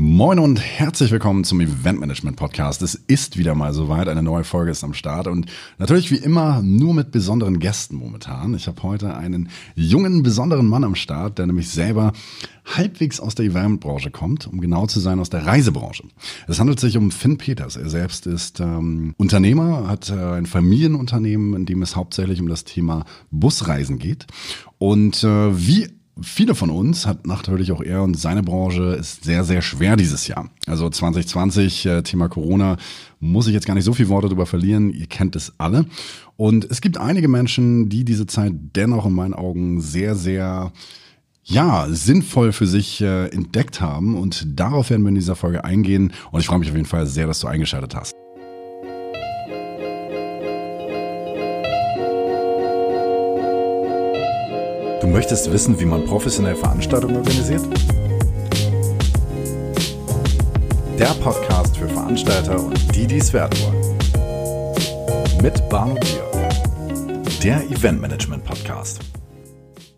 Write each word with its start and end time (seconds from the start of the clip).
Moin 0.00 0.38
und 0.38 0.60
herzlich 0.60 1.10
willkommen 1.10 1.42
zum 1.42 1.60
Event 1.60 1.98
Management 1.98 2.36
Podcast. 2.36 2.82
Es 2.82 2.94
ist 2.94 3.36
wieder 3.36 3.56
mal 3.56 3.74
soweit, 3.74 4.06
eine 4.06 4.22
neue 4.22 4.44
Folge 4.44 4.70
ist 4.70 4.84
am 4.84 4.94
Start 4.94 5.26
und 5.26 5.46
natürlich 5.78 6.12
wie 6.12 6.18
immer 6.18 6.62
nur 6.62 6.94
mit 6.94 7.10
besonderen 7.10 7.58
Gästen 7.58 7.96
momentan. 7.96 8.54
Ich 8.54 8.68
habe 8.68 8.80
heute 8.84 9.16
einen 9.16 9.48
jungen, 9.74 10.22
besonderen 10.22 10.68
Mann 10.68 10.84
am 10.84 10.94
Start, 10.94 11.40
der 11.40 11.46
nämlich 11.46 11.68
selber 11.70 12.12
halbwegs 12.64 13.18
aus 13.18 13.34
der 13.34 13.46
Eventbranche 13.46 14.12
kommt, 14.12 14.46
um 14.46 14.60
genau 14.60 14.86
zu 14.86 15.00
sein 15.00 15.18
aus 15.18 15.30
der 15.30 15.44
Reisebranche. 15.44 16.04
Es 16.46 16.60
handelt 16.60 16.78
sich 16.78 16.96
um 16.96 17.10
Finn 17.10 17.36
Peters. 17.36 17.74
Er 17.74 17.90
selbst 17.90 18.28
ist 18.28 18.60
ähm, 18.60 19.16
Unternehmer, 19.16 19.88
hat 19.88 20.10
äh, 20.10 20.14
ein 20.14 20.46
Familienunternehmen, 20.46 21.54
in 21.54 21.66
dem 21.66 21.82
es 21.82 21.96
hauptsächlich 21.96 22.40
um 22.40 22.46
das 22.46 22.62
Thema 22.62 23.04
Busreisen 23.32 23.98
geht. 23.98 24.28
Und 24.78 25.24
äh, 25.24 25.58
wie 25.58 25.97
viele 26.22 26.54
von 26.54 26.70
uns 26.70 27.06
hat 27.06 27.26
natürlich 27.26 27.72
auch 27.72 27.82
er 27.82 28.02
und 28.02 28.18
seine 28.18 28.42
Branche 28.42 28.96
ist 28.98 29.24
sehr, 29.24 29.44
sehr 29.44 29.62
schwer 29.62 29.96
dieses 29.96 30.26
Jahr. 30.26 30.50
Also 30.66 30.88
2020, 30.88 31.86
äh, 31.86 32.02
Thema 32.02 32.28
Corona, 32.28 32.76
muss 33.20 33.46
ich 33.46 33.54
jetzt 33.54 33.66
gar 33.66 33.74
nicht 33.74 33.84
so 33.84 33.92
viele 33.92 34.08
Worte 34.08 34.28
darüber 34.28 34.46
verlieren. 34.46 34.90
Ihr 34.90 35.06
kennt 35.06 35.36
es 35.36 35.52
alle. 35.58 35.86
Und 36.36 36.70
es 36.70 36.80
gibt 36.80 36.98
einige 36.98 37.28
Menschen, 37.28 37.88
die 37.88 38.04
diese 38.04 38.26
Zeit 38.26 38.52
dennoch 38.76 39.06
in 39.06 39.12
meinen 39.12 39.34
Augen 39.34 39.80
sehr, 39.80 40.14
sehr 40.14 40.72
ja, 41.44 41.86
sinnvoll 41.88 42.52
für 42.52 42.66
sich 42.66 43.00
äh, 43.00 43.26
entdeckt 43.28 43.80
haben. 43.80 44.16
Und 44.16 44.46
darauf 44.58 44.90
werden 44.90 45.02
wir 45.02 45.08
in 45.08 45.14
dieser 45.14 45.36
Folge 45.36 45.64
eingehen. 45.64 46.12
Und 46.30 46.40
ich 46.40 46.46
freue 46.46 46.58
mich 46.58 46.68
auf 46.68 46.76
jeden 46.76 46.86
Fall 46.86 47.06
sehr, 47.06 47.26
dass 47.26 47.40
du 47.40 47.48
eingeschaltet 47.48 47.94
hast. 47.94 48.17
Du 55.08 55.14
möchtest 55.14 55.50
wissen, 55.50 55.80
wie 55.80 55.86
man 55.86 56.04
professionell 56.04 56.54
Veranstaltungen 56.54 57.16
organisiert? 57.16 57.62
Der 60.98 61.14
Podcast 61.22 61.78
für 61.78 61.88
Veranstalter 61.88 62.62
und 62.62 62.94
die, 62.94 63.06
die 63.06 63.16
es 63.16 63.32
werden 63.32 63.58
wollen. 63.62 65.42
Mit 65.42 65.66
Barno 65.70 65.94
Bier. 65.94 66.30
Der 67.42 67.62
Event 67.70 68.02
Management 68.02 68.44
Podcast. 68.44 69.00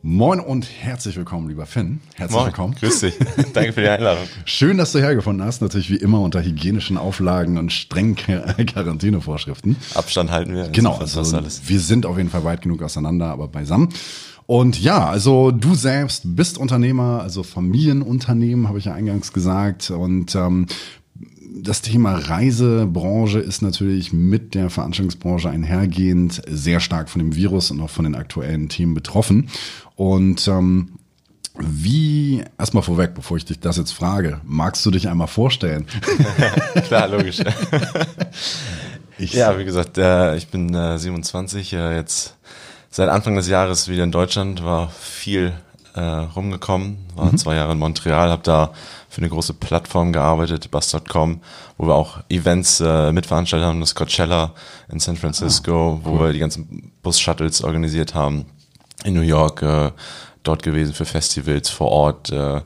Moin 0.03 0.39
und 0.39 0.67
herzlich 0.81 1.17
willkommen, 1.17 1.49
lieber 1.49 1.67
Finn. 1.67 2.01
Herzlich 2.15 2.37
Moin, 2.37 2.47
willkommen. 2.47 2.75
Grüß 2.77 3.01
dich. 3.01 3.15
Danke 3.53 3.73
für 3.73 3.83
die 3.83 3.89
Einladung. 3.89 4.25
Schön, 4.45 4.79
dass 4.79 4.93
du 4.93 5.01
hergefunden 5.01 5.45
hast. 5.45 5.61
Natürlich 5.61 5.91
wie 5.91 5.97
immer 5.97 6.21
unter 6.21 6.41
hygienischen 6.41 6.97
Auflagen 6.97 7.59
und 7.59 7.73
strengen 7.73 8.15
Quarantänevorschriften. 8.15 9.77
Abstand 9.95 10.31
halten 10.31 10.55
wir. 10.55 10.69
Genau, 10.69 10.97
also 10.97 11.21
wir 11.21 11.81
sind 11.81 12.07
auf 12.07 12.17
jeden 12.17 12.31
Fall 12.31 12.45
weit 12.45 12.63
genug 12.63 12.83
auseinander, 12.83 13.27
aber 13.27 13.49
beisammen. 13.49 13.89
Und 14.51 14.83
ja, 14.83 15.09
also 15.09 15.53
du 15.53 15.77
selbst 15.77 16.35
bist 16.35 16.59
Unternehmer, 16.59 17.21
also 17.23 17.45
Familienunternehmen, 17.45 18.67
habe 18.67 18.81
ich 18.81 18.87
ja 18.87 18.95
eingangs 18.95 19.33
gesagt. 19.33 19.93
Und 19.93 20.35
ähm, 20.35 20.67
das 21.55 21.83
Thema 21.83 22.17
Reisebranche 22.17 23.39
ist 23.39 23.63
natürlich 23.63 24.13
mit 24.13 24.57
der 24.57 24.69
Veranstaltungsbranche 24.69 25.49
einhergehend 25.49 26.43
sehr 26.49 26.81
stark 26.81 27.11
von 27.11 27.21
dem 27.21 27.37
Virus 27.37 27.71
und 27.71 27.81
auch 27.81 27.91
von 27.91 28.03
den 28.03 28.17
aktuellen 28.17 28.69
Themen 28.69 28.93
betroffen. 28.93 29.51
Und 29.95 30.49
ähm, 30.49 30.95
wie, 31.57 32.43
erstmal 32.59 32.83
vorweg, 32.83 33.15
bevor 33.15 33.37
ich 33.37 33.45
dich 33.45 33.61
das 33.61 33.77
jetzt 33.77 33.93
frage, 33.93 34.41
magst 34.45 34.85
du 34.85 34.91
dich 34.91 35.09
einmal 35.09 35.29
vorstellen? 35.29 35.87
Klar, 36.89 37.07
logisch. 37.07 37.41
Ich, 39.23 39.35
ja, 39.35 39.59
wie 39.59 39.67
gesagt, 39.67 39.99
äh, 39.99 40.35
ich 40.37 40.49
bin 40.49 40.73
äh, 40.73 40.97
27, 40.97 41.75
äh, 41.75 41.95
jetzt 41.95 42.39
seit 42.91 43.09
Anfang 43.09 43.37
des 43.37 43.49
Jahres 43.49 43.89
wieder 43.89 44.05
in 44.05 44.13
Deutschland, 44.13 44.65
war 44.65 44.91
viel 44.91 45.53
äh, 45.95 46.01
rumgekommen, 46.01 46.99
war 47.17 47.35
zwei 47.37 47.57
Jahre 47.57 47.73
in 47.73 47.79
Montreal, 47.79 48.31
habe 48.31 48.43
da 48.43 48.73
für 49.09 49.21
eine 49.21 49.29
große 49.29 49.55
Plattform 49.55 50.13
gearbeitet, 50.13 50.71
bus.com, 50.71 51.41
wo 51.79 51.87
wir 51.87 51.95
auch 51.95 52.19
Events 52.29 52.81
äh, 52.81 53.13
mitveranstaltet 53.13 53.67
haben, 53.67 53.81
das 53.81 53.95
Coachella 53.95 54.53
in 54.91 55.01
San 55.01 55.17
Francisco, 55.17 56.01
wo 56.05 56.21
wir 56.21 56.33
die 56.33 56.39
ganzen 56.39 56.93
Bus-Shuttles 57.03 57.63
organisiert 57.65 58.15
haben, 58.15 58.47
in 59.05 59.15
New 59.15 59.21
York 59.23 59.63
äh, 59.63 59.91
dort 60.43 60.63
gewesen 60.63 60.95
für 60.95 61.05
Festivals 61.05 61.71
vor 61.71 61.89
Ort, 61.89 62.31
äh, 62.31 62.61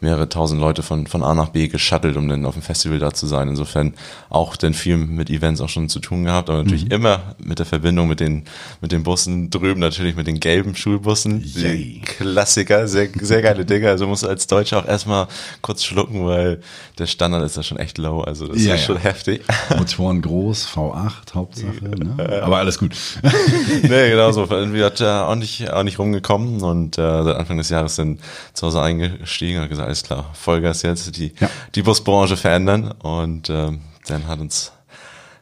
mehrere 0.00 0.28
tausend 0.28 0.60
Leute 0.60 0.82
von, 0.82 1.06
von 1.06 1.22
A 1.22 1.34
nach 1.34 1.48
B 1.48 1.68
geschuttelt, 1.68 2.16
um 2.16 2.28
dann 2.28 2.44
auf 2.46 2.54
dem 2.54 2.62
Festival 2.62 2.98
da 2.98 3.12
zu 3.12 3.26
sein. 3.26 3.48
Insofern 3.48 3.94
auch 4.30 4.56
dann 4.56 4.74
viel 4.74 4.96
mit 4.96 5.30
Events 5.30 5.60
auch 5.60 5.68
schon 5.68 5.88
zu 5.88 6.00
tun 6.00 6.24
gehabt, 6.24 6.50
aber 6.50 6.62
natürlich 6.62 6.90
immer 6.90 7.34
mit 7.38 7.58
der 7.58 7.66
Verbindung 7.66 8.08
mit 8.08 8.20
den, 8.20 8.44
mit 8.80 8.92
den 8.92 9.02
Bussen 9.02 9.50
drüben, 9.50 9.80
natürlich 9.80 10.14
mit 10.16 10.26
den 10.26 10.40
gelben 10.40 10.74
Schulbussen. 10.76 11.42
Die 11.42 12.00
Klassiker, 12.04 12.86
sehr, 12.88 13.08
sehr 13.20 13.42
geile 13.42 13.64
Dinge. 13.64 13.88
Also 13.88 14.06
musst 14.06 14.22
du 14.22 14.28
als 14.28 14.46
Deutscher 14.46 14.78
auch 14.78 14.86
erstmal 14.86 15.26
kurz 15.62 15.84
schlucken, 15.84 16.26
weil 16.26 16.60
der 16.98 17.06
Standard 17.06 17.42
ist 17.44 17.56
da 17.56 17.62
schon 17.62 17.78
echt 17.78 17.98
low. 17.98 18.20
Also 18.20 18.46
das 18.46 18.62
Ja, 18.64 18.74
ist 18.74 18.80
ja. 18.80 18.86
schon 18.86 18.98
heftig. 18.98 19.42
Motoren 19.76 20.22
groß, 20.22 20.68
V8 20.68 21.34
Hauptsache, 21.34 21.84
ne? 21.84 22.42
aber 22.42 22.58
alles 22.58 22.78
gut. 22.78 22.94
nee, 23.82 24.10
genau 24.10 24.32
so. 24.32 24.46
Irgendwie 24.48 24.82
hat 24.82 25.00
er 25.00 25.28
auch 25.28 25.34
nicht, 25.34 25.70
auch 25.70 25.82
nicht 25.82 25.98
rumgekommen 25.98 26.62
und 26.62 26.98
äh, 26.98 27.22
seit 27.24 27.36
Anfang 27.36 27.58
des 27.58 27.68
Jahres 27.68 27.96
dann 27.96 28.18
zu 28.52 28.66
Hause 28.66 28.82
eingestiegen 28.82 29.62
und 29.62 29.68
gesagt, 29.68 29.87
alles 29.88 30.02
klar, 30.02 30.30
Vollgas 30.34 30.82
jetzt, 30.82 31.16
die, 31.16 31.32
Ja. 31.40 31.48
die 31.74 31.82
Busbranche 31.82 32.36
verändern 32.36 32.92
und 33.02 33.48
ähm, 33.50 33.80
dann 34.06 34.26
hat 34.26 34.38
uns 34.38 34.70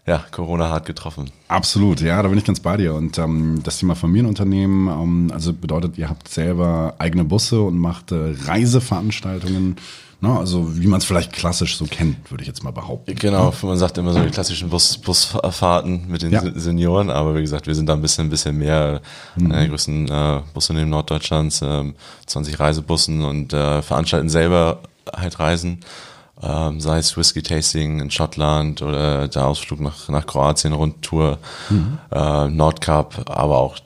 ja, 0.06 0.24
Corona 0.30 0.68
hart 0.70 0.86
getroffen. 0.86 1.32
Absolut, 1.48 2.00
ja, 2.00 2.22
da 2.22 2.28
bin 2.28 2.38
ich 2.38 2.44
ganz 2.44 2.60
bei 2.60 2.76
dir. 2.76 2.94
Und 2.94 3.18
ähm, 3.18 3.60
das 3.64 3.78
Thema 3.78 3.96
Familienunternehmen, 3.96 4.86
ähm, 4.86 5.30
also 5.34 5.52
bedeutet, 5.52 5.98
ihr 5.98 6.08
habt 6.08 6.28
selber 6.28 6.94
eigene 6.98 7.24
Busse 7.24 7.60
und 7.60 7.76
macht 7.76 8.12
äh, 8.12 8.34
Reiseveranstaltungen, 8.44 9.74
ne? 10.20 10.38
also 10.38 10.76
wie 10.78 10.86
man 10.86 10.98
es 10.98 11.04
vielleicht 11.04 11.32
klassisch 11.32 11.76
so 11.76 11.84
kennt, 11.86 12.30
würde 12.30 12.42
ich 12.42 12.48
jetzt 12.48 12.62
mal 12.64 12.70
behaupten. 12.72 13.14
Genau, 13.14 13.52
man 13.62 13.76
sagt 13.78 13.98
immer 13.98 14.12
so 14.12 14.20
die 14.22 14.30
klassischen 14.30 14.68
Bus, 14.70 14.98
Busfahrten 14.98 16.08
mit 16.08 16.22
den 16.22 16.32
Ja. 16.32 16.40
Se- 16.40 16.52
Senioren, 16.58 17.10
aber 17.10 17.34
wie 17.36 17.40
gesagt, 17.42 17.66
wir 17.66 17.74
sind 17.74 17.86
da 17.88 17.92
ein 17.94 18.02
bisschen, 18.02 18.26
ein 18.26 18.30
bisschen 18.30 18.56
mehr, 18.56 19.00
Mhm. 19.36 19.46
einer 19.46 19.60
der 19.60 19.68
größten 19.68 20.08
äh, 20.08 20.40
Busunternehmen 20.54 20.90
Norddeutschlands, 20.90 21.60
ähm, 21.62 21.94
20 22.26 22.58
Reisebussen 22.58 23.24
und 23.24 23.52
äh, 23.52 23.82
veranstalten 23.82 24.28
selber 24.28 24.80
halt 25.14 25.38
Reisen, 25.38 25.80
ähm, 26.42 26.80
sei 26.80 26.98
es 26.98 27.16
Whisky-Tasting 27.16 28.00
in 28.00 28.10
Schottland 28.10 28.82
oder 28.82 29.28
der 29.28 29.46
Ausflug 29.46 29.80
nach, 29.80 30.08
nach 30.08 30.26
Kroatien, 30.26 30.72
Rundtour, 30.74 31.38
Mhm. 31.70 31.98
äh, 32.10 32.48
Nordkap, 32.48 33.30
aber 33.30 33.58
auch 33.58 33.76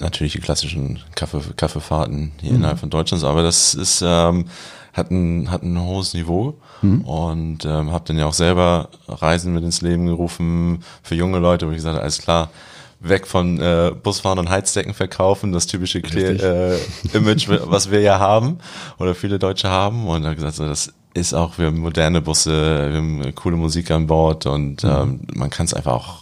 natürlich 0.00 0.32
die 0.32 0.40
klassischen 0.40 0.98
Kaffee, 1.14 1.40
Kaffeefahrten 1.56 2.32
hier 2.40 2.52
innerhalb 2.56 2.80
von 2.80 2.90
Deutschlands, 2.90 3.22
aber 3.24 3.42
das 3.44 3.74
ist, 3.74 4.02
ähm, 4.04 4.46
hat 4.92 5.10
ein, 5.10 5.50
hat 5.50 5.62
ein 5.62 5.80
hohes 5.80 6.14
Niveau 6.14 6.54
und 7.04 7.64
ähm, 7.64 7.92
habe 7.92 8.04
dann 8.06 8.18
ja 8.18 8.26
auch 8.26 8.32
selber 8.32 8.88
Reisen 9.08 9.54
mit 9.54 9.64
ins 9.64 9.80
Leben 9.82 10.06
gerufen 10.06 10.82
für 11.02 11.14
junge 11.14 11.38
Leute, 11.38 11.66
wo 11.66 11.70
ich 11.70 11.76
gesagt 11.76 11.94
habe, 11.94 12.02
alles 12.02 12.18
klar, 12.18 12.50
weg 13.00 13.26
von 13.26 13.58
äh, 13.60 13.92
Busfahren 14.02 14.38
und 14.38 14.50
Heizdecken 14.50 14.94
verkaufen, 14.94 15.52
das 15.52 15.66
typische 15.66 16.00
Kle- 16.00 16.40
äh, 16.42 16.78
Image, 17.16 17.48
was 17.48 17.90
wir 17.90 18.00
ja 18.00 18.18
haben 18.18 18.58
oder 18.98 19.14
viele 19.14 19.38
Deutsche 19.38 19.68
haben 19.68 20.06
und 20.06 20.24
habe 20.24 20.34
gesagt, 20.34 20.56
so, 20.56 20.66
das 20.66 20.92
ist 21.14 21.34
auch, 21.34 21.58
wir 21.58 21.66
haben 21.66 21.80
moderne 21.80 22.20
Busse, 22.20 22.90
wir 22.90 22.96
haben 22.96 23.34
coole 23.34 23.56
Musik 23.56 23.90
an 23.90 24.06
Bord 24.06 24.46
und 24.46 24.82
ähm, 24.84 25.20
man 25.34 25.50
kann 25.50 25.66
es 25.66 25.74
einfach 25.74 25.92
auch 25.92 26.21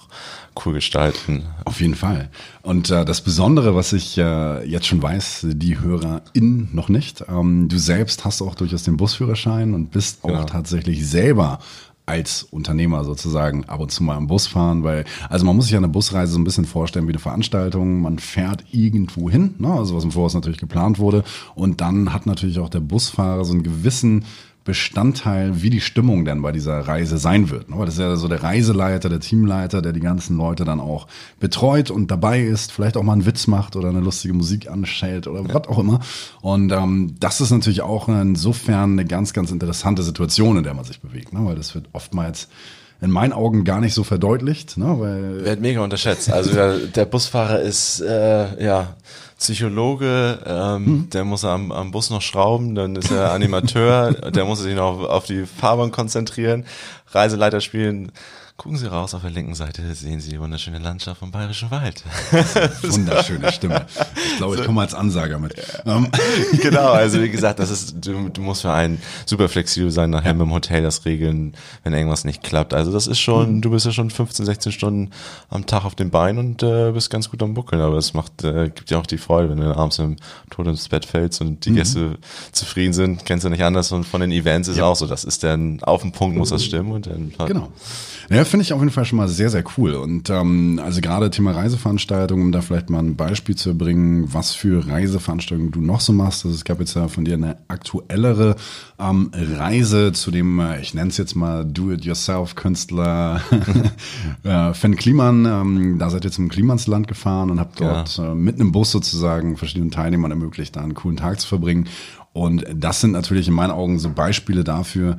cool 0.64 0.74
gestalten. 0.74 1.44
Auf 1.64 1.80
jeden 1.80 1.94
Fall. 1.94 2.30
Und 2.62 2.90
äh, 2.90 3.04
das 3.04 3.20
Besondere, 3.20 3.74
was 3.74 3.92
ich 3.92 4.18
äh, 4.18 4.64
jetzt 4.68 4.86
schon 4.86 5.02
weiß, 5.02 5.46
die 5.50 5.80
HörerInnen 5.80 6.68
noch 6.72 6.88
nicht, 6.88 7.24
ähm, 7.28 7.68
du 7.68 7.78
selbst 7.78 8.24
hast 8.24 8.42
auch 8.42 8.54
durchaus 8.54 8.82
den 8.82 8.96
Busführerschein 8.96 9.74
und 9.74 9.90
bist 9.90 10.24
auch 10.24 10.28
Genau. 10.28 10.44
tatsächlich 10.44 11.06
selber 11.08 11.58
als 12.06 12.42
Unternehmer 12.42 13.04
sozusagen 13.04 13.66
ab 13.66 13.78
und 13.80 13.92
zu 13.92 14.02
mal 14.02 14.16
am 14.16 14.26
Bus 14.26 14.48
fahren, 14.48 14.82
weil, 14.82 15.04
also 15.28 15.44
man 15.46 15.54
muss 15.54 15.66
sich 15.66 15.72
ja 15.72 15.78
eine 15.78 15.86
Busreise 15.88 16.32
so 16.32 16.40
ein 16.40 16.44
bisschen 16.44 16.64
vorstellen 16.64 17.06
wie 17.06 17.12
eine 17.12 17.20
Veranstaltung. 17.20 18.00
Man 18.00 18.18
fährt 18.18 18.64
irgendwo 18.72 19.30
hin, 19.30 19.54
ne? 19.58 19.72
also 19.72 19.94
was 19.94 20.02
im 20.02 20.10
Voraus 20.10 20.34
natürlich 20.34 20.58
geplant 20.58 20.98
wurde. 20.98 21.22
Und 21.54 21.80
dann 21.80 22.12
hat 22.12 22.26
natürlich 22.26 22.58
auch 22.58 22.68
der 22.68 22.80
Busfahrer 22.80 23.44
so 23.44 23.52
einen 23.52 23.62
gewissen 23.62 24.24
Bestandteil, 24.64 25.62
wie 25.62 25.70
die 25.70 25.80
Stimmung 25.80 26.24
denn 26.24 26.42
bei 26.42 26.52
dieser 26.52 26.80
Reise 26.80 27.16
sein 27.16 27.48
wird. 27.48 27.70
ne? 27.70 27.76
Das 27.84 27.94
ist 27.94 28.00
ja 28.00 28.14
so 28.16 28.28
der 28.28 28.42
Reiseleiter, 28.42 29.08
der 29.08 29.20
Teamleiter, 29.20 29.80
der 29.80 29.92
die 29.92 30.00
ganzen 30.00 30.36
Leute 30.36 30.64
dann 30.64 30.80
auch 30.80 31.06
betreut 31.38 31.90
und 31.90 32.10
dabei 32.10 32.42
ist, 32.42 32.70
vielleicht 32.70 32.96
auch 32.96 33.02
mal 33.02 33.14
einen 33.14 33.26
Witz 33.26 33.46
macht 33.46 33.74
oder 33.74 33.88
eine 33.88 34.00
lustige 34.00 34.34
Musik 34.34 34.70
anstellt 34.70 35.26
oder 35.26 35.48
was 35.48 35.66
auch 35.66 35.78
immer. 35.78 36.00
Und 36.42 36.72
ähm, 36.72 37.14
das 37.20 37.40
ist 37.40 37.50
natürlich 37.50 37.80
auch 37.80 38.08
insofern 38.08 38.92
eine 38.92 39.06
ganz, 39.06 39.32
ganz 39.32 39.50
interessante 39.50 40.02
Situation, 40.02 40.58
in 40.58 40.62
der 40.62 40.74
man 40.74 40.84
sich 40.84 41.00
bewegt, 41.00 41.32
ne? 41.32 41.40
weil 41.44 41.56
das 41.56 41.74
wird 41.74 41.86
oftmals 41.92 42.48
in 43.00 43.10
meinen 43.10 43.32
Augen 43.32 43.64
gar 43.64 43.80
nicht 43.80 43.94
so 43.94 44.04
verdeutlicht, 44.04 44.76
ne? 44.76 44.94
weil 44.98 45.44
Wird 45.44 45.60
mega 45.60 45.80
unterschätzt. 45.80 46.30
Also 46.30 46.52
der, 46.52 46.78
der 46.78 47.06
Busfahrer 47.06 47.60
ist 47.60 48.00
äh, 48.00 48.62
ja 48.62 48.94
Psychologe, 49.40 50.38
ähm, 50.44 50.86
hm. 50.86 51.10
der 51.10 51.24
muss 51.24 51.46
am, 51.46 51.72
am 51.72 51.90
Bus 51.90 52.10
noch 52.10 52.20
schrauben, 52.20 52.74
dann 52.74 52.94
ist 52.94 53.10
er 53.10 53.32
Animateur, 53.32 54.12
der 54.30 54.44
muss 54.44 54.60
sich 54.60 54.76
noch 54.76 55.00
auf 55.00 55.24
die 55.24 55.46
Fahrbahn 55.46 55.90
konzentrieren, 55.90 56.66
Reiseleiter 57.12 57.60
spielen, 57.60 58.12
Gucken 58.60 58.76
Sie 58.76 58.88
raus 58.88 59.14
auf 59.14 59.22
der 59.22 59.30
linken 59.30 59.54
Seite, 59.54 59.82
sehen 59.94 60.20
Sie 60.20 60.32
die 60.32 60.38
wunderschöne 60.38 60.78
Landschaft 60.80 61.20
vom 61.20 61.30
Bayerischen 61.30 61.70
Wald. 61.70 62.04
Wunderschöne 62.82 63.50
Stimme. 63.52 63.86
Ich 64.14 64.36
glaube, 64.36 64.56
ich 64.56 64.64
komme 64.64 64.82
als 64.82 64.92
Ansager 64.92 65.38
mit. 65.38 65.54
Ähm. 65.86 66.10
genau, 66.60 66.90
also 66.90 67.22
wie 67.22 67.30
gesagt, 67.30 67.58
das 67.58 67.70
ist, 67.70 67.94
du, 68.04 68.28
du 68.28 68.42
musst 68.42 68.60
für 68.60 68.70
einen 68.70 69.00
super 69.24 69.48
flexibel 69.48 69.90
sein, 69.90 70.10
nachher 70.10 70.26
ja. 70.26 70.34
mit 70.34 70.42
dem 70.42 70.52
Hotel 70.52 70.82
das 70.82 71.06
regeln, 71.06 71.54
wenn 71.84 71.94
irgendwas 71.94 72.26
nicht 72.26 72.42
klappt. 72.42 72.74
Also 72.74 72.92
das 72.92 73.06
ist 73.06 73.18
schon, 73.18 73.56
mhm. 73.56 73.60
du 73.62 73.70
bist 73.70 73.86
ja 73.86 73.92
schon 73.92 74.10
15, 74.10 74.44
16 74.44 74.72
Stunden 74.72 75.10
am 75.48 75.64
Tag 75.64 75.86
auf 75.86 75.94
dem 75.94 76.10
Bein 76.10 76.36
und 76.36 76.62
äh, 76.62 76.92
bist 76.92 77.08
ganz 77.08 77.30
gut 77.30 77.42
am 77.42 77.54
Buckeln, 77.54 77.80
aber 77.80 77.96
es 77.96 78.12
macht, 78.12 78.44
äh, 78.44 78.64
gibt 78.64 78.90
dir 78.90 78.98
auch 78.98 79.06
die 79.06 79.16
Freude, 79.16 79.48
wenn 79.48 79.56
du 79.56 79.74
abends 79.74 79.98
im 80.00 80.16
Tod 80.50 80.66
ins 80.66 80.86
Bett 80.86 81.06
fällst 81.06 81.40
und 81.40 81.64
die 81.64 81.70
mhm. 81.70 81.76
Gäste 81.76 82.18
zufrieden 82.52 82.92
sind, 82.92 83.24
kennst 83.24 83.46
du 83.46 83.48
nicht 83.48 83.64
anders 83.64 83.90
und 83.90 84.04
von 84.04 84.20
den 84.20 84.32
Events 84.32 84.68
ist 84.68 84.76
ja. 84.76 84.84
auch 84.84 84.96
so, 84.96 85.06
das 85.06 85.24
ist 85.24 85.44
dann, 85.44 85.82
auf 85.82 86.02
dem 86.02 86.12
Punkt 86.12 86.36
muss 86.36 86.50
das 86.50 86.62
stimmen 86.62 86.92
und 87.06 87.38
dann. 87.38 87.46
Genau. 87.46 87.72
Ja, 88.30 88.44
finde 88.44 88.62
ich 88.62 88.72
auf 88.72 88.80
jeden 88.80 88.92
Fall 88.92 89.04
schon 89.04 89.16
mal 89.16 89.28
sehr, 89.28 89.50
sehr 89.50 89.64
cool. 89.76 89.94
Und 89.94 90.30
ähm, 90.30 90.80
also 90.84 91.00
gerade 91.00 91.30
Thema 91.30 91.50
Reiseveranstaltungen, 91.50 92.46
um 92.46 92.52
da 92.52 92.60
vielleicht 92.60 92.88
mal 92.88 93.00
ein 93.00 93.16
Beispiel 93.16 93.56
zu 93.56 93.70
erbringen, 93.70 94.32
was 94.32 94.52
für 94.52 94.86
Reiseveranstaltungen 94.86 95.72
du 95.72 95.80
noch 95.80 96.00
so 96.00 96.12
machst. 96.12 96.44
Also 96.44 96.54
es 96.54 96.64
gab 96.64 96.78
jetzt 96.78 96.94
ja 96.94 97.08
von 97.08 97.24
dir 97.24 97.34
eine 97.34 97.56
aktuellere 97.66 98.54
ähm, 99.00 99.32
Reise 99.34 100.12
zu 100.12 100.30
dem, 100.30 100.60
äh, 100.60 100.80
ich 100.80 100.94
nenne 100.94 101.10
es 101.10 101.16
jetzt 101.16 101.34
mal 101.34 101.64
Do-it-yourself-Künstler 101.64 103.40
äh, 104.44 104.74
Finn 104.74 104.94
Kliman. 104.94 105.46
Ähm, 105.46 105.98
da 105.98 106.10
seid 106.10 106.24
ihr 106.24 106.30
zum 106.30 106.48
Klimansland 106.48 107.08
gefahren 107.08 107.50
und 107.50 107.58
habt 107.58 107.80
dort 107.80 108.16
ja. 108.16 108.30
äh, 108.30 108.34
mit 108.36 108.60
einem 108.60 108.70
Bus 108.70 108.92
sozusagen 108.92 109.56
verschiedenen 109.56 109.90
Teilnehmern 109.90 110.30
ermöglicht, 110.30 110.76
da 110.76 110.82
einen 110.82 110.94
coolen 110.94 111.16
Tag 111.16 111.40
zu 111.40 111.48
verbringen. 111.48 111.88
Und 112.32 112.64
das 112.72 113.00
sind 113.00 113.10
natürlich 113.10 113.48
in 113.48 113.54
meinen 113.54 113.72
Augen 113.72 113.98
so 113.98 114.10
Beispiele 114.10 114.62
dafür, 114.62 115.18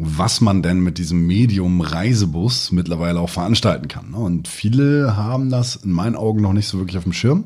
was 0.00 0.40
man 0.40 0.62
denn 0.62 0.78
mit 0.78 0.96
diesem 0.98 1.26
Medium 1.26 1.80
Reisebus 1.80 2.70
mittlerweile 2.70 3.18
auch 3.18 3.30
veranstalten 3.30 3.88
kann. 3.88 4.12
Ne? 4.12 4.16
Und 4.16 4.46
viele 4.46 5.16
haben 5.16 5.50
das 5.50 5.74
in 5.74 5.90
meinen 5.90 6.14
Augen 6.14 6.40
noch 6.40 6.52
nicht 6.52 6.68
so 6.68 6.78
wirklich 6.78 6.96
auf 6.96 7.02
dem 7.02 7.12
Schirm, 7.12 7.44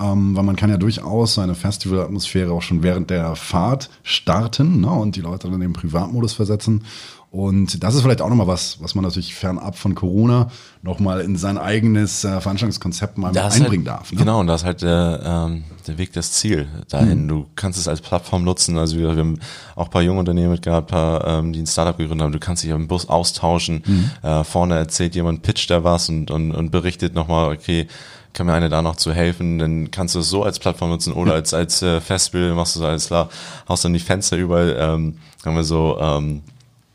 ähm, 0.00 0.36
weil 0.36 0.42
man 0.42 0.56
kann 0.56 0.70
ja 0.70 0.76
durchaus 0.76 1.34
seine 1.34 1.54
Festivalatmosphäre 1.54 2.52
auch 2.52 2.62
schon 2.62 2.82
während 2.82 3.10
der 3.10 3.36
Fahrt 3.36 3.90
starten 4.02 4.80
ne? 4.80 4.90
und 4.90 5.16
die 5.16 5.20
Leute 5.20 5.48
dann 5.48 5.54
in 5.54 5.60
den 5.60 5.72
Privatmodus 5.72 6.32
versetzen 6.32 6.84
und 7.32 7.84
das 7.84 7.94
ist 7.94 8.02
vielleicht 8.02 8.22
auch 8.22 8.28
nochmal 8.28 8.48
was, 8.48 8.78
was 8.80 8.96
man 8.96 9.04
natürlich 9.04 9.36
fernab 9.36 9.78
von 9.78 9.94
Corona 9.94 10.50
nochmal 10.82 11.20
in 11.20 11.36
sein 11.36 11.58
eigenes 11.58 12.24
äh, 12.24 12.40
Veranstaltungskonzept 12.40 13.18
mal 13.18 13.28
einbringen 13.28 13.86
halt, 13.86 13.86
darf. 13.86 14.12
Ne? 14.12 14.18
Genau, 14.18 14.40
und 14.40 14.48
das 14.48 14.62
ist 14.62 14.66
halt 14.66 14.82
der, 14.82 15.20
ähm, 15.24 15.62
der 15.86 15.98
Weg, 15.98 16.12
das 16.12 16.32
Ziel 16.32 16.66
dahin. 16.88 17.24
Mhm. 17.24 17.28
Du 17.28 17.46
kannst 17.54 17.78
es 17.78 17.86
als 17.86 18.00
Plattform 18.00 18.42
nutzen. 18.42 18.76
Also 18.78 18.96
wir, 18.96 19.14
wir 19.14 19.20
haben 19.20 19.38
auch 19.76 19.84
ein 19.84 19.90
paar 19.90 20.02
junge 20.02 20.18
Unternehmen 20.18 20.50
mit 20.50 20.62
gehabt, 20.62 20.90
paar, 20.90 21.24
ähm, 21.24 21.52
die 21.52 21.60
ein 21.60 21.68
Startup 21.68 21.96
gegründet 21.96 22.24
haben. 22.24 22.32
Du 22.32 22.40
kannst 22.40 22.64
dich 22.64 22.70
im 22.70 22.88
Bus 22.88 23.08
austauschen. 23.08 23.84
Mhm. 23.86 24.10
Äh, 24.28 24.42
vorne 24.42 24.74
erzählt 24.74 25.14
jemand, 25.14 25.42
pitcht 25.42 25.70
da 25.70 25.84
was 25.84 26.08
und, 26.08 26.32
und, 26.32 26.50
und 26.50 26.72
berichtet 26.72 27.14
nochmal, 27.14 27.52
okay, 27.52 27.86
kann 28.32 28.46
mir 28.46 28.54
einer 28.54 28.68
da 28.68 28.82
noch 28.82 28.96
zu 28.96 29.12
helfen, 29.12 29.58
dann 29.58 29.90
kannst 29.90 30.14
du 30.14 30.20
es 30.20 30.30
so 30.30 30.42
als 30.44 30.58
Plattform 30.58 30.90
nutzen 30.90 31.12
oder 31.12 31.34
als 31.34 31.54
als 31.54 31.82
äh, 31.82 32.00
Festbild 32.00 32.54
machst 32.54 32.76
du 32.76 32.80
so 32.80 32.86
alles 32.86 33.06
klar, 33.08 33.28
haust 33.68 33.84
dann 33.84 33.92
die 33.92 34.00
Fenster 34.00 34.36
überall, 34.36 34.76
ähm, 34.78 35.18
haben 35.44 35.56
wir 35.56 35.64
so 35.64 35.98
ähm, 36.00 36.42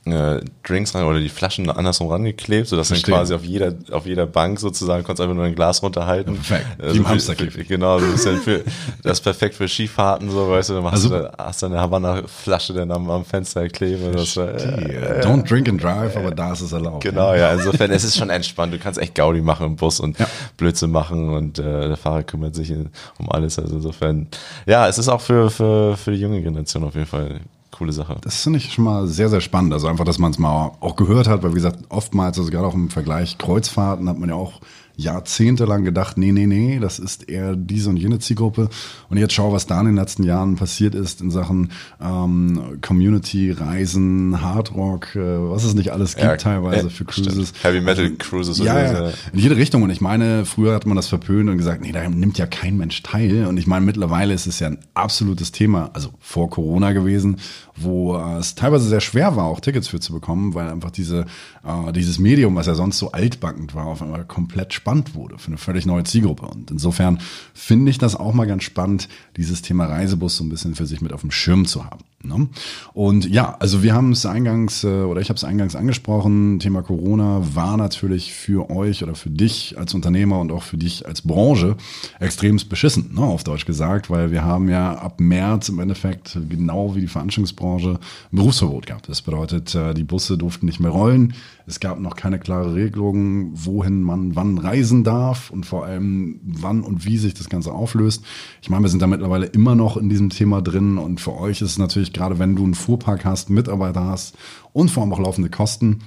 äh, 0.06 0.42
Drinks 0.64 0.94
rein 0.94 1.04
oder 1.06 1.20
die 1.20 1.30
Flaschen 1.30 1.70
andersrum 1.70 2.10
rangeklebt, 2.10 2.68
sodass 2.68 2.90
Verstehen. 2.90 3.12
dann 3.12 3.20
quasi 3.22 3.34
auf 3.34 3.44
jeder, 3.44 3.74
auf 3.92 4.06
jeder 4.06 4.28
Bank 4.28 4.60
sozusagen 4.60 5.04
konntest 5.04 5.22
einfach 5.22 5.36
nur 5.36 5.46
ein 5.46 5.56
Glas 5.56 5.82
runterhalten. 5.82 6.36
Ja, 6.36 6.40
perfekt. 6.40 6.68
Wie 6.80 7.06
also 7.06 7.34
für, 7.34 7.64
Genau, 7.64 8.00
das 8.00 8.26
ist, 8.26 8.44
für, 8.44 8.64
das 9.04 9.14
ist 9.14 9.22
perfekt 9.22 9.56
für 9.56 9.68
Skifahrten, 9.68 10.30
so, 10.30 10.50
weißt 10.50 10.70
du, 10.70 10.74
dann 10.76 10.84
machst 10.84 11.06
also, 11.06 11.10
du, 11.10 11.24
da, 11.24 11.46
hast 11.46 11.62
du 11.62 11.66
eine 11.68 11.80
Havanna-Flasche 11.80 12.74
dann 12.74 12.92
am, 12.92 13.10
am 13.10 13.26
Fenster 13.26 13.68
kleben. 13.70 14.14
Das, 14.14 14.38
äh, 14.38 15.22
Don't 15.24 15.48
drink 15.48 15.68
and 15.70 15.84
drive, 15.84 16.16
aber 16.16 16.32
da 16.32 16.54
ist 16.54 16.62
es 16.62 16.72
erlaubt. 16.72 17.04
Genau, 17.04 17.34
ja, 17.34 17.54
insofern, 17.54 17.92
es 17.92 18.04
ist 18.04 18.18
schon 18.18 18.30
entspannt. 18.30 18.74
Du 18.74 18.80
kannst 18.80 19.00
echt 19.00 19.16
Gaudi 19.16 19.42
machen 19.42 19.66
im 19.66 19.76
Bus 19.76 20.00
und 20.00 20.20
ja. 20.20 20.28
Blödsinn 20.58 20.92
machen 20.92 21.30
und 21.30 21.60
äh, 21.60 21.88
der 21.88 21.98
Fahrer 21.98 22.24
kümmert 22.24 22.56
sich 22.56 22.72
um 23.18 23.32
alles. 23.32 23.58
Also 23.60 23.78
insofern, 23.78 24.28
ja, 24.66 24.88
es 24.88 24.98
ist 24.98 25.10
auch 25.10 25.22
für, 25.22 25.50
für, 25.50 25.98
für 25.98 26.12
die 26.12 26.20
junge 26.20 26.42
Generation 26.42 26.84
auf 26.84 26.96
jeden 26.96 27.08
Fall 27.08 27.42
coole 27.78 27.92
Sache. 27.92 28.18
Das 28.22 28.42
finde 28.42 28.60
ich 28.60 28.74
schon 28.74 28.84
mal 28.84 29.08
sehr, 29.08 29.30
sehr 29.30 29.42
spannend. 29.42 29.74
Also 29.74 29.88
einfach, 29.88 30.06
dass 30.06 30.20
man 30.20 30.32
es 30.32 30.40
mal 30.40 30.72
auch 30.80 30.96
gehört 30.96 31.28
hat, 31.28 31.44
weil 31.44 31.52
wie 31.52 31.56
gesagt, 31.56 31.80
oftmals, 31.90 32.38
also 32.38 32.50
gerade 32.50 32.68
auch 32.68 32.74
im 32.74 32.90
Vergleich 32.90 33.38
Kreuzfahrten 33.38 34.10
hat 34.10 34.18
man 34.18 34.30
ja 34.30 34.36
auch 34.36 34.62
jahrzehntelang 34.98 35.84
gedacht, 35.84 36.18
nee, 36.18 36.32
nee, 36.32 36.48
nee, 36.48 36.80
das 36.80 37.00
ist 37.00 37.30
eher 37.30 37.56
diese 37.56 37.90
und 37.90 37.98
jene 37.98 38.20
Zielgruppe. 38.20 38.70
Und 39.10 39.18
jetzt 39.18 39.34
schau, 39.34 39.52
was 39.52 39.68
da 39.68 39.80
in 39.80 39.88
den 39.88 39.96
letzten 39.96 40.24
Jahren 40.24 40.56
passiert 40.56 40.96
ist 40.96 41.22
in 41.22 41.32
Sachen 41.32 41.72
ähm, 42.02 42.80
Community, 42.82 43.52
Reisen, 43.52 44.42
Hardrock, 44.42 45.16
äh, 45.16 45.20
was 45.20 45.64
es 45.64 45.74
nicht 45.74 45.92
alles 45.92 46.16
gibt 46.16 46.28
ja, 46.28 46.38
teilweise 46.38 46.88
äh, 46.88 46.90
für 46.90 47.06
Cruises. 47.06 47.50
Stimmt. 47.50 47.64
Heavy 47.64 47.82
Metal 47.82 48.06
also, 48.06 48.16
Cruises. 48.18 48.58
Ja, 48.60 48.82
ja, 48.82 49.12
in 49.34 49.40
jede 49.40 49.58
Richtung. 49.58 49.84
Und 49.84 49.90
ich 49.90 50.02
meine, 50.02 50.46
früher 50.46 50.74
hat 50.74 50.86
man 50.86 50.96
das 50.96 51.08
verpönt 51.08 51.50
und 51.50 51.58
gesagt, 51.58 51.82
nee, 51.82 51.92
da 51.92 52.08
nimmt 52.10 52.38
ja 52.38 52.46
kein 52.46 52.78
Mensch 52.78 53.02
teil. 53.04 53.46
Und 53.48 53.58
ich 53.58 53.68
meine, 53.68 53.86
mittlerweile 53.86 54.34
ist 54.34 54.48
es 54.48 54.60
ja 54.60 54.68
ein 54.68 54.78
absolutes 54.94 55.52
Thema, 55.52 55.90
also 55.94 56.10
vor 56.20 56.50
Corona 56.50 56.92
gewesen, 56.94 57.38
wo 57.76 58.16
äh, 58.16 58.38
es 58.40 58.56
teilweise 58.56 58.88
sehr 58.88 59.02
schwer 59.02 59.36
war, 59.36 59.46
auch 59.46 59.60
Tickets 59.60 59.88
für 59.88 60.00
zu 60.00 60.14
bekommen, 60.14 60.54
weil 60.54 60.70
einfach 60.70 60.92
diese, 60.92 61.26
äh, 61.64 61.92
dieses 61.92 62.20
Medium, 62.20 62.56
was 62.56 62.68
ja 62.68 62.76
sonst 62.76 62.98
so 62.98 63.12
altbackend 63.12 63.76
war, 63.76 63.88
auf 63.88 64.02
einmal 64.02 64.24
komplett 64.26 64.74
spannend 64.86 65.16
wurde 65.16 65.40
für 65.40 65.48
eine 65.48 65.58
völlig 65.58 65.88
neue 65.88 66.04
Zielgruppe. 66.04 66.46
Und 66.46 66.70
insofern 66.70 67.20
finde 67.56 67.90
ich 67.90 67.98
das 67.98 68.16
auch 68.16 68.36
mal 68.36 68.46
ganz 68.46 68.64
spannend, 68.64 69.10
dieses 69.36 69.64
Thema 69.64 69.88
Reisebus 69.88 70.38
so 70.38 70.44
ein 70.44 70.50
bisschen 70.50 70.76
für 70.76 70.86
sich 70.86 71.02
mit 71.02 71.12
auf 71.12 71.22
dem 71.22 71.32
Schirm 71.32 71.66
zu 71.66 71.86
haben. 71.86 72.06
Ne? 72.28 72.48
Und 72.94 73.30
ja, 73.30 73.56
also 73.60 73.84
wir 73.84 73.94
haben 73.94 74.12
es 74.12 74.26
eingangs, 74.26 74.84
äh, 74.84 74.88
oder 74.88 75.22
ich 75.22 75.30
habe 75.30 75.38
es 75.38 75.44
eingangs 75.44 75.76
angesprochen, 75.76 76.60
Thema 76.60 76.82
Corona 76.82 77.42
war 77.54 77.78
natürlich 77.78 78.34
für 78.34 78.70
euch 78.70 79.04
oder 79.04 79.16
für 79.16 79.30
dich 79.30 79.78
als 79.78 79.94
Unternehmer 79.94 80.40
und 80.40 80.52
auch 80.52 80.64
für 80.64 80.78
dich 80.78 81.06
als 81.08 81.22
Branche 81.22 81.76
extremst 82.20 82.70
beschissen, 82.70 83.14
ne, 83.14 83.22
auf 83.22 83.44
Deutsch 83.44 83.66
gesagt, 83.66 84.10
weil 84.10 84.32
wir 84.32 84.44
haben 84.44 84.70
ja 84.70 84.96
ab 84.96 85.20
März 85.20 85.70
im 85.70 85.80
Endeffekt 85.80 86.38
genau 86.50 86.96
wie 86.96 87.02
die 87.02 87.08
Veranstaltungsbranche 87.08 88.00
ein 88.32 88.36
Berufsverbot 88.36 88.88
gehabt. 88.88 89.10
Das 89.10 89.22
bedeutet, 89.22 89.74
äh, 89.76 89.94
die 89.94 90.04
Busse 90.04 90.38
durften 90.38 90.66
nicht 90.66 90.80
mehr 90.80 90.92
rollen, 90.92 91.34
es 91.68 91.80
gab 91.80 92.00
noch 92.00 92.16
keine 92.16 92.38
klare 92.38 92.76
Regelung, 92.76 93.50
wohin 93.54 94.04
man 94.04 94.36
wann 94.36 94.60
reisen 94.60 95.04
darf 95.04 95.50
und 95.50 95.66
vor 95.66 95.86
allem 95.86 96.40
wann 96.44 96.82
und 96.82 97.06
wie 97.06 97.18
sich 97.18 97.34
das 97.34 97.50
Ganze 97.50 97.72
auflöst. 97.72 98.24
Ich 98.62 98.70
meine, 98.70 98.84
wir 98.84 98.90
sind 98.90 99.02
da 99.02 99.08
mittlerweile 99.08 99.48
immer 99.48 99.74
noch 99.74 99.98
in 99.98 100.10
diesem 100.10 100.30
Thema 100.30 100.62
drin 100.62 101.00
und 101.00 101.20
für 101.20 101.34
euch 101.34 101.62
ist 101.62 101.72
es 101.72 101.78
natürlich 101.80 102.14
gerade, 102.16 102.40
wenn 102.40 102.56
du 102.56 102.64
einen 102.64 102.74
Fuhrpark 102.74 103.26
hast, 103.26 103.50
Mitarbeiter 103.50 104.06
hast 104.06 104.36
und 104.74 104.90
vor 104.90 105.04
allem 105.04 105.14
auch 105.14 105.20
laufende 105.20 105.50
Kosten, 105.50 106.02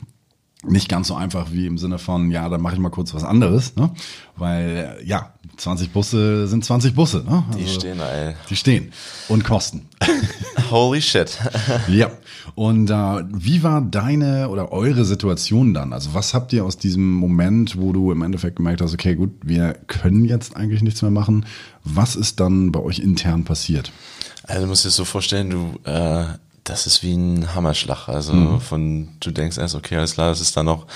nicht 0.67 0.89
ganz 0.89 1.09
so 1.09 1.15
einfach 1.15 1.53
wie 1.53 1.67
im 1.67 1.79
Sinne 1.79 1.99
von, 1.99 2.33
ja, 2.33 2.49
dann 2.49 2.61
mache 2.61 2.75
ich 2.75 2.81
mal 2.81 2.91
kurz 2.91 3.15
was 3.15 3.23
anderes, 3.23 3.77
ne? 3.77 3.91
Weil, 4.37 5.01
ja, 5.05 5.33
20 5.57 5.93
Busse 5.93 6.49
sind 6.49 6.65
20 6.65 6.95
Busse, 6.95 7.23
ne? 7.25 7.45
Also, 7.47 7.59
die 7.59 7.69
stehen, 7.69 8.01
ey. 8.01 8.35
Die 8.51 8.57
stehen 8.57 8.93
und 9.29 9.45
kosten. 9.45 9.87
Holy 10.71 11.01
shit. 11.01 11.39
ja. 11.89 12.11
Und 12.57 12.91
äh, 12.91 13.25
wie 13.29 13.63
war 13.63 13.81
deine 13.81 14.49
oder 14.49 14.73
eure 14.73 15.05
Situation 15.05 15.75
dann? 15.75 15.93
Also 15.93 16.15
was 16.15 16.35
habt 16.35 16.53
ihr 16.53 16.65
aus 16.65 16.77
diesem 16.77 17.13
Moment, 17.13 17.79
wo 17.81 17.93
du 17.93 18.11
im 18.11 18.23
Endeffekt 18.23 18.57
gemerkt 18.57 18.81
hast, 18.81 18.95
okay, 18.95 19.15
gut, 19.15 19.31
wir 19.43 19.75
können 19.87 20.25
jetzt 20.25 20.57
eigentlich 20.57 20.83
nichts 20.83 21.03
mehr 21.03 21.11
machen. 21.13 21.47
Was 21.85 22.17
ist 22.17 22.41
dann 22.41 22.73
bei 22.73 22.81
euch 22.81 22.99
intern 22.99 23.45
passiert? 23.45 23.93
Also 24.49 24.63
du 24.63 24.67
musst 24.67 24.85
dir 24.85 24.89
das 24.89 24.97
so 24.97 25.05
vorstellen, 25.05 25.51
du 25.51 25.91
äh, 25.91 26.25
das 26.69 26.87
ist 26.87 27.03
wie 27.03 27.15
ein 27.15 27.55
Hammerschlag. 27.55 28.09
Also 28.09 28.33
mhm. 28.33 28.61
von, 28.61 29.09
du 29.21 29.31
denkst 29.31 29.59
erst, 29.59 29.75
okay, 29.75 29.97
alles 29.97 30.15
klar, 30.15 30.29
das 30.29 30.41
ist 30.41 30.57
dann 30.57 30.67
noch 30.67 30.87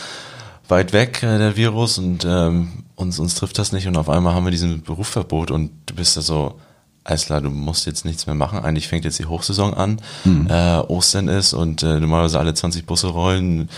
weit 0.69 0.93
weg, 0.93 1.23
äh, 1.23 1.39
der 1.39 1.57
Virus, 1.57 1.99
und 1.99 2.25
ähm, 2.25 2.85
uns, 2.95 3.19
uns 3.19 3.35
trifft 3.35 3.59
das 3.59 3.73
nicht. 3.73 3.87
Und 3.87 3.97
auf 3.97 4.09
einmal 4.09 4.35
haben 4.35 4.45
wir 4.45 4.51
diesen 4.51 4.83
Berufsverbot 4.83 5.51
und 5.51 5.71
du 5.87 5.95
bist 5.95 6.17
da 6.17 6.21
so, 6.21 6.59
alles 7.05 7.27
klar, 7.27 7.41
du 7.41 7.51
musst 7.51 7.87
jetzt 7.87 8.05
nichts 8.05 8.27
mehr 8.27 8.35
machen. 8.35 8.61
Eigentlich 8.61 8.89
fängt 8.89 9.05
jetzt 9.05 9.19
die 9.19 9.27
Hochsaison 9.27 9.75
an, 9.75 10.01
mhm. 10.25 10.47
äh, 10.49 10.79
Ostern 10.79 11.29
ist 11.29 11.53
und 11.53 11.83
äh, 11.83 11.99
normalerweise 11.99 12.39
alle 12.39 12.55
20 12.55 12.87
Busse 12.87 13.09
rollen. 13.09 13.69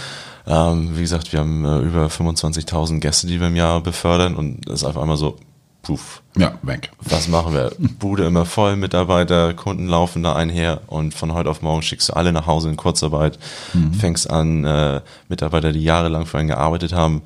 Ähm, 0.46 0.90
wie 0.94 1.00
gesagt, 1.00 1.32
wir 1.32 1.40
haben 1.40 1.64
äh, 1.64 1.78
über 1.78 2.06
25.000 2.08 3.00
Gäste, 3.00 3.26
die 3.26 3.40
wir 3.40 3.46
im 3.46 3.56
Jahr 3.56 3.80
befördern 3.80 4.34
und 4.34 4.68
das 4.68 4.82
ist 4.82 4.84
auf 4.84 4.98
einmal 4.98 5.16
so, 5.16 5.38
puff. 5.84 6.22
Ja, 6.36 6.58
weg. 6.62 6.90
Was 7.00 7.28
machen 7.28 7.54
wir? 7.54 7.72
Bude 7.98 8.24
immer 8.24 8.44
voll, 8.44 8.76
Mitarbeiter, 8.76 9.54
Kunden 9.54 9.86
laufen 9.86 10.22
da 10.22 10.34
einher 10.34 10.80
und 10.88 11.14
von 11.14 11.32
heute 11.32 11.50
auf 11.50 11.62
morgen 11.62 11.82
schickst 11.82 12.08
du 12.08 12.14
alle 12.14 12.32
nach 12.32 12.46
Hause 12.46 12.70
in 12.70 12.76
Kurzarbeit, 12.76 13.38
mhm. 13.72 13.94
fängst 13.94 14.28
an, 14.28 14.64
äh, 14.64 15.00
Mitarbeiter, 15.28 15.72
die 15.72 15.82
jahrelang 15.84 16.26
für 16.26 16.38
einen 16.38 16.48
gearbeitet 16.48 16.92
haben, 16.92 17.22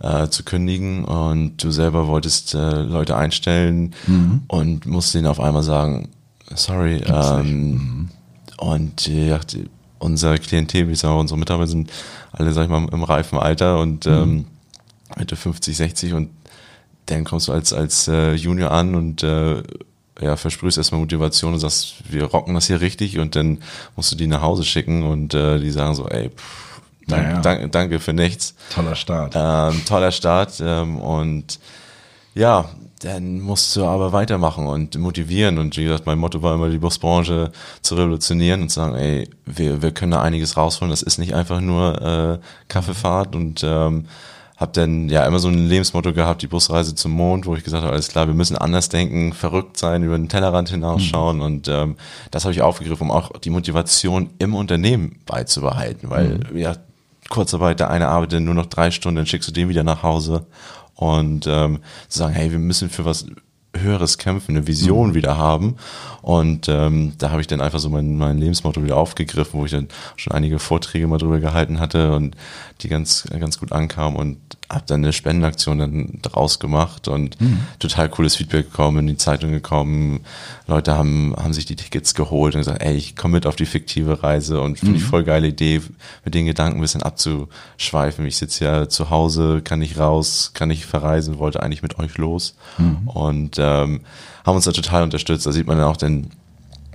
äh, 0.00 0.28
zu 0.28 0.42
kündigen 0.42 1.04
und 1.04 1.62
du 1.62 1.70
selber 1.70 2.08
wolltest 2.08 2.54
äh, 2.54 2.82
Leute 2.82 3.16
einstellen 3.16 3.94
mhm. 4.06 4.42
und 4.48 4.86
musst 4.86 5.14
denen 5.14 5.26
auf 5.26 5.40
einmal 5.40 5.62
sagen, 5.62 6.08
sorry, 6.54 7.02
ähm, 7.06 7.70
mhm. 7.70 8.08
und 8.58 9.06
ja, 9.06 9.38
die, 9.38 9.68
unser 9.98 10.38
Klientel, 10.38 10.88
wie 10.88 10.92
ich 10.92 11.00
sage, 11.00 11.18
unsere 11.18 11.38
Mitarbeiter 11.38 11.70
sind 11.70 11.90
alle, 12.32 12.52
sag 12.52 12.64
ich 12.64 12.70
mal, 12.70 12.88
im 12.90 13.02
reifen 13.02 13.38
Alter 13.38 13.80
und 13.80 14.06
mhm. 14.06 14.12
ähm, 14.12 14.44
Mitte 15.16 15.36
50, 15.36 15.76
60 15.76 16.12
und 16.14 16.30
dann 17.10 17.24
kommst 17.24 17.48
du 17.48 17.52
als, 17.52 17.72
als 17.72 18.08
äh, 18.08 18.32
Junior 18.34 18.70
an 18.70 18.94
und 18.94 19.22
äh, 19.22 19.62
ja, 20.20 20.36
versprühst 20.36 20.78
erstmal 20.78 21.00
Motivation 21.00 21.52
und 21.54 21.60
sagst, 21.60 21.94
wir 22.08 22.24
rocken 22.24 22.54
das 22.54 22.66
hier 22.66 22.80
richtig 22.80 23.18
und 23.18 23.36
dann 23.36 23.58
musst 23.96 24.10
du 24.12 24.16
die 24.16 24.26
nach 24.26 24.42
Hause 24.42 24.64
schicken 24.64 25.04
und 25.04 25.32
äh, 25.34 25.58
die 25.58 25.70
sagen 25.70 25.94
so, 25.94 26.08
ey, 26.08 26.30
pff, 26.30 26.80
dank, 27.06 27.22
Naja. 27.28 27.40
dank, 27.40 27.72
danke 27.72 28.00
für 28.00 28.12
nichts. 28.12 28.54
Toller 28.74 28.94
Start. 28.96 29.34
Ähm, 29.36 29.82
toller 29.86 30.10
Start 30.12 30.54
ähm, 30.60 30.98
und 30.98 31.58
ja, 32.34 32.68
dann 33.02 33.40
musst 33.40 33.74
du 33.76 33.84
aber 33.84 34.12
weitermachen 34.12 34.66
und 34.66 34.98
motivieren. 34.98 35.58
Und 35.58 35.76
wie 35.76 35.84
gesagt, 35.84 36.04
mein 36.06 36.18
Motto 36.18 36.42
war 36.42 36.56
immer, 36.56 36.68
die 36.68 36.78
Busbranche 36.78 37.52
zu 37.80 37.94
revolutionieren 37.94 38.62
und 38.62 38.70
zu 38.70 38.80
sagen, 38.80 38.96
ey, 38.96 39.30
wir, 39.46 39.82
wir 39.82 39.92
können 39.92 40.10
da 40.10 40.20
einiges 40.22 40.56
rausholen. 40.56 40.90
Das 40.90 41.02
ist 41.02 41.18
nicht 41.18 41.32
einfach 41.34 41.60
nur 41.60 42.02
äh, 42.02 42.38
Kaffeefahrt 42.66 43.36
und 43.36 43.62
ähm, 43.64 44.06
habe 44.58 44.72
dann 44.72 45.08
ja 45.08 45.24
immer 45.24 45.38
so 45.38 45.48
ein 45.48 45.68
Lebensmotto 45.68 46.12
gehabt, 46.12 46.42
die 46.42 46.48
Busreise 46.48 46.94
zum 46.96 47.12
Mond, 47.12 47.46
wo 47.46 47.54
ich 47.54 47.62
gesagt 47.62 47.84
habe, 47.84 47.92
alles 47.92 48.08
klar, 48.08 48.26
wir 48.26 48.34
müssen 48.34 48.56
anders 48.56 48.88
denken, 48.88 49.32
verrückt 49.32 49.76
sein, 49.78 50.02
über 50.02 50.18
den 50.18 50.28
Tellerrand 50.28 50.68
hinausschauen. 50.68 51.40
Und 51.40 51.68
ähm, 51.68 51.96
das 52.32 52.44
habe 52.44 52.52
ich 52.52 52.60
aufgegriffen, 52.60 53.04
um 53.04 53.10
auch 53.12 53.38
die 53.38 53.50
Motivation 53.50 54.30
im 54.38 54.56
Unternehmen 54.56 55.20
beizubehalten, 55.26 56.10
weil 56.10 56.40
ja 56.54 56.74
Kurzarbeit, 57.28 57.78
der 57.78 57.90
eine 57.90 58.08
arbeitet 58.08 58.42
nur 58.42 58.54
noch 58.54 58.66
drei 58.66 58.90
Stunden, 58.90 59.16
dann 59.16 59.26
schickst 59.26 59.48
du 59.48 59.52
den 59.52 59.68
wieder 59.68 59.84
nach 59.84 60.02
Hause. 60.02 60.46
Und 60.96 61.46
ähm, 61.46 61.78
zu 62.08 62.18
sagen, 62.18 62.34
hey, 62.34 62.50
wir 62.50 62.58
müssen 62.58 62.90
für 62.90 63.04
was 63.04 63.26
Höheres 63.76 64.18
kämpfen, 64.18 64.56
eine 64.56 64.66
Vision 64.66 65.14
wieder 65.14 65.36
haben. 65.36 65.76
Und 66.22 66.68
ähm, 66.68 67.12
da 67.18 67.30
habe 67.30 67.40
ich 67.40 67.46
dann 67.46 67.60
einfach 67.60 67.78
so 67.78 67.88
mein, 67.88 68.16
mein 68.16 68.38
Lebensmotto 68.38 68.82
wieder 68.82 68.96
aufgegriffen, 68.96 69.60
wo 69.60 69.64
ich 69.64 69.70
dann 69.70 69.88
schon 70.16 70.32
einige 70.32 70.58
Vorträge 70.58 71.06
mal 71.06 71.18
drüber 71.18 71.40
gehalten 71.40 71.80
hatte 71.80 72.14
und 72.14 72.36
die 72.80 72.88
ganz, 72.88 73.24
ganz 73.38 73.58
gut 73.58 73.72
ankamen 73.72 74.18
und 74.18 74.38
habe 74.70 74.84
dann 74.86 75.02
eine 75.02 75.12
Spendenaktion 75.12 75.78
dann 75.78 76.18
draus 76.20 76.58
gemacht 76.58 77.08
und 77.08 77.36
total 77.78 78.08
cooles 78.10 78.36
Feedback 78.36 78.70
bekommen, 78.70 78.98
in 78.98 79.06
die 79.06 79.16
Zeitung 79.16 79.50
gekommen. 79.50 80.20
Leute 80.66 80.94
haben, 80.94 81.34
haben 81.36 81.54
sich 81.54 81.64
die 81.64 81.76
Tickets 81.76 82.14
geholt 82.14 82.54
und 82.54 82.60
gesagt, 82.60 82.82
ey, 82.82 82.94
ich 82.94 83.16
komme 83.16 83.34
mit 83.34 83.46
auf 83.46 83.56
die 83.56 83.66
fiktive 83.66 84.22
Reise 84.22 84.60
und 84.60 84.78
finde 84.78 84.96
ich 84.98 85.04
voll 85.04 85.24
geile 85.24 85.48
Idee, 85.48 85.80
mit 86.24 86.34
den 86.34 86.46
Gedanken 86.46 86.78
ein 86.78 86.82
bisschen 86.82 87.02
abzuschweifen. 87.02 88.26
Ich 88.26 88.36
sitze 88.36 88.64
ja 88.64 88.88
zu 88.88 89.08
Hause, 89.08 89.62
kann 89.62 89.78
nicht 89.78 89.98
raus, 89.98 90.50
kann 90.52 90.68
nicht 90.68 90.84
verreisen, 90.84 91.38
wollte 91.38 91.62
eigentlich 91.62 91.82
mit 91.82 91.98
euch 91.98 92.18
los 92.18 92.54
und 93.06 93.56
ähm, 93.58 94.00
haben 94.44 94.56
uns 94.56 94.64
da 94.64 94.72
total 94.72 95.02
unterstützt. 95.02 95.46
Da 95.46 95.52
sieht 95.52 95.66
man 95.66 95.78
dann 95.78 95.86
auch 95.86 95.96
den, 95.96 96.30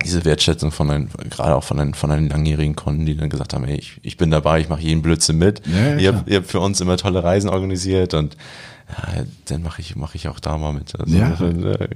diese 0.02 0.24
Wertschätzung 0.24 0.70
von 0.70 0.88
den, 0.88 1.08
gerade 1.30 1.54
auch 1.54 1.64
von 1.64 1.76
den, 1.76 1.94
von 1.94 2.10
den 2.10 2.28
langjährigen 2.28 2.76
Kunden, 2.76 3.06
die 3.06 3.16
dann 3.16 3.30
gesagt 3.30 3.54
haben, 3.54 3.64
ey, 3.64 3.76
ich, 3.76 4.00
ich 4.02 4.16
bin 4.16 4.30
dabei, 4.30 4.60
ich 4.60 4.68
mache 4.68 4.82
jeden 4.82 5.02
Blödsinn 5.02 5.38
mit. 5.38 5.62
Ja, 5.66 5.90
ja, 5.90 5.96
ihr, 5.98 6.14
habt, 6.14 6.28
ihr 6.28 6.36
habt 6.38 6.50
für 6.50 6.60
uns 6.60 6.80
immer 6.80 6.96
tolle 6.96 7.22
Reisen 7.22 7.48
organisiert 7.48 8.14
und 8.14 8.36
ja, 8.88 9.24
dann 9.46 9.62
mache 9.62 9.80
ich, 9.80 9.96
mache 9.96 10.16
ich 10.16 10.28
auch 10.28 10.38
da 10.38 10.58
mal 10.58 10.72
mit. 10.72 10.94
Also, 10.98 11.16
Ja. 11.16 11.30
äh, 11.40 11.88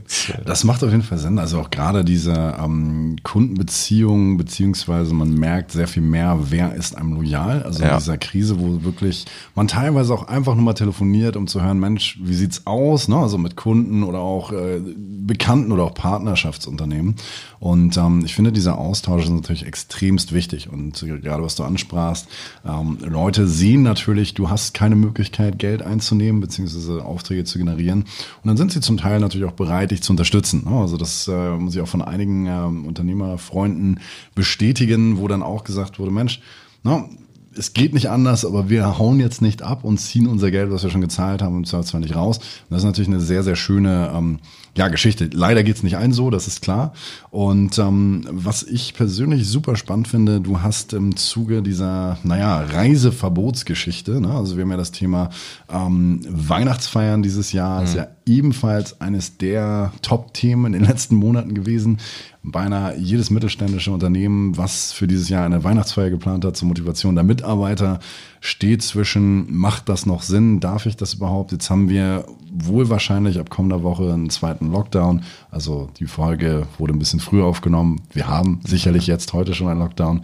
Das 0.45 0.65
macht 0.65 0.83
auf 0.83 0.91
jeden 0.91 1.03
Fall 1.03 1.19
Sinn. 1.19 1.39
Also 1.39 1.61
auch 1.61 1.71
gerade 1.71 2.05
diese 2.05 2.57
ähm, 2.59 3.17
Kundenbeziehungen, 3.23 4.37
beziehungsweise 4.37 5.13
man 5.15 5.33
merkt 5.35 5.71
sehr 5.73 5.87
viel 5.87 6.03
mehr, 6.03 6.39
wer 6.51 6.75
ist 6.75 6.97
einem 6.97 7.13
loyal. 7.15 7.63
Also 7.63 7.83
in 7.83 7.89
Ja. 7.91 7.99
dieser 7.99 8.17
Krise, 8.19 8.59
wo 8.59 8.83
wirklich 8.85 9.27
man 9.55 9.69
teilweise 9.69 10.15
auch 10.15 10.29
einfach 10.29 10.55
nur 10.55 10.65
mal 10.65 10.73
telefoniert, 10.75 11.37
um 11.37 11.47
zu 11.47 11.63
hören, 11.63 11.79
Mensch, 11.79 12.19
wie 12.23 12.35
sieht's 12.35 12.67
aus? 12.67 13.07
Ne? 13.09 13.17
Also 13.17 13.37
mit 13.39 13.55
Kunden 13.57 14.03
oder 14.03 14.21
auch 14.21 14.51
äh, 14.53 14.81
Bekannten 14.87 15.73
oder 15.73 15.85
auch 15.85 15.95
Partnerschaftsunternehmen. 15.95 17.17
Und 17.61 17.97
ähm, 17.97 18.23
ich 18.25 18.35
finde, 18.35 18.53
dieser 18.53 18.79
Austausch 18.79 19.25
ist 19.25 19.31
natürlich 19.31 19.67
extremst 19.67 20.33
wichtig. 20.33 20.71
Und 20.71 21.03
äh, 21.03 21.19
gerade 21.19 21.43
was 21.43 21.55
du 21.57 21.65
ansprachst, 21.65 22.29
ähm, 22.67 22.99
Leute 23.03 23.47
sehen 23.47 23.83
natürlich, 23.83 24.35
du 24.35 24.49
hast 24.49 24.75
keine 24.75 24.97
Möglichkeit, 24.97 25.59
Geld 25.59 25.83
einzunehmen, 25.83 26.41
beziehungsweise 26.41 26.78
Aufträge 26.89 27.45
zu 27.45 27.59
generieren. 27.59 28.03
Und 28.43 28.49
dann 28.49 28.57
sind 28.57 28.73
sie 28.73 28.81
zum 28.81 28.97
Teil 28.97 29.21
natürlich 29.21 29.47
auch 29.47 29.53
bereit, 29.53 29.91
dich 29.91 30.03
zu 30.03 30.13
unterstützen. 30.13 30.65
ne? 30.65 30.77
Also 30.77 30.97
das 30.97 31.29
äh, 31.29 31.51
muss 31.57 31.75
ich 31.75 31.81
auch 31.81 31.89
von 31.89 32.03
einigen 32.03 32.47
ähm, 32.47 32.85
Unternehmerfreunden 32.85 34.01
bestätigen, 34.35 35.19
wo 35.19 35.29
dann 35.29 35.43
auch 35.43 35.65
gesagt 35.65 35.99
wurde, 35.99 36.11
Mensch, 36.11 36.41
na, 36.83 37.09
es 37.57 37.73
geht 37.73 37.93
nicht 37.93 38.09
anders, 38.09 38.45
aber 38.45 38.69
wir 38.71 38.99
hauen 38.99 39.21
jetzt 39.21 39.43
nicht 39.43 39.63
ab 39.63 39.83
und 39.83 39.99
ziehen 39.99 40.29
unser 40.29 40.51
Geld, 40.51 40.71
was 40.71 40.85
wir 40.85 40.91
schon 40.91 41.01
gezahlt 41.01 41.43
haben, 41.43 41.57
im 41.57 41.65
Zweifelsfall 41.65 42.01
nicht 42.01 42.15
raus. 42.15 42.39
Und 42.39 42.71
das 42.71 42.79
ist 42.79 42.87
natürlich 42.87 43.09
eine 43.09 43.21
sehr, 43.21 43.43
sehr 43.43 43.57
schöne 43.57 44.13
ähm, 44.15 44.39
ja, 44.79 44.87
Geschichte. 44.87 45.29
Leider 45.33 45.65
geht's 45.65 45.83
nicht 45.83 45.97
ein 45.97 46.13
so, 46.13 46.31
das 46.31 46.47
ist 46.47 46.63
klar. 46.63 46.93
Und 47.31 47.79
ähm, 47.79 48.25
was 48.31 48.63
ich 48.63 48.95
persönlich 48.95 49.49
super 49.49 49.75
spannend 49.75 50.07
finde, 50.07 50.41
du 50.41 50.63
hast 50.63 50.93
im 50.93 51.17
Zuge 51.17 51.63
dieser, 51.63 52.17
naja, 52.23 52.61
Reiseverbotsgeschichte, 52.61 54.21
ne? 54.21 54.31
also 54.33 54.57
wir 54.57 54.63
haben 54.63 54.71
ja 54.71 54.77
das 54.77 54.93
Thema 54.93 55.31
ähm, 55.69 56.21
Weihnachtsfeiern 56.29 57.23
dieses 57.23 57.51
Jahr, 57.51 57.83
ist 57.83 57.97
ja 57.97 58.07
ebenfalls 58.25 59.01
eines 59.01 59.37
der 59.37 59.93
Top-Themen 60.03 60.73
in 60.73 60.81
den 60.81 60.89
letzten 60.89 61.17
Monaten 61.17 61.55
gewesen. 61.55 61.99
Beinahe 62.43 62.97
jedes 62.97 63.31
mittelständische 63.31 63.91
Unternehmen, 63.91 64.57
was 64.57 64.93
für 64.93 65.07
dieses 65.07 65.29
Jahr 65.29 65.45
eine 65.45 65.65
Weihnachtsfeier 65.65 66.11
geplant 66.11 66.45
hat 66.45 66.57
zur 66.57 66.69
Motivation 66.69 67.15
der 67.15 67.25
Mitarbeiter, 67.25 67.99
steht 68.41 68.83
zwischen, 68.83 69.55
macht 69.55 69.89
das 69.89 70.07
noch 70.07 70.23
Sinn, 70.23 70.61
darf 70.61 70.87
ich 70.87 70.97
das 70.97 71.15
überhaupt? 71.15 71.53
Jetzt 71.53 71.69
haben 71.69 71.89
wir 71.89 72.25
wohl 72.53 72.89
wahrscheinlich 72.89 73.39
ab 73.39 73.51
kommender 73.51 73.83
Woche 73.83 74.13
einen 74.13 74.31
zweiten 74.31 74.71
Lockdown. 74.71 75.23
Also 75.51 75.91
die 75.99 76.07
Folge 76.07 76.67
wurde 76.79 76.93
ein 76.93 76.99
bisschen 76.99 77.21
früher 77.21 77.45
aufgenommen. 77.45 78.01
Wir 78.13 78.29
haben 78.29 78.61
sicherlich 78.65 79.07
jetzt 79.07 79.33
heute 79.33 79.55
schon 79.55 79.69
einen 79.69 79.81
Lockdown. 79.81 80.23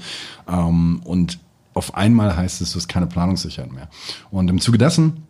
Ähm, 0.48 1.00
und 1.04 1.38
auf 1.74 1.94
einmal 1.94 2.36
heißt 2.36 2.60
es, 2.60 2.72
du 2.72 2.76
hast 2.76 2.88
keine 2.88 3.06
Planungssicherheit 3.06 3.72
mehr. 3.72 3.88
Und 4.30 4.48
im 4.48 4.60
Zuge 4.60 4.78
dessen 4.78 5.23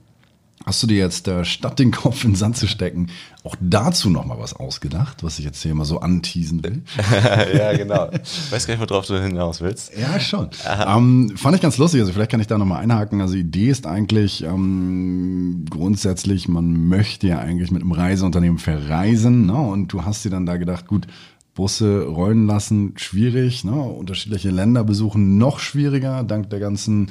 Hast 0.64 0.82
du 0.82 0.86
dir 0.86 0.96
jetzt 0.96 1.28
äh, 1.28 1.44
statt 1.44 1.78
den 1.78 1.90
Kopf 1.90 2.24
in 2.24 2.30
den 2.30 2.36
Sand 2.36 2.56
zu 2.56 2.66
stecken, 2.66 3.08
auch 3.42 3.54
dazu 3.60 4.08
noch 4.08 4.24
mal 4.24 4.38
was 4.38 4.54
ausgedacht, 4.54 5.22
was 5.22 5.38
ich 5.38 5.44
jetzt 5.44 5.62
hier 5.62 5.74
mal 5.74 5.84
so 5.84 6.00
anteasen 6.00 6.64
will? 6.64 6.82
ja, 7.54 7.76
genau. 7.76 8.08
Ich 8.12 8.50
weiß 8.50 8.66
gar 8.66 8.74
nicht, 8.74 8.90
worauf 8.90 9.06
du 9.06 9.22
hinaus 9.22 9.60
willst. 9.60 9.92
Ja, 9.94 10.18
schon. 10.18 10.48
Ähm, 10.86 11.34
fand 11.36 11.56
ich 11.56 11.60
ganz 11.60 11.76
lustig. 11.76 12.00
Also 12.00 12.14
vielleicht 12.14 12.30
kann 12.30 12.40
ich 12.40 12.46
da 12.46 12.56
nochmal 12.56 12.82
einhaken. 12.82 13.20
Also 13.20 13.34
die 13.34 13.40
Idee 13.40 13.68
ist 13.68 13.86
eigentlich 13.86 14.42
ähm, 14.42 15.66
grundsätzlich, 15.68 16.48
man 16.48 16.88
möchte 16.88 17.26
ja 17.26 17.40
eigentlich 17.40 17.70
mit 17.70 17.82
einem 17.82 17.92
Reiseunternehmen 17.92 18.58
verreisen. 18.58 19.44
Ne? 19.44 19.54
Und 19.54 19.92
du 19.92 20.06
hast 20.06 20.24
dir 20.24 20.30
dann 20.30 20.46
da 20.46 20.56
gedacht, 20.56 20.86
gut, 20.86 21.06
Busse 21.54 22.04
rollen 22.04 22.46
lassen, 22.46 22.94
schwierig. 22.96 23.64
Ne? 23.64 23.72
Unterschiedliche 23.72 24.50
Länder 24.50 24.82
besuchen, 24.82 25.38
noch 25.38 25.60
schwieriger, 25.60 26.24
dank 26.24 26.50
der 26.50 26.58
ganzen 26.58 27.10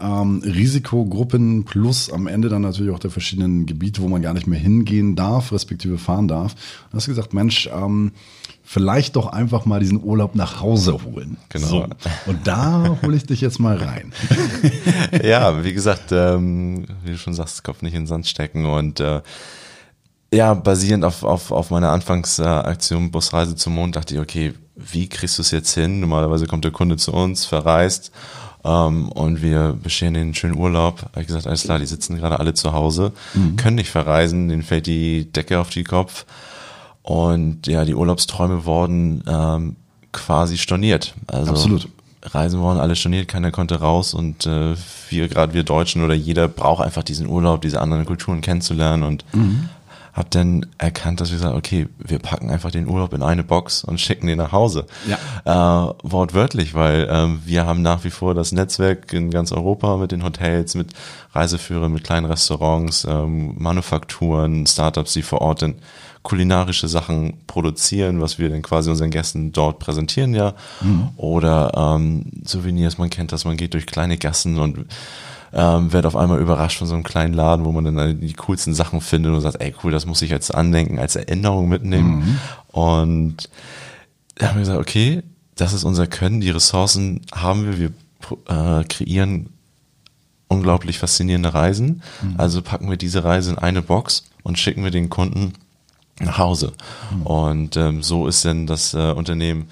ähm, 0.00 0.42
Risikogruppen 0.44 1.64
plus 1.64 2.10
am 2.10 2.26
Ende 2.26 2.48
dann 2.48 2.62
natürlich 2.62 2.92
auch 2.92 2.98
der 2.98 3.12
verschiedenen 3.12 3.66
Gebiete, 3.66 4.02
wo 4.02 4.08
man 4.08 4.20
gar 4.20 4.34
nicht 4.34 4.48
mehr 4.48 4.58
hingehen 4.58 5.14
darf, 5.14 5.52
respektive 5.52 5.96
fahren 5.96 6.26
darf. 6.26 6.54
Und 6.90 6.96
hast 6.96 7.06
gesagt, 7.06 7.34
Mensch, 7.34 7.68
ähm, 7.72 8.10
vielleicht 8.64 9.14
doch 9.14 9.26
einfach 9.26 9.64
mal 9.64 9.78
diesen 9.78 10.02
Urlaub 10.02 10.34
nach 10.34 10.60
Hause 10.60 10.98
holen. 11.04 11.36
Genau. 11.50 11.66
So. 11.66 11.86
Und 12.26 12.46
da 12.46 12.98
hole 13.02 13.16
ich 13.16 13.24
dich 13.24 13.40
jetzt 13.40 13.60
mal 13.60 13.76
rein. 13.76 14.12
ja, 15.22 15.62
wie 15.62 15.72
gesagt, 15.72 16.10
ähm, 16.10 16.86
wie 17.04 17.12
du 17.12 17.18
schon 17.18 17.34
sagst, 17.34 17.62
Kopf 17.62 17.82
nicht 17.82 17.94
in 17.94 18.02
den 18.02 18.06
Sand 18.08 18.26
stecken 18.26 18.64
und 18.64 18.98
äh, 18.98 19.20
ja, 20.34 20.54
basierend 20.54 21.04
auf, 21.04 21.22
auf, 21.22 21.50
auf 21.50 21.70
meiner 21.70 21.90
Anfangsaktion 21.90 23.10
Busreise 23.10 23.56
zum 23.56 23.74
Mond 23.74 23.96
dachte 23.96 24.14
ich, 24.14 24.20
okay, 24.20 24.54
wie 24.76 25.08
kriegst 25.08 25.38
du 25.38 25.42
es 25.42 25.50
jetzt 25.50 25.72
hin? 25.72 26.00
Normalerweise 26.00 26.46
kommt 26.46 26.64
der 26.64 26.72
Kunde 26.72 26.96
zu 26.96 27.12
uns, 27.12 27.44
verreist 27.44 28.10
ähm, 28.64 29.08
und 29.10 29.42
wir 29.42 29.78
bescheren 29.80 30.14
den 30.14 30.34
schönen 30.34 30.56
Urlaub. 30.56 31.02
Habe 31.02 31.20
ich 31.20 31.26
gesagt, 31.26 31.46
alles 31.46 31.62
klar, 31.62 31.78
die 31.78 31.86
sitzen 31.86 32.16
gerade 32.16 32.40
alle 32.40 32.54
zu 32.54 32.72
Hause, 32.72 33.12
können 33.56 33.76
nicht 33.76 33.90
verreisen, 33.90 34.48
denen 34.48 34.62
fällt 34.62 34.86
die 34.86 35.30
Decke 35.30 35.60
auf 35.60 35.70
den 35.70 35.84
Kopf 35.84 36.24
und 37.02 37.66
ja, 37.66 37.84
die 37.84 37.94
Urlaubsträume 37.94 38.64
wurden 38.64 39.22
ähm, 39.28 39.76
quasi 40.12 40.58
storniert. 40.58 41.14
Also 41.26 41.52
Absolut. 41.52 41.88
Reisen 42.22 42.60
wurden 42.60 42.80
alle 42.80 42.96
storniert, 42.96 43.28
keiner 43.28 43.50
konnte 43.50 43.80
raus 43.80 44.14
und 44.14 44.46
äh, 44.46 44.74
wir, 45.10 45.28
gerade 45.28 45.52
wir 45.52 45.62
Deutschen 45.62 46.02
oder 46.02 46.14
jeder 46.14 46.48
braucht 46.48 46.82
einfach 46.82 47.02
diesen 47.02 47.28
Urlaub, 47.28 47.60
diese 47.60 47.82
anderen 47.82 48.06
Kulturen 48.06 48.40
kennenzulernen 48.40 49.02
und 49.02 49.24
hab 50.14 50.30
dann 50.30 50.66
erkannt, 50.78 51.20
dass 51.20 51.32
wir 51.32 51.38
sagen, 51.38 51.56
okay, 51.56 51.88
wir 51.98 52.20
packen 52.20 52.48
einfach 52.48 52.70
den 52.70 52.88
Urlaub 52.88 53.12
in 53.14 53.22
eine 53.22 53.42
Box 53.42 53.82
und 53.82 54.00
schicken 54.00 54.28
den 54.28 54.38
nach 54.38 54.52
Hause. 54.52 54.86
Ja. 55.08 55.88
Äh, 55.88 55.94
wortwörtlich, 56.04 56.74
weil 56.74 57.08
ähm, 57.10 57.42
wir 57.44 57.66
haben 57.66 57.82
nach 57.82 58.04
wie 58.04 58.10
vor 58.10 58.32
das 58.32 58.52
Netzwerk 58.52 59.12
in 59.12 59.32
ganz 59.32 59.50
Europa 59.50 59.96
mit 59.96 60.12
den 60.12 60.22
Hotels, 60.22 60.76
mit 60.76 60.92
Reiseführern, 61.32 61.92
mit 61.92 62.04
kleinen 62.04 62.26
Restaurants, 62.26 63.04
ähm, 63.10 63.56
Manufakturen, 63.58 64.66
Startups, 64.68 65.14
die 65.14 65.22
vor 65.22 65.40
Ort 65.40 65.62
dann 65.62 65.74
kulinarische 66.22 66.86
Sachen 66.88 67.34
produzieren, 67.48 68.20
was 68.20 68.38
wir 68.38 68.48
dann 68.48 68.62
quasi 68.62 68.90
unseren 68.90 69.10
Gästen 69.10 69.52
dort 69.52 69.78
präsentieren, 69.78 70.32
ja. 70.32 70.54
Oder 71.16 71.72
ähm, 71.76 72.30
Souvenirs, 72.46 72.96
man 72.96 73.10
kennt 73.10 73.30
das, 73.32 73.44
man 73.44 73.58
geht 73.58 73.74
durch 73.74 73.84
kleine 73.84 74.16
Gassen 74.16 74.58
und 74.58 74.86
ähm, 75.54 75.92
wird 75.92 76.04
auf 76.04 76.16
einmal 76.16 76.40
überrascht 76.40 76.78
von 76.78 76.86
so 76.86 76.94
einem 76.94 77.04
kleinen 77.04 77.32
Laden, 77.32 77.64
wo 77.64 77.72
man 77.72 77.84
dann 77.84 78.20
die 78.20 78.32
coolsten 78.34 78.74
Sachen 78.74 79.00
findet 79.00 79.32
und 79.32 79.40
sagt, 79.40 79.60
ey 79.60 79.74
cool, 79.82 79.92
das 79.92 80.04
muss 80.04 80.20
ich 80.22 80.32
als 80.32 80.50
Andenken, 80.50 80.98
als 80.98 81.16
Erinnerung 81.16 81.68
mitnehmen. 81.68 82.40
Und 82.68 83.48
da 84.34 84.48
haben 84.48 84.56
wir 84.56 84.62
gesagt, 84.62 84.80
okay, 84.80 85.22
das 85.54 85.72
ist 85.72 85.84
unser 85.84 86.08
Können, 86.08 86.40
die 86.40 86.50
Ressourcen 86.50 87.20
haben 87.32 87.66
wir, 87.66 87.78
wir 87.78 88.80
äh, 88.80 88.84
kreieren 88.84 89.50
unglaublich 90.48 90.98
faszinierende 90.98 91.54
Reisen. 91.54 92.02
Also 92.36 92.60
packen 92.62 92.90
wir 92.90 92.96
diese 92.96 93.24
Reise 93.24 93.50
in 93.50 93.58
eine 93.58 93.82
Box 93.82 94.24
und 94.42 94.58
schicken 94.58 94.82
wir 94.82 94.90
den 94.90 95.08
Kunden 95.08 95.54
nach 96.20 96.38
Hause. 96.38 96.72
Mhm. 97.12 97.22
Und 97.22 97.76
ähm, 97.76 98.02
so 98.02 98.26
ist 98.26 98.44
denn 98.44 98.66
das 98.66 98.94
äh, 98.94 99.12
Unternehmen 99.12 99.68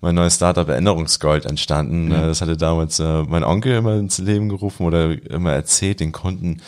mein 0.00 0.14
neues 0.14 0.36
Startup 0.36 0.68
Erinnerungsgold 0.68 1.46
entstanden. 1.46 2.06
Mhm. 2.06 2.10
Das 2.10 2.40
hatte 2.40 2.56
damals 2.56 2.98
äh, 3.00 3.22
mein 3.22 3.44
Onkel 3.44 3.76
immer 3.76 3.94
ins 3.94 4.18
Leben 4.18 4.48
gerufen 4.48 4.86
oder 4.86 5.10
immer 5.30 5.52
erzählt 5.52 6.00
den 6.00 6.12
Kunden, 6.12 6.60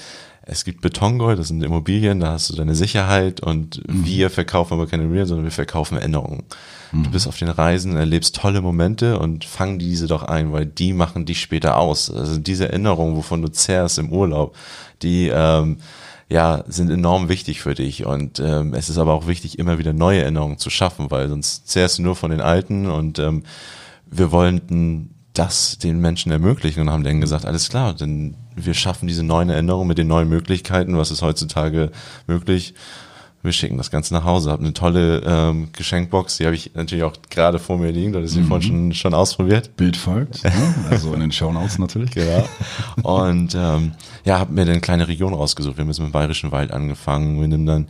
es 0.44 0.64
gibt 0.64 0.80
Betongold, 0.80 1.38
das 1.38 1.48
sind 1.48 1.62
Immobilien, 1.62 2.18
da 2.18 2.32
hast 2.32 2.50
du 2.50 2.56
deine 2.56 2.74
Sicherheit 2.74 3.40
und 3.40 3.88
mhm. 3.88 4.04
wir 4.04 4.28
verkaufen 4.28 4.74
aber 4.74 4.88
keine 4.88 5.04
Immobilien, 5.04 5.28
sondern 5.28 5.44
wir 5.44 5.52
verkaufen 5.52 5.96
Erinnerungen. 5.96 6.42
Mhm. 6.90 7.04
Du 7.04 7.10
bist 7.10 7.28
auf 7.28 7.38
den 7.38 7.48
Reisen, 7.48 7.96
erlebst 7.96 8.34
tolle 8.34 8.60
Momente 8.60 9.18
und 9.18 9.44
fang 9.44 9.78
diese 9.78 10.08
doch 10.08 10.24
ein, 10.24 10.52
weil 10.52 10.66
die 10.66 10.92
machen 10.94 11.26
dich 11.26 11.40
später 11.40 11.78
aus. 11.78 12.10
Also 12.10 12.38
diese 12.38 12.68
Erinnerungen, 12.68 13.16
wovon 13.16 13.40
du 13.40 13.48
zehrst 13.48 13.98
im 13.98 14.10
Urlaub, 14.10 14.56
die 15.02 15.30
ähm, 15.32 15.78
ja, 16.32 16.64
sind 16.66 16.90
enorm 16.90 17.28
wichtig 17.28 17.60
für 17.60 17.74
dich. 17.74 18.06
Und 18.06 18.40
ähm, 18.40 18.72
es 18.72 18.88
ist 18.88 18.96
aber 18.96 19.12
auch 19.12 19.26
wichtig, 19.26 19.58
immer 19.58 19.78
wieder 19.78 19.92
neue 19.92 20.22
Erinnerungen 20.22 20.56
zu 20.56 20.70
schaffen, 20.70 21.10
weil 21.10 21.28
sonst 21.28 21.68
zehrst 21.68 21.98
du 21.98 22.02
nur 22.02 22.16
von 22.16 22.30
den 22.30 22.40
alten 22.40 22.86
und 22.86 23.18
ähm, 23.18 23.42
wir 24.06 24.32
wollten 24.32 25.10
das 25.34 25.78
den 25.78 26.00
Menschen 26.00 26.32
ermöglichen 26.32 26.80
und 26.80 26.90
haben 26.90 27.04
dann 27.04 27.20
gesagt, 27.20 27.44
alles 27.44 27.68
klar, 27.68 27.94
denn 27.94 28.34
wir 28.56 28.74
schaffen 28.74 29.08
diese 29.08 29.22
neuen 29.22 29.50
Erinnerungen 29.50 29.88
mit 29.88 29.98
den 29.98 30.06
neuen 30.06 30.28
Möglichkeiten, 30.28 30.96
was 30.96 31.10
ist 31.10 31.22
heutzutage 31.22 31.90
möglich 32.26 32.74
wir 33.42 33.52
schicken 33.52 33.76
das 33.76 33.90
Ganze 33.90 34.14
nach 34.14 34.24
Hause. 34.24 34.50
Habe 34.50 34.62
eine 34.62 34.72
tolle 34.72 35.22
ähm, 35.26 35.68
Geschenkbox, 35.72 36.36
die 36.36 36.46
habe 36.46 36.54
ich 36.54 36.74
natürlich 36.74 37.04
auch 37.04 37.14
gerade 37.28 37.58
vor 37.58 37.76
mir 37.76 37.90
liegen, 37.90 38.12
da 38.12 38.20
ist 38.20 38.32
sie 38.32 38.40
mhm. 38.40 38.46
vorhin 38.46 38.68
schon, 38.68 38.94
schon 38.94 39.14
ausprobiert. 39.14 39.76
Bild 39.76 39.96
folgt, 39.96 40.44
ne? 40.44 40.52
also 40.90 41.12
in 41.12 41.20
den 41.20 41.32
Shownotes 41.32 41.78
natürlich. 41.78 42.10
Genau. 42.22 42.44
Und 43.02 43.54
ähm, 43.54 43.92
ja, 44.24 44.38
habe 44.38 44.52
mir 44.52 44.64
dann 44.64 44.72
eine 44.72 44.80
kleine 44.80 45.08
Region 45.08 45.34
rausgesucht. 45.34 45.76
Wir 45.76 45.82
haben 45.82 45.88
jetzt 45.88 45.98
mit 45.98 46.08
dem 46.08 46.12
Bayerischen 46.12 46.52
Wald 46.52 46.70
angefangen, 46.70 47.40
wir 47.40 47.48
nehmen 47.48 47.66
dann 47.66 47.88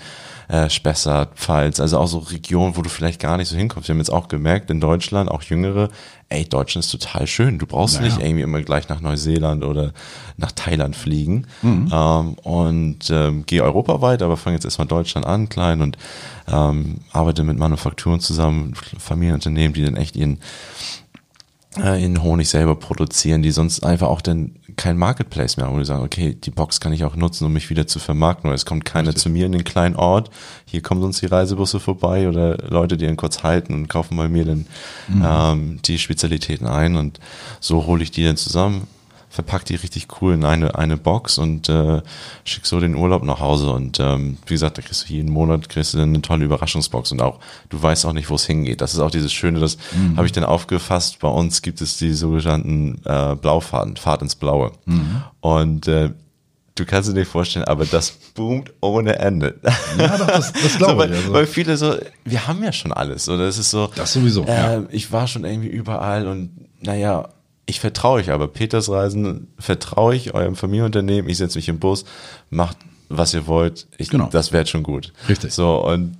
äh, 0.48 0.70
Spessart, 0.70 1.36
Pfalz, 1.36 1.80
also 1.80 1.98
auch 1.98 2.06
so 2.06 2.18
Regionen, 2.18 2.76
wo 2.76 2.82
du 2.82 2.88
vielleicht 2.88 3.20
gar 3.20 3.36
nicht 3.36 3.48
so 3.48 3.56
hinkommst. 3.56 3.88
Wir 3.88 3.94
haben 3.94 4.00
jetzt 4.00 4.12
auch 4.12 4.28
gemerkt, 4.28 4.70
in 4.70 4.80
Deutschland, 4.80 5.30
auch 5.30 5.42
Jüngere, 5.42 5.90
ey, 6.32 6.44
Deutschland 6.44 6.84
ist 6.84 6.90
total 6.90 7.26
schön. 7.26 7.58
Du 7.58 7.66
brauchst 7.66 8.00
naja. 8.00 8.06
nicht 8.06 8.24
irgendwie 8.24 8.42
immer 8.42 8.62
gleich 8.62 8.88
nach 8.88 9.00
Neuseeland 9.00 9.64
oder 9.64 9.92
nach 10.36 10.52
Thailand 10.52 10.96
fliegen. 10.96 11.46
Mhm. 11.62 11.90
Ähm, 11.92 12.34
und 12.42 13.10
ähm, 13.10 13.44
gehe 13.46 13.62
europaweit, 13.62 14.22
aber 14.22 14.36
fange 14.36 14.56
jetzt 14.56 14.64
erstmal 14.64 14.88
Deutschland 14.88 15.26
an, 15.26 15.48
klein 15.48 15.82
und 15.82 15.98
ähm, 16.48 16.98
arbeite 17.12 17.44
mit 17.44 17.58
Manufakturen 17.58 18.20
zusammen, 18.20 18.74
Familienunternehmen, 18.98 19.74
die 19.74 19.84
dann 19.84 19.96
echt 19.96 20.16
ihren 20.16 20.38
in 21.76 22.22
Honig 22.22 22.48
selber 22.48 22.76
produzieren, 22.76 23.42
die 23.42 23.50
sonst 23.50 23.82
einfach 23.82 24.08
auch 24.08 24.20
dann 24.20 24.56
kein 24.76 24.96
Marketplace 24.98 25.56
mehr 25.56 25.66
haben, 25.66 25.74
wo 25.74 25.78
die 25.78 25.84
sagen, 25.84 26.04
okay, 26.04 26.34
die 26.34 26.50
Box 26.50 26.80
kann 26.80 26.92
ich 26.92 27.04
auch 27.04 27.16
nutzen, 27.16 27.46
um 27.46 27.52
mich 27.52 27.70
wieder 27.70 27.86
zu 27.86 27.98
vermarkten, 27.98 28.48
weil 28.48 28.54
es 28.54 28.66
kommt 28.66 28.84
keiner 28.84 29.08
Richtig. 29.08 29.22
zu 29.22 29.30
mir 29.30 29.46
in 29.46 29.52
den 29.52 29.64
kleinen 29.64 29.96
Ort, 29.96 30.30
hier 30.64 30.82
kommen 30.82 31.00
sonst 31.00 31.22
die 31.22 31.26
Reisebusse 31.26 31.80
vorbei 31.80 32.28
oder 32.28 32.58
Leute, 32.68 32.96
die 32.96 33.06
ihn 33.06 33.16
kurz 33.16 33.42
halten 33.42 33.74
und 33.74 33.88
kaufen 33.88 34.16
bei 34.16 34.28
mir 34.28 34.44
dann 34.44 34.66
mhm. 35.08 35.24
ähm, 35.24 35.78
die 35.84 35.98
Spezialitäten 35.98 36.66
ein 36.66 36.96
und 36.96 37.20
so 37.60 37.86
hole 37.86 38.02
ich 38.02 38.10
die 38.10 38.24
dann 38.24 38.36
zusammen, 38.36 38.86
verpack 39.32 39.64
die 39.64 39.76
richtig 39.76 40.08
cool 40.20 40.34
in 40.34 40.44
eine, 40.44 40.74
eine 40.74 40.98
Box 40.98 41.38
und 41.38 41.70
äh, 41.70 42.02
schick 42.44 42.66
so 42.66 42.80
den 42.80 42.94
Urlaub 42.94 43.24
nach 43.24 43.40
Hause. 43.40 43.70
Und 43.70 43.98
ähm, 43.98 44.36
wie 44.44 44.54
gesagt, 44.54 44.76
da 44.76 44.82
kriegst 44.82 45.08
du 45.08 45.12
jeden 45.12 45.32
Monat 45.32 45.70
kriegst 45.70 45.94
du 45.94 46.00
eine 46.00 46.20
tolle 46.20 46.44
Überraschungsbox 46.44 47.12
und 47.12 47.22
auch, 47.22 47.40
du 47.70 47.82
weißt 47.82 48.04
auch 48.04 48.12
nicht, 48.12 48.28
wo 48.28 48.34
es 48.34 48.44
hingeht. 48.44 48.82
Das 48.82 48.92
ist 48.92 49.00
auch 49.00 49.10
dieses 49.10 49.32
Schöne, 49.32 49.58
das 49.58 49.78
mhm. 49.96 50.18
habe 50.18 50.26
ich 50.26 50.32
dann 50.32 50.44
aufgefasst. 50.44 51.18
Bei 51.20 51.28
uns 51.28 51.62
gibt 51.62 51.80
es 51.80 51.96
die 51.96 52.12
sogenannten 52.12 53.00
äh, 53.06 53.34
Blaufahrten, 53.34 53.96
Fahrt 53.96 54.20
ins 54.20 54.34
Blaue. 54.34 54.72
Mhm. 54.84 55.22
Und 55.40 55.88
äh, 55.88 56.10
du 56.74 56.84
kannst 56.84 57.08
dir 57.08 57.14
nicht 57.14 57.30
vorstellen, 57.30 57.64
aber 57.64 57.86
das 57.86 58.10
boomt 58.34 58.70
ohne 58.82 59.18
Ende. 59.18 59.58
Ja, 59.98 60.18
doch, 60.18 60.26
das, 60.26 60.52
das 60.52 60.76
glaube 60.76 60.92
so, 60.92 60.98
weil, 60.98 61.10
ich. 61.10 61.16
Also. 61.16 61.32
Weil 61.32 61.46
viele 61.46 61.76
so, 61.78 61.96
wir 62.26 62.46
haben 62.46 62.62
ja 62.62 62.72
schon 62.72 62.92
alles, 62.92 63.30
oder? 63.30 63.44
Es 63.44 63.56
ist 63.56 63.70
so. 63.70 63.90
Das 63.96 64.12
sowieso. 64.12 64.44
Äh, 64.44 64.54
ja. 64.54 64.82
Ich 64.90 65.10
war 65.10 65.26
schon 65.26 65.46
irgendwie 65.46 65.68
überall 65.68 66.26
und 66.26 66.50
naja, 66.82 67.30
ich 67.66 67.80
vertraue 67.80 68.20
euch 68.20 68.30
aber. 68.30 68.48
Peters 68.48 68.88
Reisen 68.88 69.48
vertraue 69.58 70.14
ich 70.14 70.34
eurem 70.34 70.56
Familienunternehmen. 70.56 71.30
Ich 71.30 71.38
setze 71.38 71.58
mich 71.58 71.68
im 71.68 71.78
Bus, 71.78 72.04
macht 72.50 72.76
was 73.16 73.34
ihr 73.34 73.46
wollt. 73.46 73.86
Ich, 73.98 74.10
genau. 74.10 74.28
Das 74.30 74.52
wäre 74.52 74.66
schon 74.66 74.82
gut. 74.82 75.12
Richtig. 75.28 75.52
So, 75.52 75.84
und, 75.84 76.16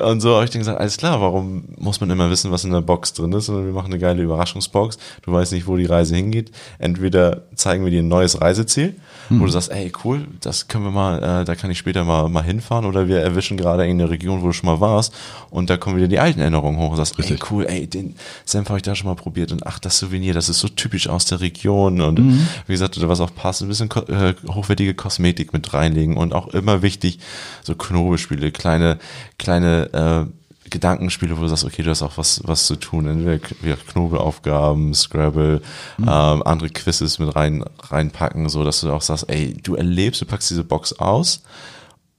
und 0.00 0.20
so 0.20 0.34
habe 0.34 0.44
ich 0.44 0.50
dann 0.50 0.60
gesagt, 0.60 0.80
alles 0.80 0.96
klar, 0.96 1.20
warum 1.20 1.64
muss 1.76 2.00
man 2.00 2.10
immer 2.10 2.30
wissen, 2.30 2.50
was 2.50 2.64
in 2.64 2.72
der 2.72 2.80
Box 2.80 3.12
drin 3.12 3.32
ist, 3.32 3.46
sondern 3.46 3.66
wir 3.66 3.72
machen 3.72 3.92
eine 3.92 3.98
geile 3.98 4.22
Überraschungsbox. 4.22 4.98
Du 5.22 5.32
weißt 5.32 5.52
nicht, 5.52 5.66
wo 5.66 5.76
die 5.76 5.86
Reise 5.86 6.16
hingeht. 6.16 6.50
Entweder 6.78 7.42
zeigen 7.54 7.84
wir 7.84 7.90
dir 7.90 8.02
ein 8.02 8.08
neues 8.08 8.40
Reiseziel, 8.40 8.96
hm. 9.28 9.40
wo 9.40 9.44
du 9.44 9.50
sagst, 9.50 9.70
ey, 9.70 9.92
cool, 10.04 10.26
das 10.40 10.68
können 10.68 10.84
wir 10.84 10.90
mal, 10.90 11.42
äh, 11.42 11.44
da 11.44 11.54
kann 11.54 11.70
ich 11.70 11.78
später 11.78 12.04
mal, 12.04 12.28
mal 12.28 12.42
hinfahren, 12.42 12.84
oder 12.84 13.08
wir 13.08 13.20
erwischen 13.20 13.56
gerade 13.56 13.82
eine 13.82 14.10
Region, 14.10 14.42
wo 14.42 14.46
du 14.46 14.52
schon 14.52 14.66
mal 14.66 14.80
warst, 14.80 15.14
und 15.50 15.70
da 15.70 15.76
kommen 15.76 15.96
wieder 15.96 16.08
die 16.08 16.18
alten 16.18 16.40
Erinnerungen 16.40 16.78
hoch 16.78 16.90
und 16.90 16.96
sagst, 16.96 17.18
Richtig. 17.18 17.42
ey, 17.42 17.48
cool, 17.50 17.66
ey, 17.66 17.86
den 17.86 18.14
Senf 18.44 18.68
habe 18.68 18.78
ich 18.78 18.82
da 18.82 18.94
schon 18.94 19.08
mal 19.08 19.14
probiert, 19.14 19.52
und 19.52 19.66
ach, 19.66 19.78
das 19.78 19.98
Souvenir, 19.98 20.34
das 20.34 20.48
ist 20.48 20.60
so 20.60 20.68
typisch 20.68 21.08
aus 21.08 21.24
der 21.24 21.40
Region, 21.40 22.00
und 22.00 22.18
mhm. 22.18 22.48
wie 22.66 22.72
gesagt, 22.72 22.96
oder 22.98 23.08
was 23.08 23.20
auch 23.20 23.34
passt, 23.34 23.62
ein 23.62 23.68
bisschen 23.68 23.90
äh, 24.08 24.34
hochwertige 24.48 24.94
Kosmetik 24.94 25.52
mit 25.52 25.72
reinlegen 25.72 26.16
und 26.18 26.34
auch 26.34 26.48
immer 26.48 26.82
wichtig, 26.82 27.18
so 27.62 27.74
Knobelspiele, 27.74 28.50
kleine, 28.50 28.98
kleine 29.38 30.26
äh, 30.28 30.70
Gedankenspiele, 30.70 31.36
wo 31.36 31.42
du 31.42 31.48
sagst, 31.48 31.64
okay, 31.64 31.82
du 31.82 31.90
hast 31.90 32.02
auch 32.02 32.16
was, 32.18 32.40
was 32.44 32.66
zu 32.66 32.76
tun. 32.76 33.06
Entweder 33.06 33.76
Knobelaufgaben, 33.76 34.94
Scrabble, 34.94 35.62
mhm. 35.98 36.04
ähm, 36.04 36.42
andere 36.42 36.70
Quizzes 36.70 37.18
mit 37.18 37.34
rein, 37.34 37.64
reinpacken, 37.80 38.48
so 38.48 38.64
dass 38.64 38.80
du 38.80 38.92
auch 38.92 39.02
sagst, 39.02 39.28
ey, 39.28 39.54
du 39.54 39.74
erlebst, 39.74 40.20
du 40.20 40.26
packst 40.26 40.50
diese 40.50 40.64
Box 40.64 40.92
aus 40.94 41.42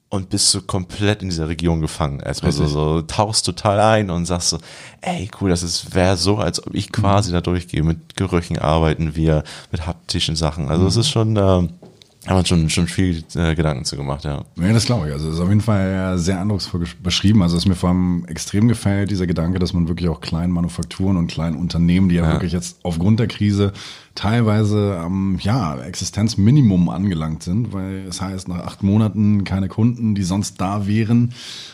und 0.10 0.30
bist 0.30 0.50
so 0.50 0.62
komplett 0.62 1.22
in 1.22 1.30
dieser 1.30 1.48
Region 1.48 1.82
gefangen. 1.82 2.20
Erstmal 2.20 2.52
so, 2.52 2.66
so 2.66 3.02
tauchst 3.04 3.46
total 3.46 3.80
ein 3.80 4.10
und 4.10 4.26
sagst 4.26 4.50
so, 4.50 4.58
ey, 5.02 5.30
cool, 5.40 5.52
das 5.52 5.62
ist, 5.62 5.94
wäre 5.94 6.18
so, 6.18 6.38
als 6.38 6.66
ob 6.66 6.74
ich 6.74 6.92
quasi 6.92 7.30
mhm. 7.30 7.34
da 7.34 7.42
durchgehe. 7.42 7.84
Mit 7.84 8.16
Gerüchen 8.16 8.58
arbeiten 8.58 9.16
wir, 9.16 9.44
mit 9.72 9.86
haptischen 9.86 10.36
Sachen. 10.36 10.70
Also 10.70 10.88
es 10.88 10.96
mhm. 10.96 11.02
ist 11.02 11.10
schon, 11.10 11.36
ähm, 11.38 11.70
haben 12.28 12.38
wir 12.38 12.46
schon, 12.46 12.70
schon 12.70 12.88
viel 12.88 13.24
äh, 13.36 13.56
Gedanken 13.56 13.86
zu 13.86 13.96
gemacht, 13.96 14.26
ja. 14.26 14.44
Ja, 14.60 14.74
das 14.74 14.86
glaube 14.86 15.08
ich. 15.08 15.14
Also, 15.14 15.28
das 15.28 15.36
ist 15.36 15.42
auf 15.42 15.48
jeden 15.48 15.62
Fall 15.62 16.18
sehr 16.18 16.40
eindrucksvoll 16.40 16.86
beschrieben. 17.02 17.42
Also, 17.42 17.56
es 17.56 17.66
mir 17.66 17.76
vor 17.76 17.90
allem 17.90 18.26
extrem 18.28 18.68
gefällt, 18.68 19.10
dieser 19.10 19.26
Gedanke, 19.26 19.58
dass 19.60 19.74
man 19.74 19.88
wirklich 19.88 20.10
auch 20.10 20.20
kleinen 20.20 20.52
Manufakturen 20.52 21.16
und 21.16 21.28
kleinen 21.28 21.56
Unternehmen, 21.56 22.10
die 22.10 22.16
ja, 22.16 22.24
ja. 22.24 22.32
wirklich 22.34 22.52
jetzt 22.52 22.80
aufgrund 22.84 23.22
der 23.22 23.28
Krise 23.28 23.72
teilweise 24.16 24.98
am 25.00 25.36
ähm, 25.36 25.40
ja, 25.42 25.78
Existenzminimum 25.78 26.90
angelangt 26.90 27.44
sind, 27.44 27.72
weil 27.72 28.06
es 28.10 28.22
heißt, 28.22 28.50
nach 28.50 28.66
acht 28.66 28.84
Monaten 28.84 29.46
keine 29.46 29.70
Kunden, 29.70 30.14
die 30.14 30.24
sonst 30.24 30.60
da 30.60 30.88
wären, 30.88 31.34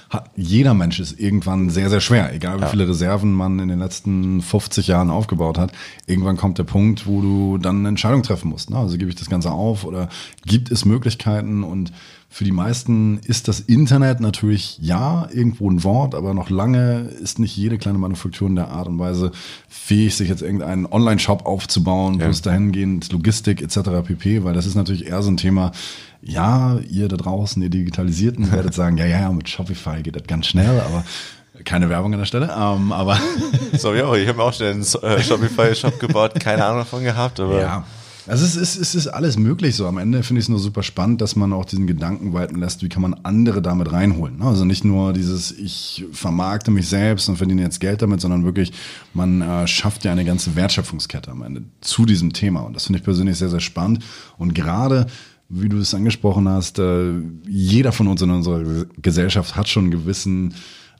hat, 0.09 0.29
jeder 0.35 0.75
Mensch 0.75 0.99
ist 0.99 1.19
irgendwann 1.19 1.71
sehr, 1.71 1.89
sehr 1.89 2.01
schwer. 2.01 2.33
Egal 2.33 2.57
wie 2.59 2.61
ja. 2.61 2.67
viele 2.67 2.87
Reserven 2.87 3.33
man 3.33 3.57
in 3.57 3.67
den 3.67 3.79
letzten 3.79 4.41
50 4.41 4.85
Jahren 4.85 5.09
aufgebaut 5.09 5.57
hat, 5.57 5.71
irgendwann 6.05 6.37
kommt 6.37 6.59
der 6.59 6.65
Punkt, 6.65 7.07
wo 7.07 7.21
du 7.21 7.57
dann 7.57 7.79
eine 7.79 7.89
Entscheidung 7.89 8.21
treffen 8.21 8.49
musst. 8.49 8.69
Ne? 8.69 8.77
Also 8.77 8.97
gebe 8.97 9.09
ich 9.09 9.15
das 9.15 9.29
Ganze 9.29 9.51
auf 9.51 9.83
oder 9.83 10.09
gibt 10.45 10.71
es 10.71 10.85
Möglichkeiten 10.85 11.63
und 11.63 11.91
für 12.29 12.43
die 12.43 12.51
meisten 12.51 13.19
ist 13.19 13.47
das 13.47 13.61
Internet 13.61 14.19
natürlich 14.19 14.77
ja 14.81 15.27
irgendwo 15.31 15.71
ein 15.71 15.85
Wort, 15.85 16.15
aber 16.15 16.33
noch 16.33 16.49
lange 16.49 17.09
ist 17.21 17.39
nicht 17.39 17.55
jede 17.55 17.77
kleine 17.77 17.97
Manufaktur 17.97 18.49
in 18.49 18.57
der 18.57 18.67
Art 18.67 18.87
und 18.87 18.99
Weise 18.99 19.31
fähig, 19.69 20.17
sich 20.17 20.27
jetzt 20.27 20.41
irgendeinen 20.41 20.85
Online-Shop 20.85 21.45
aufzubauen, 21.45 22.19
ja. 22.19 22.25
wo 22.25 22.29
es 22.29 22.41
dahin 22.41 22.73
geht, 22.73 23.11
Logistik 23.13 23.61
etc. 23.61 24.05
pp, 24.05 24.43
weil 24.43 24.53
das 24.53 24.65
ist 24.65 24.75
natürlich 24.75 25.07
eher 25.07 25.21
so 25.21 25.31
ein 25.31 25.37
Thema, 25.37 25.71
ja, 26.21 26.77
ihr 26.89 27.07
da 27.07 27.15
draußen, 27.15 27.61
ihr 27.61 27.69
Digitalisierten, 27.69 28.51
werdet 28.51 28.73
sagen, 28.73 28.97
ja, 28.97 29.05
ja, 29.05 29.31
mit 29.31 29.47
Shopify 29.47 30.01
geht 30.03 30.17
das 30.17 30.23
ganz 30.27 30.47
schnell, 30.47 30.81
aber 30.81 31.05
keine 31.63 31.89
Werbung 31.89 32.11
an 32.11 32.19
der 32.19 32.25
Stelle, 32.25 32.53
ähm, 32.53 32.91
aber. 32.91 33.17
Sorry 33.77 34.01
auch, 34.01 34.15
ich 34.15 34.27
habe 34.27 34.43
auch 34.43 34.51
schnell 34.51 34.73
einen 34.73 34.81
äh, 34.81 35.23
Shopify-Shop 35.23 36.01
gebaut, 36.01 36.33
keine 36.37 36.65
Ahnung 36.65 36.79
davon 36.79 37.03
gehabt, 37.03 37.39
aber. 37.39 37.61
Ja. 37.61 37.85
Also 38.27 38.43
es 38.43 38.55
ist, 38.55 38.75
es 38.75 38.95
ist 38.95 39.07
alles 39.07 39.37
möglich 39.37 39.75
so. 39.75 39.85
Am 39.85 39.97
Ende 39.97 40.23
finde 40.23 40.39
ich 40.39 40.45
es 40.45 40.49
nur 40.49 40.59
super 40.59 40.81
spannend, 40.81 41.21
dass 41.21 41.35
man 41.35 41.53
auch 41.53 41.65
diesen 41.65 41.85
Gedanken 41.85 42.33
walten 42.33 42.59
lässt, 42.59 42.81
wie 42.81 42.89
kann 42.89 43.01
man 43.01 43.13
andere 43.23 43.61
damit 43.61 43.91
reinholen. 43.91 44.37
Ne? 44.37 44.45
Also 44.45 44.65
nicht 44.65 44.83
nur 44.83 45.13
dieses, 45.13 45.51
ich 45.51 46.05
vermarkte 46.11 46.71
mich 46.71 46.87
selbst 46.87 47.29
und 47.29 47.37
verdiene 47.37 47.61
jetzt 47.61 47.79
Geld 47.79 48.01
damit, 48.01 48.21
sondern 48.21 48.43
wirklich, 48.43 48.73
man 49.13 49.41
äh, 49.41 49.67
schafft 49.67 50.05
ja 50.05 50.11
eine 50.11 50.25
ganze 50.25 50.55
Wertschöpfungskette 50.55 51.29
am 51.29 51.43
Ende 51.43 51.63
zu 51.81 52.05
diesem 52.05 52.33
Thema. 52.33 52.61
Und 52.61 52.75
das 52.75 52.85
finde 52.85 52.99
ich 52.99 53.05
persönlich 53.05 53.37
sehr, 53.37 53.49
sehr 53.49 53.59
spannend. 53.59 54.03
Und 54.37 54.55
gerade 54.55 55.05
wie 55.47 55.69
du 55.69 55.77
es 55.77 55.93
angesprochen 55.93 56.49
hast, 56.49 56.79
äh, 56.79 57.13
jeder 57.47 57.91
von 57.91 58.07
uns 58.07 58.21
in 58.21 58.31
unserer 58.31 58.85
Gesellschaft 59.01 59.55
hat 59.55 59.69
schon 59.69 59.85
einen 59.85 59.91
gewissen 59.91 60.55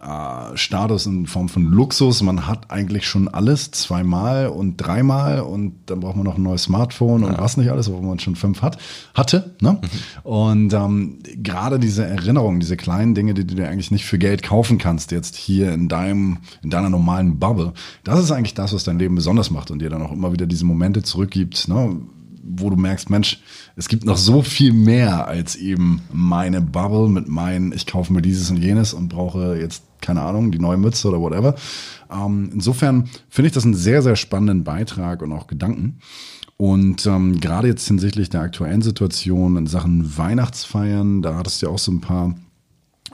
äh, 0.06 0.58
Status 0.58 1.06
in 1.06 1.26
Form 1.26 1.50
von 1.50 1.64
Luxus. 1.64 2.22
Man 2.22 2.48
hat 2.48 2.70
eigentlich 2.72 3.08
schon 3.08 3.28
alles 3.28 3.72
zweimal 3.72 4.48
und 4.48 4.78
dreimal 4.78 5.40
und 5.40 5.74
dann 5.88 6.00
braucht 6.02 6.16
man 6.16 6.26
noch 6.26 6.38
ein 6.38 6.44
neues 6.44 6.64
Smartphone 6.64 7.24
und 7.24 7.38
was 7.38 7.58
nicht 7.58 7.72
alles, 7.72 7.92
wo 7.92 8.00
man 8.02 8.20
schon 8.20 8.36
fünf 8.36 8.62
hat, 8.62 8.78
hatte. 9.14 9.56
Ne? 9.62 9.80
Mhm. 9.82 10.30
Und 10.30 10.74
ähm, 10.74 11.20
gerade 11.38 11.80
diese 11.80 12.06
Erinnerungen, 12.06 12.60
diese 12.60 12.78
kleinen 12.78 13.16
Dinge, 13.16 13.34
die 13.34 13.46
du 13.46 13.56
dir 13.56 13.68
eigentlich 13.68 13.92
nicht 13.92 14.06
für 14.06 14.20
Geld 14.20 14.44
kaufen 14.44 14.78
kannst, 14.78 15.12
jetzt 15.12 15.36
hier 15.36 15.74
in 15.74 15.88
deinem, 15.88 16.38
in 16.62 16.70
deiner 16.70 16.90
normalen 16.90 17.40
Bubble, 17.40 17.74
das 18.04 18.20
ist 18.20 18.32
eigentlich 18.32 18.54
das, 18.54 18.74
was 18.74 18.84
dein 18.84 19.00
Leben 19.00 19.16
besonders 19.16 19.50
macht 19.50 19.72
und 19.72 19.80
dir 19.80 19.90
dann 19.90 20.02
auch 20.02 20.12
immer 20.12 20.32
wieder 20.32 20.46
diese 20.46 20.66
Momente 20.66 21.02
zurückgibt. 21.02 21.68
Ne? 21.68 21.98
Wo 22.46 22.70
du 22.70 22.76
merkst, 22.76 23.10
Mensch, 23.10 23.42
es 23.76 23.88
gibt 23.88 24.06
noch 24.06 24.18
so 24.18 24.42
viel 24.42 24.72
mehr 24.72 25.28
als 25.28 25.56
eben 25.56 26.02
meine 26.14 26.62
Bubble 26.62 27.10
mit 27.10 27.28
meinen, 27.28 27.72
ich 27.72 27.86
kaufe 27.86 28.14
mir 28.14 28.22
dieses 28.22 28.50
und 28.52 28.58
jenes 28.58 28.94
und 28.94 29.10
brauche 29.10 29.58
jetzt, 29.60 29.84
keine 30.02 30.22
Ahnung, 30.22 30.52
die 30.52 30.60
neue 30.60 30.78
Mütze 30.78 31.08
oder 31.08 31.20
whatever. 31.20 31.56
Ähm, 32.12 32.52
insofern 32.54 33.10
finde 33.30 33.48
ich 33.48 33.54
das 33.54 33.66
einen 33.66 33.74
sehr, 33.74 34.02
sehr 34.02 34.16
spannenden 34.16 34.64
Beitrag 34.64 35.22
und 35.22 35.32
auch 35.32 35.48
Gedanken. 35.48 36.00
Und 36.58 37.06
ähm, 37.06 37.42
gerade 37.42 37.68
jetzt 37.68 37.88
hinsichtlich 37.88 38.30
der 38.30 38.42
aktuellen 38.42 38.82
Situation 38.82 39.58
in 39.58 39.68
Sachen 39.68 40.18
Weihnachtsfeiern, 40.18 41.22
da 41.22 41.36
hattest 41.36 41.62
du 41.62 41.66
ja 41.66 41.72
auch 41.72 41.80
so 41.80 41.92
ein 41.92 42.02
paar 42.02 42.36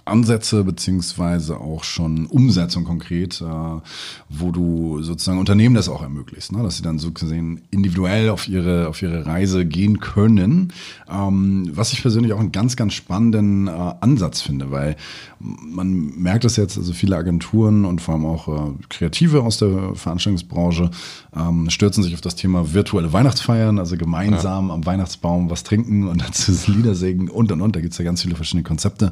Ansätze 0.06 0.64
beziehungsweise 0.64 1.60
auch 1.60 1.84
schon 1.84 2.26
Umsetzung 2.26 2.84
konkret, 2.84 3.42
äh, 3.42 3.82
wo 4.30 4.52
du 4.52 5.02
sozusagen 5.02 5.40
Unternehmen 5.40 5.76
das 5.76 5.90
auch 5.90 6.02
ermöglicht, 6.02 6.52
ne? 6.52 6.64
dass 6.64 6.78
sie 6.78 6.84
dann 6.84 7.00
so 7.00 7.12
gesehen 7.12 7.62
individuell 7.72 8.30
auf 8.30 8.48
ihre 8.48 8.88
auf 8.88 9.02
ihre 9.02 9.26
Reise 9.26 9.66
gehen 9.66 10.00
können. 10.00 10.74
Ähm, 11.10 11.70
was 11.74 11.94
ich 11.94 12.02
persönlich 12.02 12.34
auch 12.34 12.40
einen 12.40 12.52
ganz 12.52 12.76
ganz 12.76 12.94
spannenden 12.94 13.68
äh, 13.68 13.72
Ansatz 13.72 14.42
finde, 14.42 14.72
weil 14.72 14.96
man 15.40 16.16
merkt 16.18 16.46
es 16.46 16.56
jetzt, 16.56 16.78
also 16.78 16.94
viele 16.94 17.16
Agenturen 17.18 17.86
und 17.86 18.02
vor 18.02 18.16
allem 18.16 18.26
auch 18.26 18.48
äh, 18.48 18.74
Kreative 18.90 19.44
aus 19.44 19.58
der 19.58 19.96
Veranstaltungsbranche 19.96 20.92
ähm, 21.36 21.70
stürzen 21.70 22.04
sich 22.04 22.14
auf 22.14 22.22
das 22.22 22.36
Thema 22.36 22.74
virtuelle 22.74 23.14
Weihnachtsfeiern, 23.14 23.80
also 23.80 23.98
gemeinsam 23.98 24.68
ja. 24.68 24.74
am 24.74 24.86
Weihnachtsbaum 24.86 25.50
was 25.50 25.64
trinken 25.64 26.08
und 26.08 26.22
dazu 26.22 26.52
Lieder 26.72 26.96
singen 26.96 27.30
und 27.30 27.52
und 27.52 27.62
und. 27.62 27.76
Da 27.76 27.82
gibt's 27.82 27.98
ja 27.98 28.06
ganz 28.06 28.22
viele 28.22 28.36
verschiedene 28.36 28.64
Konzepte. 28.64 29.12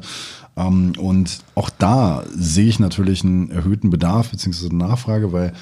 Ähm, 0.56 0.79
und 0.98 1.40
auch 1.54 1.70
da 1.70 2.24
sehe 2.34 2.68
ich 2.68 2.78
natürlich 2.78 3.24
einen 3.24 3.50
erhöhten 3.50 3.90
Bedarf 3.90 4.30
bzw. 4.30 4.74
Nachfrage, 4.74 5.32
weil 5.32 5.52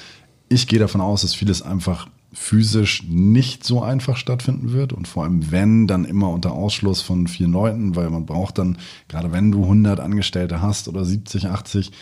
ich 0.49 0.67
gehe 0.67 0.79
davon 0.79 1.01
aus, 1.01 1.23
dass 1.23 1.35
vieles 1.35 1.63
einfach 1.63 2.09
physisch 2.33 3.05
nicht 3.09 3.65
so 3.65 3.83
einfach 3.83 4.17
stattfinden 4.17 4.73
wird 4.73 4.93
und 4.93 5.09
vor 5.09 5.25
allem 5.25 5.51
wenn, 5.51 5.87
dann 5.87 6.05
immer 6.05 6.29
unter 6.29 6.53
Ausschluss 6.53 7.01
von 7.01 7.27
vielen 7.27 7.53
Leuten, 7.53 7.97
weil 7.97 8.11
man 8.11 8.27
braucht 8.27 8.59
dann, 8.59 8.79
gerade 9.09 9.33
wenn 9.33 9.51
du 9.51 9.63
100 9.63 9.99
Angestellte 9.99 10.61
hast 10.61 10.89
oder 10.89 11.05
70, 11.05 11.47
80, 11.47 11.93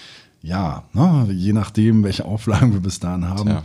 ja, 0.43 0.85
ne, 0.93 1.29
je 1.33 1.53
nachdem, 1.53 2.03
welche 2.05 2.25
Auflagen 2.25 2.73
wir 2.73 2.81
bis 2.81 3.01
dahin 3.01 3.29
haben, 3.29 3.49
Tja 3.49 3.63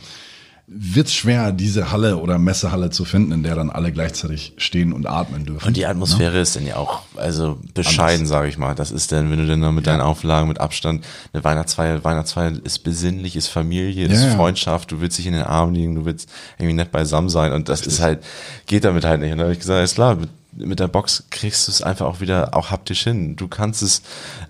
wird 0.73 1.07
es 1.07 1.13
schwer, 1.13 1.51
diese 1.51 1.91
Halle 1.91 2.17
oder 2.17 2.37
Messehalle 2.37 2.91
zu 2.91 3.03
finden, 3.03 3.33
in 3.33 3.43
der 3.43 3.55
dann 3.55 3.69
alle 3.69 3.91
gleichzeitig 3.91 4.53
stehen 4.55 4.93
und 4.93 5.05
atmen 5.05 5.45
dürfen. 5.45 5.67
Und 5.67 5.75
die 5.75 5.85
Atmosphäre 5.85 6.35
ne? 6.35 6.39
ist 6.39 6.55
dann 6.55 6.65
ja 6.65 6.77
auch, 6.77 7.01
also 7.17 7.59
bescheiden, 7.73 8.25
sage 8.25 8.47
ich 8.47 8.57
mal. 8.57 8.73
Das 8.73 8.89
ist 8.89 9.11
dann, 9.11 9.29
wenn 9.29 9.39
du 9.39 9.47
dann 9.47 9.75
mit 9.75 9.85
ja. 9.85 9.91
deinen 9.91 10.01
Auflagen, 10.01 10.47
mit 10.47 10.61
Abstand, 10.61 11.05
eine 11.33 11.43
Weihnachtsfeier, 11.43 12.03
Weihnachtsfeier 12.05 12.53
ist 12.63 12.79
besinnlich, 12.79 13.35
ist 13.35 13.47
Familie, 13.47 14.07
ist 14.07 14.23
ja, 14.23 14.29
Freundschaft, 14.29 14.91
du 14.93 15.01
willst 15.01 15.17
dich 15.17 15.27
in 15.27 15.33
den 15.33 15.43
Arm 15.43 15.73
liegen, 15.73 15.95
du 15.95 16.05
willst 16.05 16.29
irgendwie 16.57 16.73
nett 16.73 16.91
beisammen 16.91 17.27
sein 17.27 17.51
und 17.51 17.67
das, 17.67 17.81
das 17.81 17.95
ist 17.95 17.99
halt, 17.99 18.23
geht 18.65 18.85
damit 18.85 19.03
halt 19.03 19.19
nicht. 19.19 19.33
Und 19.33 19.39
da 19.39 19.43
habe 19.43 19.53
ich 19.53 19.59
gesagt, 19.59 19.83
ist 19.83 19.95
klar, 19.95 20.15
mit 20.15 20.29
mit 20.53 20.79
der 20.79 20.87
Box 20.87 21.23
kriegst 21.29 21.67
du 21.67 21.71
es 21.71 21.81
einfach 21.81 22.05
auch 22.05 22.19
wieder 22.19 22.55
auch 22.55 22.71
haptisch 22.71 23.03
hin. 23.03 23.35
Du 23.35 23.47
kannst 23.47 23.81
es 23.81 24.01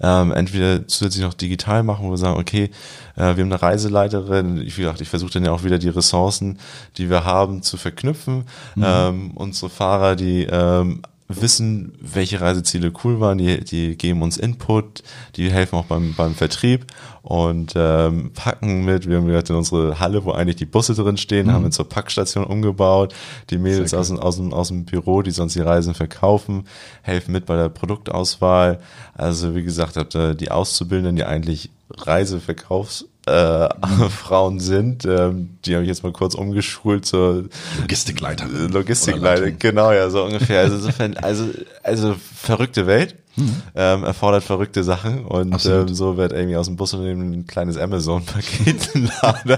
ähm, 0.01 0.31
entweder 0.31 0.87
zusätzlich 0.87 1.23
noch 1.23 1.33
digital 1.33 1.83
machen, 1.83 2.05
wo 2.05 2.11
wir 2.11 2.17
sagen, 2.17 2.39
okay, 2.39 2.71
äh, 3.15 3.35
wir 3.35 3.43
haben 3.43 3.51
eine 3.51 3.61
Reiseleiterin, 3.61 4.61
ich, 4.61 4.77
wie 4.77 4.81
gesagt, 4.81 5.01
ich 5.01 5.09
versuche 5.09 5.31
dann 5.31 5.45
ja 5.45 5.51
auch 5.51 5.63
wieder 5.63 5.77
die 5.77 5.89
Ressourcen, 5.89 6.59
die 6.97 7.09
wir 7.09 7.23
haben, 7.23 7.61
zu 7.61 7.77
verknüpfen. 7.77 8.45
Mhm. 8.75 8.83
Ähm, 8.85 9.31
unsere 9.35 9.69
Fahrer, 9.69 10.15
die 10.15 10.43
ähm, 10.49 11.01
wissen, 11.39 11.93
welche 12.01 12.41
Reiseziele 12.41 12.91
cool 13.03 13.19
waren, 13.19 13.37
die, 13.37 13.63
die 13.63 13.95
geben 13.95 14.21
uns 14.21 14.37
Input, 14.37 15.03
die 15.35 15.51
helfen 15.51 15.75
auch 15.75 15.85
beim, 15.85 16.13
beim 16.15 16.35
Vertrieb 16.35 16.85
und 17.21 17.73
ähm, 17.75 18.31
packen 18.33 18.83
mit. 18.83 19.07
Wir 19.07 19.17
haben 19.17 19.27
gerade 19.27 19.53
in 19.53 19.57
unsere 19.57 19.99
Halle, 19.99 20.25
wo 20.25 20.31
eigentlich 20.31 20.55
die 20.55 20.65
Busse 20.65 20.95
drin 20.95 21.17
stehen, 21.17 21.47
mhm. 21.47 21.51
haben 21.51 21.63
wir 21.63 21.71
zur 21.71 21.87
Packstation 21.87 22.43
umgebaut. 22.43 23.13
Die 23.49 23.57
Mädels 23.57 23.93
aus, 23.93 24.11
aus, 24.11 24.37
dem, 24.37 24.53
aus 24.53 24.69
dem 24.69 24.85
Büro, 24.85 25.21
die 25.21 25.31
sonst 25.31 25.55
die 25.55 25.61
Reisen 25.61 25.93
verkaufen, 25.93 26.65
helfen 27.03 27.31
mit 27.31 27.45
bei 27.45 27.55
der 27.55 27.69
Produktauswahl. 27.69 28.79
Also 29.13 29.55
wie 29.55 29.63
gesagt, 29.63 29.97
die 30.39 30.51
Auszubildenden, 30.51 31.15
die 31.15 31.25
eigentlich 31.25 31.69
Reiseverkaufs 31.89 33.05
äh, 33.31 33.69
Frauen 34.09 34.59
sind. 34.59 35.05
Ähm, 35.05 35.57
die 35.65 35.73
habe 35.73 35.83
ich 35.83 35.89
jetzt 35.89 36.03
mal 36.03 36.11
kurz 36.11 36.35
umgeschult 36.35 37.05
zur 37.05 37.45
Logistikleiter. 37.79 38.47
Logistikleiter, 38.47 39.51
genau, 39.51 39.91
ja, 39.91 40.09
so 40.09 40.23
ungefähr. 40.23 40.61
Also 40.61 40.75
insofern, 40.75 41.17
also, 41.17 41.45
also 41.83 42.15
verrückte 42.35 42.87
Welt. 42.87 43.15
Mhm. 43.37 43.55
Ähm, 43.75 44.03
erfordert 44.03 44.43
verrückte 44.43 44.83
Sachen 44.83 45.25
und 45.25 45.65
ähm, 45.65 45.87
so 45.87 46.17
wird 46.17 46.33
irgendwie 46.33 46.57
aus 46.57 46.65
dem 46.65 46.75
Bus 46.75 46.93
ein 46.93 47.45
kleines 47.47 47.77
Amazon-Paket 47.77 48.89
laden. 49.21 49.57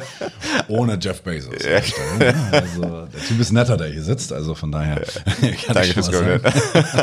Ohne 0.68 1.00
Jeff 1.02 1.24
Bezos. 1.24 1.56
Ja. 1.64 1.82
Also 2.52 2.82
der 2.82 3.22
Typ 3.28 3.40
ist 3.40 3.52
netter, 3.52 3.76
der 3.76 3.88
hier 3.88 4.04
sitzt, 4.04 4.32
also 4.32 4.54
von 4.54 4.72
daher. 4.72 5.02
Danke 5.74 5.94
fürs 5.94 6.12
Kompliment. 6.12 6.44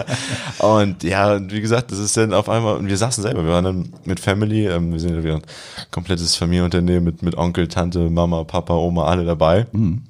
und 0.59 1.03
ja, 1.03 1.35
und 1.35 1.53
wie 1.53 1.61
gesagt, 1.61 1.91
das 1.91 1.99
ist 1.99 2.17
dann 2.17 2.33
auf 2.33 2.49
einmal, 2.49 2.77
und 2.77 2.89
wir 2.89 2.97
saßen 2.97 3.23
selber, 3.23 3.45
wir 3.45 3.51
waren 3.51 3.65
dann 3.65 3.93
mit 4.05 4.21
Family, 4.21 4.69
ähm, 4.69 4.93
wir 4.93 5.01
sind 5.01 5.25
ja 5.25 5.35
ein 5.35 5.43
komplettes 5.91 6.37
Familienunternehmen 6.37 7.03
mit, 7.03 7.23
mit 7.23 7.37
Onkel, 7.37 7.67
Tante, 7.67 8.11
Mama, 8.11 8.45
Papa, 8.45 8.75
Oma, 8.75 9.07
alle 9.07 9.25
dabei. 9.25 9.67
Mhm. 9.73 10.03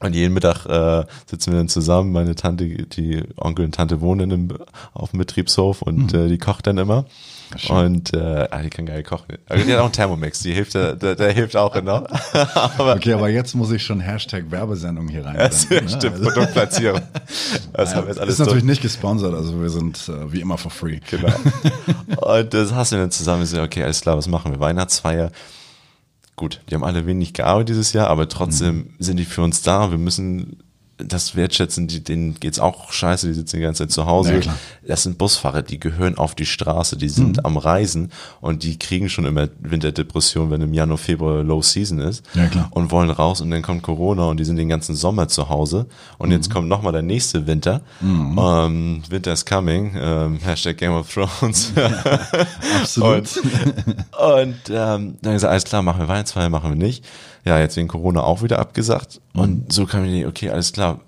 Und 0.00 0.14
jeden 0.14 0.34
Mittag 0.34 0.66
äh, 0.66 1.06
sitzen 1.26 1.52
wir 1.52 1.58
dann 1.58 1.68
zusammen. 1.68 2.12
Meine 2.12 2.34
Tante, 2.34 2.66
die 2.66 3.22
Onkel 3.36 3.64
und 3.64 3.74
Tante 3.74 4.00
wohnen 4.00 4.30
im, 4.30 4.48
auf 4.92 5.10
dem 5.10 5.18
Betriebshof 5.18 5.82
und 5.82 6.12
mhm. 6.12 6.18
äh, 6.18 6.28
die 6.28 6.38
kocht 6.38 6.66
dann 6.66 6.78
immer. 6.78 7.06
Schön. 7.56 7.76
Und 7.76 8.14
äh, 8.14 8.48
ah, 8.50 8.62
die 8.62 8.70
kann 8.70 8.86
geil 8.86 9.02
kochen. 9.02 9.36
Also 9.48 9.64
die 9.64 9.72
hat 9.72 9.78
auch 9.78 9.84
einen 9.84 9.92
Thermomix, 9.92 10.40
die 10.40 10.52
hilft, 10.52 10.74
der, 10.74 10.94
der, 10.94 11.14
der 11.14 11.32
hilft 11.32 11.56
auch 11.56 11.72
genau. 11.72 12.06
aber, 12.78 12.94
okay, 12.94 13.12
aber 13.12 13.28
jetzt 13.28 13.54
muss 13.54 13.70
ich 13.70 13.84
schon 13.84 14.00
Hashtag 14.00 14.50
Werbesendung 14.50 15.08
hier 15.08 15.24
rein. 15.24 15.36
Ne? 15.36 15.50
stimmt, 15.52 16.04
also. 16.04 16.24
Produktplatzierung. 16.24 17.00
Das 17.72 17.90
ja, 17.90 17.96
haben 17.96 18.04
wir 18.04 18.10
jetzt 18.10 18.20
alles 18.20 18.34
ist 18.34 18.38
natürlich 18.38 18.64
nicht 18.64 18.82
gesponsert, 18.82 19.34
also 19.34 19.60
wir 19.60 19.68
sind 19.68 20.08
äh, 20.08 20.32
wie 20.32 20.40
immer 20.40 20.58
for 20.58 20.70
free. 20.70 21.00
Genau. 21.10 21.32
Und 22.18 22.54
das 22.54 22.72
hast 22.72 22.92
du 22.92 22.96
dann 22.96 23.10
zusammen 23.10 23.40
gesagt, 23.40 23.64
okay, 23.64 23.82
alles 23.82 24.00
klar, 24.00 24.16
was 24.16 24.28
machen 24.28 24.52
wir? 24.52 24.60
Weihnachtsfeier 24.60 25.30
gut, 26.36 26.60
die 26.68 26.74
haben 26.74 26.84
alle 26.84 27.06
wenig 27.06 27.32
gearbeitet 27.32 27.70
dieses 27.70 27.92
Jahr, 27.92 28.08
aber 28.08 28.28
trotzdem 28.28 28.76
mhm. 28.76 28.94
sind 28.98 29.16
die 29.18 29.24
für 29.24 29.42
uns 29.42 29.62
da. 29.62 29.90
Wir 29.90 29.98
müssen 29.98 30.63
das 31.08 31.36
wertschätzen, 31.36 31.86
die, 31.86 32.02
denen 32.02 32.34
geht's 32.34 32.58
auch 32.58 32.92
scheiße, 32.92 33.26
die 33.26 33.34
sitzen 33.34 33.56
die 33.56 33.62
ganze 33.62 33.84
Zeit 33.84 33.92
zu 33.92 34.06
Hause. 34.06 34.40
Ja, 34.40 34.54
das 34.86 35.02
sind 35.02 35.18
Busfahrer, 35.18 35.62
die 35.62 35.80
gehören 35.80 36.16
auf 36.18 36.34
die 36.34 36.46
Straße, 36.46 36.96
die 36.96 37.08
sind 37.08 37.38
mhm. 37.38 37.46
am 37.46 37.56
Reisen 37.56 38.10
und 38.40 38.62
die 38.62 38.78
kriegen 38.78 39.08
schon 39.08 39.24
immer 39.24 39.48
Winterdepression, 39.60 40.50
wenn 40.50 40.60
im 40.60 40.74
Januar, 40.74 40.98
Februar 40.98 41.42
Low 41.42 41.62
Season 41.62 41.98
ist 41.98 42.24
ja, 42.34 42.46
klar. 42.46 42.68
und 42.70 42.90
wollen 42.90 43.10
raus 43.10 43.40
und 43.40 43.50
dann 43.50 43.62
kommt 43.62 43.82
Corona 43.82 44.24
und 44.24 44.38
die 44.38 44.44
sind 44.44 44.56
den 44.56 44.68
ganzen 44.68 44.94
Sommer 44.94 45.28
zu 45.28 45.48
Hause 45.48 45.86
und 46.18 46.28
mhm. 46.28 46.34
jetzt 46.34 46.50
kommt 46.50 46.68
nochmal 46.68 46.92
der 46.92 47.02
nächste 47.02 47.46
Winter. 47.46 47.82
Mhm. 48.00 48.38
Um, 48.38 49.02
Winter 49.08 49.32
is 49.32 49.44
coming, 49.44 49.96
um, 49.96 50.38
Hashtag 50.38 50.78
Game 50.78 50.92
of 50.92 51.12
Thrones. 51.12 51.72
Ja, 51.84 51.90
absolut. 52.80 53.36
und, 53.36 53.96
und 54.12 54.56
ähm, 54.70 55.16
dann 55.20 55.32
gesagt, 55.32 55.50
alles 55.50 55.64
klar, 55.64 55.82
machen 55.82 56.00
wir 56.00 56.08
Weihnachtsfeier, 56.08 56.48
machen 56.48 56.70
wir 56.70 56.76
nicht 56.76 57.04
ja, 57.44 57.58
jetzt 57.58 57.76
wegen 57.76 57.88
Corona 57.88 58.22
auch 58.22 58.42
wieder 58.42 58.58
abgesagt. 58.58 59.20
Mhm. 59.34 59.40
Und 59.40 59.72
so 59.72 59.86
kam 59.86 60.04
ich, 60.04 60.26
okay, 60.26 60.50
alles 60.50 60.72
klar, 60.72 61.00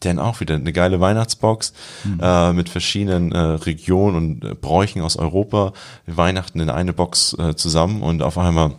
dann 0.00 0.18
auch 0.18 0.40
wieder 0.40 0.54
eine 0.54 0.72
geile 0.72 1.00
Weihnachtsbox 1.00 1.72
mhm. 2.04 2.20
äh, 2.22 2.52
mit 2.52 2.68
verschiedenen 2.68 3.32
äh, 3.32 3.38
Regionen 3.38 4.16
und 4.16 4.44
äh, 4.44 4.54
Bräuchen 4.54 5.02
aus 5.02 5.16
Europa, 5.16 5.72
Weihnachten 6.06 6.60
in 6.60 6.70
eine 6.70 6.92
Box 6.92 7.34
äh, 7.38 7.56
zusammen 7.56 8.02
und 8.02 8.22
auf 8.22 8.38
einmal 8.38 8.74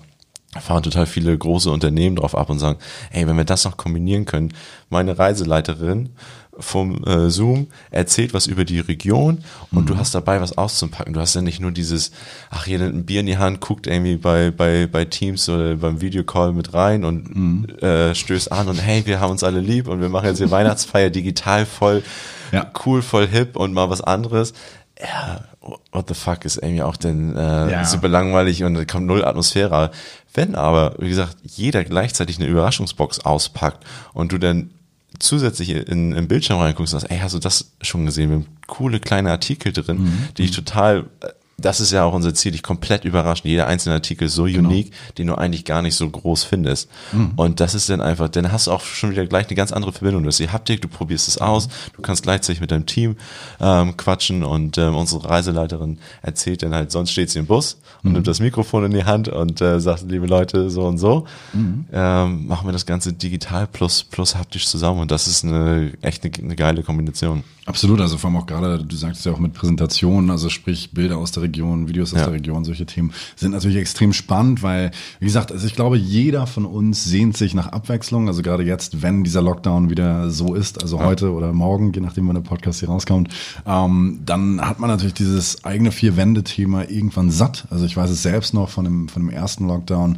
fahren 0.59 0.83
total 0.83 1.05
viele 1.05 1.37
große 1.37 1.69
Unternehmen 1.69 2.15
drauf 2.15 2.35
ab 2.35 2.49
und 2.49 2.59
sagen, 2.59 2.79
ey, 3.11 3.27
wenn 3.27 3.37
wir 3.37 3.45
das 3.45 3.65
noch 3.65 3.77
kombinieren 3.77 4.25
können, 4.25 4.53
meine 4.89 5.17
Reiseleiterin 5.17 6.09
vom 6.57 7.03
äh, 7.05 7.29
Zoom, 7.29 7.67
erzählt 7.91 8.33
was 8.33 8.47
über 8.47 8.65
die 8.65 8.79
Region 8.79 9.43
und 9.71 9.83
mhm. 9.83 9.85
du 9.85 9.97
hast 9.97 10.13
dabei 10.13 10.41
was 10.41 10.57
auszupacken. 10.57 11.13
Du 11.13 11.19
hast 11.19 11.35
ja 11.35 11.41
nicht 11.41 11.61
nur 11.61 11.71
dieses, 11.71 12.11
ach, 12.49 12.65
hier 12.65 12.81
ein 12.81 13.05
Bier 13.05 13.21
in 13.21 13.27
die 13.27 13.37
Hand, 13.37 13.61
guckt 13.61 13.87
irgendwie 13.87 14.17
bei, 14.17 14.51
bei, 14.51 14.87
bei 14.87 15.05
Teams 15.05 15.47
oder 15.47 15.75
beim 15.75 16.01
Videocall 16.01 16.51
mit 16.51 16.73
rein 16.73 17.05
und 17.05 17.35
mhm. 17.35 17.65
äh, 17.81 18.13
stößt 18.13 18.51
an 18.51 18.67
und 18.67 18.77
hey, 18.77 19.05
wir 19.05 19.19
haben 19.19 19.31
uns 19.31 19.43
alle 19.43 19.61
lieb 19.61 19.87
und 19.87 20.01
wir 20.01 20.09
machen 20.09 20.27
jetzt 20.27 20.39
hier 20.39 20.51
Weihnachtsfeier 20.51 21.09
digital 21.09 21.65
voll 21.65 22.03
ja. 22.51 22.71
cool, 22.85 23.01
voll 23.01 23.27
hip 23.27 23.55
und 23.55 23.73
mal 23.73 23.89
was 23.89 24.01
anderes. 24.01 24.53
Ja, 24.99 25.41
what 25.61 26.07
the 26.07 26.13
fuck 26.13 26.45
ist 26.45 26.57
irgendwie 26.57 26.83
auch 26.83 26.95
denn 26.95 27.35
äh, 27.35 27.71
ja. 27.71 27.85
super 27.85 28.07
langweilig 28.07 28.63
und 28.63 28.75
da 28.75 28.85
kommt 28.85 29.07
null 29.07 29.25
Atmosphäre. 29.25 29.91
Wenn 30.33 30.55
aber, 30.55 30.95
wie 30.99 31.09
gesagt, 31.09 31.37
jeder 31.43 31.83
gleichzeitig 31.83 32.37
eine 32.37 32.47
Überraschungsbox 32.47 33.19
auspackt 33.21 33.85
und 34.13 34.31
du 34.31 34.37
dann 34.37 34.69
zusätzlich 35.17 35.69
in, 35.71 36.13
in 36.13 36.27
Bildschirm 36.27 36.59
reinguckst 36.59 36.93
und 36.93 36.99
sagst, 36.99 37.11
ey, 37.11 37.19
hast 37.19 37.35
du 37.35 37.39
das 37.39 37.71
schon 37.81 38.05
gesehen? 38.05 38.29
Wir 38.29 38.37
haben 38.37 38.47
coole 38.67 38.99
kleine 38.99 39.31
Artikel 39.31 39.73
drin, 39.73 40.03
mhm. 40.03 40.27
die 40.37 40.43
ich 40.43 40.51
total 40.51 41.05
äh, 41.21 41.29
das 41.59 41.79
ist 41.79 41.91
ja 41.91 42.03
auch 42.03 42.13
unser 42.13 42.33
Ziel, 42.33 42.51
dich 42.51 42.63
komplett 42.63 43.05
überraschen. 43.05 43.49
Jeder 43.49 43.67
einzelne 43.67 43.95
Artikel 43.95 44.25
ist 44.25 44.35
so 44.35 44.43
Genau. 44.45 44.69
unique, 44.69 44.91
den 45.17 45.27
du 45.27 45.35
eigentlich 45.35 45.65
gar 45.65 45.81
nicht 45.81 45.95
so 45.95 46.09
groß 46.09 46.43
findest. 46.43 46.89
Mhm. 47.11 47.31
Und 47.35 47.59
das 47.59 47.75
ist 47.75 47.89
dann 47.89 48.01
einfach, 48.01 48.29
dann 48.29 48.51
hast 48.51 48.67
du 48.67 48.71
auch 48.71 48.81
schon 48.81 49.11
wieder 49.11 49.25
gleich 49.25 49.47
eine 49.47 49.55
ganz 49.55 49.71
andere 49.71 49.91
Verbindung. 49.91 50.23
Du 50.23 50.27
hast 50.27 50.39
die 50.39 50.49
Haptik, 50.49 50.81
du 50.81 50.87
probierst 50.87 51.27
es 51.27 51.37
aus, 51.37 51.67
du 51.95 52.01
kannst 52.01 52.23
gleichzeitig 52.23 52.61
mit 52.61 52.71
deinem 52.71 52.85
Team 52.85 53.15
ähm, 53.59 53.95
quatschen 53.97 54.43
und 54.43 54.77
ähm, 54.77 54.95
unsere 54.95 55.29
Reiseleiterin 55.29 55.99
erzählt 56.21 56.63
dann 56.63 56.73
halt, 56.73 56.91
sonst 56.91 57.11
steht 57.11 57.29
sie 57.29 57.39
im 57.39 57.45
Bus 57.45 57.77
und 58.03 58.13
nimmt 58.13 58.27
das 58.27 58.39
Mikrofon 58.39 58.85
in 58.85 58.91
die 58.91 59.03
Hand 59.03 59.27
und 59.27 59.59
äh, 59.61 59.79
sagt, 59.79 60.03
liebe 60.09 60.25
Leute, 60.25 60.69
so 60.69 60.85
und 60.85 60.97
so, 60.97 61.25
ähm, 61.53 62.47
machen 62.47 62.67
wir 62.67 62.71
das 62.71 62.85
Ganze 62.85 63.13
digital 63.13 63.67
plus, 63.67 64.03
plus 64.03 64.35
haptisch 64.35 64.67
zusammen 64.67 64.99
und 65.01 65.11
das 65.11 65.27
ist 65.27 65.43
eine 65.43 65.91
echt 66.01 66.23
eine, 66.23 66.33
eine 66.41 66.55
geile 66.55 66.83
Kombination. 66.83 67.43
Absolut, 67.69 68.01
also 68.01 68.17
vor 68.17 68.31
allem 68.31 68.37
auch 68.37 68.47
gerade, 68.47 68.83
du 68.83 68.95
sagst 68.95 69.23
ja 69.27 69.31
auch 69.31 69.37
mit 69.37 69.53
Präsentationen, 69.53 70.31
also 70.31 70.49
sprich 70.49 70.89
Bilder 70.91 71.19
aus 71.19 71.31
der 71.33 71.43
Region, 71.43 71.87
Videos 71.87 72.13
aus 72.13 72.21
Ja. 72.21 72.25
der 72.25 72.33
Region, 72.33 72.65
solche 72.65 72.87
Themen 72.87 73.13
sind 73.35 73.51
natürlich 73.51 73.77
extrem 73.77 74.11
spannend, 74.11 74.63
weil, 74.63 74.89
wie 75.19 75.25
gesagt, 75.25 75.51
also 75.51 75.67
ich 75.67 75.75
glaube, 75.75 75.95
jeder 75.95 76.47
von 76.47 76.65
uns 76.65 77.05
sehnt 77.05 77.37
sich 77.37 77.53
nach 77.53 77.67
Abwechslung, 77.67 78.27
also 78.27 78.41
gerade 78.41 78.63
jetzt, 78.63 79.03
wenn 79.03 79.23
dieser 79.23 79.43
Lockdown 79.43 79.91
wieder 79.91 80.31
so 80.31 80.55
ist, 80.55 80.81
also 80.81 80.99
heute 80.99 81.31
oder 81.31 81.53
morgen, 81.53 81.93
je 81.93 82.01
nachdem, 82.01 82.27
wann 82.27 82.33
der 82.33 82.41
Podcast 82.41 82.79
hier 82.79 82.89
rauskommt, 82.89 83.31
ähm, 83.67 84.21
dann 84.25 84.59
hat 84.67 84.79
man 84.79 84.89
natürlich 84.89 85.13
dieses 85.13 85.63
eigene 85.63 85.91
Vier-Wände-Thema 85.91 86.89
irgendwann 86.89 87.29
satt. 87.29 87.67
Also 87.69 87.85
ich 87.85 87.95
weiß 87.95 88.09
es 88.09 88.23
selbst 88.23 88.55
noch 88.55 88.69
von 88.69 88.83
dem, 88.85 89.09
von 89.09 89.21
dem 89.21 89.29
ersten 89.29 89.67
Lockdown, 89.67 90.17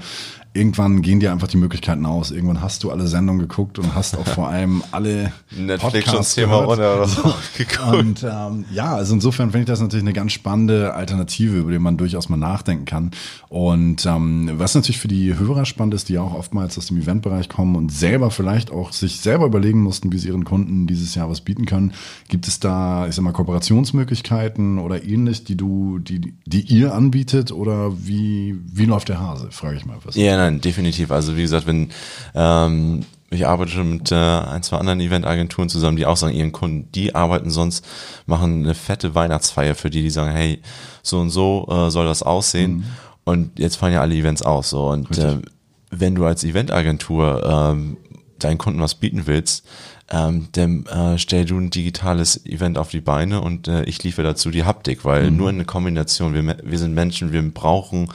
Irgendwann 0.54 1.02
gehen 1.02 1.20
dir 1.20 1.32
einfach 1.32 1.48
die 1.48 1.58
Möglichkeiten 1.58 2.06
aus. 2.06 2.32
Irgendwann 2.32 2.62
hast 2.62 2.84
du 2.84 2.92
alle 2.92 3.08
Sendungen 3.08 3.42
geguckt 3.42 3.80
und 3.80 3.96
hast 3.96 4.18
auch 4.18 4.28
vor 4.36 4.50
allem 4.50 4.84
alle 4.92 5.32
Netflix 5.58 6.36
gehört. 6.36 6.68
runter 6.68 6.96
oder 6.96 7.08
so 7.08 7.34
geguckt. 7.58 7.94
Und 7.94 8.24
ähm, 8.24 8.66
ja, 8.74 8.94
also 8.96 9.14
insofern 9.14 9.52
finde 9.52 9.64
ich 9.64 9.68
das 9.68 9.80
natürlich 9.80 10.04
eine 10.04 10.14
ganz 10.14 10.34
spannende 10.34 10.94
Alternative, 10.94 11.58
über 11.58 11.72
die 11.72 11.80
man 11.80 11.98
durchaus 11.98 12.30
mal 12.30 12.38
nachdenken 12.38 12.86
kann. 12.86 13.12
Und 13.48 14.06
ähm, 14.06 14.52
was 14.56 14.76
natürlich 14.76 15.00
für 15.00 15.08
die 15.08 15.38
Hörer 15.38 15.66
spannend 15.66 15.94
ist, 15.94 16.10
die 16.10 16.18
auch 16.18 16.34
oftmals 16.34 16.78
aus 16.78 16.88
dem 16.88 16.98
Eventbereich 16.98 17.48
kommen 17.48 17.76
und 17.76 17.92
selber 17.92 18.32
vielleicht 18.32 18.72
auch 18.72 18.92
sich 18.92 19.20
selber 19.20 19.46
überlegen 19.46 19.82
mussten, 19.82 20.12
wie 20.12 20.18
sie 20.18 20.30
ihren 20.30 20.46
Kunden 20.46 20.88
dieses 20.88 21.16
Jahr 21.16 21.30
was 21.30 21.42
bieten 21.42 21.66
können. 21.66 21.94
Gibt 22.28 22.48
es 22.48 22.60
da, 22.60 23.08
ich 23.08 23.16
sag 23.16 23.24
mal, 23.24 23.32
Kooperationsmöglichkeiten 23.34 24.80
oder 24.80 25.04
ähnlich, 25.04 25.44
die 25.44 25.56
du, 25.56 26.00
die, 26.00 26.34
die 26.46 26.62
ihr 26.62 26.94
anbietet 26.94 27.52
oder 27.52 27.92
wie, 28.06 28.58
wie 28.66 28.86
läuft 28.86 29.10
der 29.10 29.20
Hase, 29.20 29.48
frage 29.52 29.78
ich 29.78 29.86
mal. 29.86 29.98
Was. 30.04 30.16
Ja, 30.16 30.41
nein, 30.44 30.62
definitiv. 30.62 31.12
Also 31.12 31.36
wie 31.38 31.42
gesagt, 31.42 31.68
wenn 31.68 31.90
ähm, 32.36 33.06
ich 33.32 33.48
arbeite 33.48 33.72
schon 33.72 33.94
mit 33.94 34.12
äh, 34.12 34.16
ein, 34.16 34.62
zwei 34.62 34.78
anderen 34.78 35.00
Eventagenturen 35.00 35.70
zusammen, 35.70 35.96
die 35.96 36.06
auch 36.06 36.18
sagen, 36.18 36.36
ihren 36.36 36.52
Kunden, 36.52 36.92
die 36.94 37.16
arbeiten 37.16 37.50
sonst, 37.50 37.86
machen 38.26 38.64
eine 38.64 38.76
fette 38.76 39.16
Weihnachtsfeier 39.16 39.74
für 39.74 39.90
die, 39.90 40.02
die 40.02 40.10
sagen, 40.10 40.32
hey, 40.32 40.60
so 41.02 41.20
und 41.20 41.30
so 41.30 41.68
äh, 41.72 41.90
soll 41.90 42.06
das 42.06 42.24
aussehen. 42.24 42.84
Und 43.24 43.58
jetzt 43.58 43.78
fallen 43.78 43.94
ja 43.94 44.02
alle 44.02 44.16
Events 44.16 44.42
aus. 44.42 44.72
So. 44.72 44.90
Und 44.90 45.18
äh, 45.18 45.38
wenn 45.92 46.16
du 46.16 46.26
als 46.26 46.44
Eventagentur 46.44 47.44
ähm, 47.46 47.98
deinen 48.38 48.58
Kunden 48.58 48.82
was 48.82 48.96
bieten 48.96 49.28
willst, 49.28 49.66
ähm, 50.10 50.50
dann 50.52 50.86
äh, 50.88 51.18
stell 51.18 51.46
du 51.46 51.58
ein 51.58 51.70
digitales 51.70 52.46
Event 52.46 52.78
auf 52.78 52.90
die 52.90 53.00
Beine 53.00 53.40
und 53.40 53.70
äh, 53.70 53.84
ich 53.84 54.04
liefere 54.04 54.28
dazu 54.28 54.52
die 54.52 54.66
Haptik, 54.66 55.06
weil 55.06 55.32
nur 55.32 55.50
in 55.50 55.56
eine 55.56 55.66
Kombination, 55.66 56.34
wir, 56.34 56.58
wir 56.64 56.80
sind 56.80 56.94
Menschen, 56.94 57.32
wir 57.32 57.42
brauchen 57.54 58.10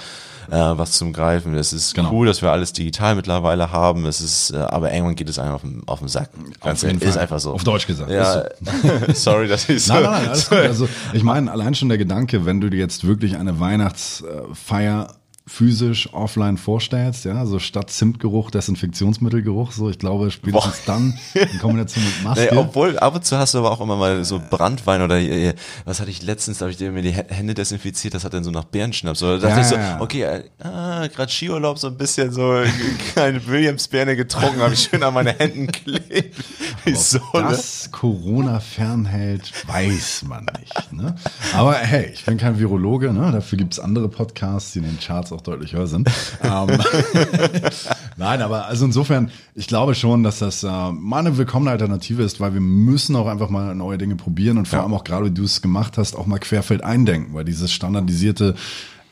äh, 0.51 0.79
was 0.79 0.93
zum 0.93 1.13
Greifen. 1.13 1.55
Es 1.55 1.73
ist 1.73 1.95
Genau. 1.95 2.11
cool, 2.13 2.27
dass 2.27 2.43
wir 2.43 2.51
alles 2.53 2.73
digital 2.73 3.15
mittlerweile 3.15 3.73
haben. 3.73 4.07
Es 4.07 4.21
ist, 4.21 4.51
äh, 4.51 4.57
aber 4.57 4.93
irgendwann 4.93 5.17
geht 5.17 5.29
es 5.29 5.39
einem 5.39 5.55
auf 5.55 5.63
den, 5.63 5.83
auf 5.87 5.99
den 6.01 6.09
Sack. 6.09 6.31
Ganz 6.63 6.83
jeden 6.83 6.95
ehrlich, 6.97 7.09
ist 7.09 7.15
Fall. 7.15 7.23
einfach 7.23 7.41
so. 7.41 7.53
Auf 7.53 7.65
Deutsch 7.65 7.87
gesagt, 7.87 8.11
Ja, 8.11 8.45
sorry, 9.15 9.49
dass 9.49 9.69
ich 9.69 9.85
so. 9.85 9.93
Nein, 9.95 10.03
nein, 10.05 10.23
nein. 10.51 10.67
Also 10.67 10.89
ich 11.13 11.23
meine, 11.25 11.51
allein 11.51 11.75
schon 11.75 11.89
der 11.89 11.99
Gedanke, 11.99 12.45
wenn 12.45 12.61
du 12.61 12.69
dir 12.71 12.79
jetzt 12.79 13.07
wirklich 13.07 13.37
eine 13.37 13.59
Weihnachtsfeier 13.61 15.09
physisch 15.49 16.13
offline 16.13 16.57
vorstellst, 16.57 17.25
ja, 17.25 17.47
so 17.47 17.61
statt 17.61 17.89
Zimtgeruch, 17.91 18.51
Desinfektionsmittelgeruch, 18.51 19.71
so 19.71 19.89
ich 19.89 19.99
glaube 19.99 20.33
spätestens 20.33 20.85
dann 20.87 21.17
in 21.35 21.59
Kombination 21.61 22.05
mit 22.05 22.21
Maske. 22.25 22.49
Nee, 22.51 22.57
obwohl, 22.59 22.99
ab 22.99 23.15
und 23.15 23.25
zu 23.25 23.39
hast 23.39 23.55
du 23.55 23.59
aber 23.59 23.71
auch 23.71 23.81
immer 23.81 23.95
mal 23.97 24.25
so 24.25 24.41
Brandwein 24.51 25.03
oder 25.03 25.19
äh, 25.21 25.55
was 25.85 26.01
hatte 26.01 26.11
ich 26.11 26.23
letztens, 26.23 26.59
da 26.59 26.65
habe 26.65 26.73
ich 26.73 26.79
dir 26.79 26.91
mir 26.91 27.03
die 27.03 27.13
Hä- 27.13 27.29
Hände 27.29 27.55
desinfiziert, 27.55 28.15
das 28.15 28.25
hat 28.25 28.35
dann 28.35 28.43
so 28.43 28.51
nach 28.51 28.65
Bärenschnaps. 28.65 29.23
Oder 29.23 29.39
da 29.39 29.49
dachte 29.49 29.61
Ja, 29.61 29.63
ich 29.63 29.69
so, 29.69 29.77
ja, 29.77 30.01
okay, 30.01 30.23
äh, 30.25 30.43
ah, 30.65 31.07
gerade 31.07 31.31
Skiurlaub 31.31 31.79
so 31.79 31.87
ein 31.87 31.97
bisschen 31.97 32.33
so 32.33 32.63
kleine 33.13 33.47
Williams-Bärne 33.47 34.17
getrunken, 34.17 34.61
habe 34.61 34.75
ich 34.75 34.81
schön 34.81 35.03
an 35.05 35.15
meine 35.15 35.31
Händen 35.33 35.69
klebt. 35.69 36.35
Wieso, 36.85 37.21
Ob 37.33 37.43
ne? 37.45 37.51
das 37.51 37.89
Corona 37.93 38.59
fernhält, 38.59 39.53
weiß 39.69 40.25
man 40.27 40.47
nicht. 40.59 40.93
Ne? 40.93 41.15
Aber 41.55 41.75
hey, 41.75 42.11
ich 42.13 42.25
bin 42.25 42.37
kein 42.37 42.59
Virologe, 42.59 43.13
ne? 43.13 43.31
dafür 43.31 43.59
gibt's 43.59 43.79
andere 43.79 44.09
Podcasts, 44.09 44.73
die 44.73 44.81
in 44.81 44.87
den 44.87 44.99
Charts 44.99 45.33
auch 45.37 45.43
deutlich 45.43 45.73
höher 45.75 45.87
sind. 45.87 46.09
Ähm, 46.43 46.69
Nein, 48.17 48.41
aber 48.43 48.67
also 48.67 48.85
insofern, 48.85 49.31
ich 49.55 49.67
glaube 49.67 49.95
schon, 49.95 50.23
dass 50.23 50.39
das 50.39 50.63
äh, 50.63 50.67
mal 50.93 51.19
eine 51.21 51.37
willkommene 51.37 51.71
Alternative 51.71 52.23
ist, 52.23 52.41
weil 52.41 52.55
wir 52.55 52.61
müssen 52.61 53.17
auch 53.17 53.27
einfach 53.27 53.51
mal 53.51 53.75
neue 53.75 53.99
Dinge 53.99 54.17
probieren 54.17 54.59
und 54.59 54.69
vor 54.69 54.81
allem 54.83 54.95
auch 54.95 55.05
gerade, 55.05 55.27
wie 55.27 55.31
du 55.31 55.45
es 55.45 55.63
gemacht 55.63 55.99
hast, 55.99 56.15
auch 56.17 56.27
mal 56.27 56.39
querfeld 56.39 56.83
eindenken, 56.85 57.35
weil 57.35 57.45
dieses 57.45 57.73
standardisierte 57.73 58.55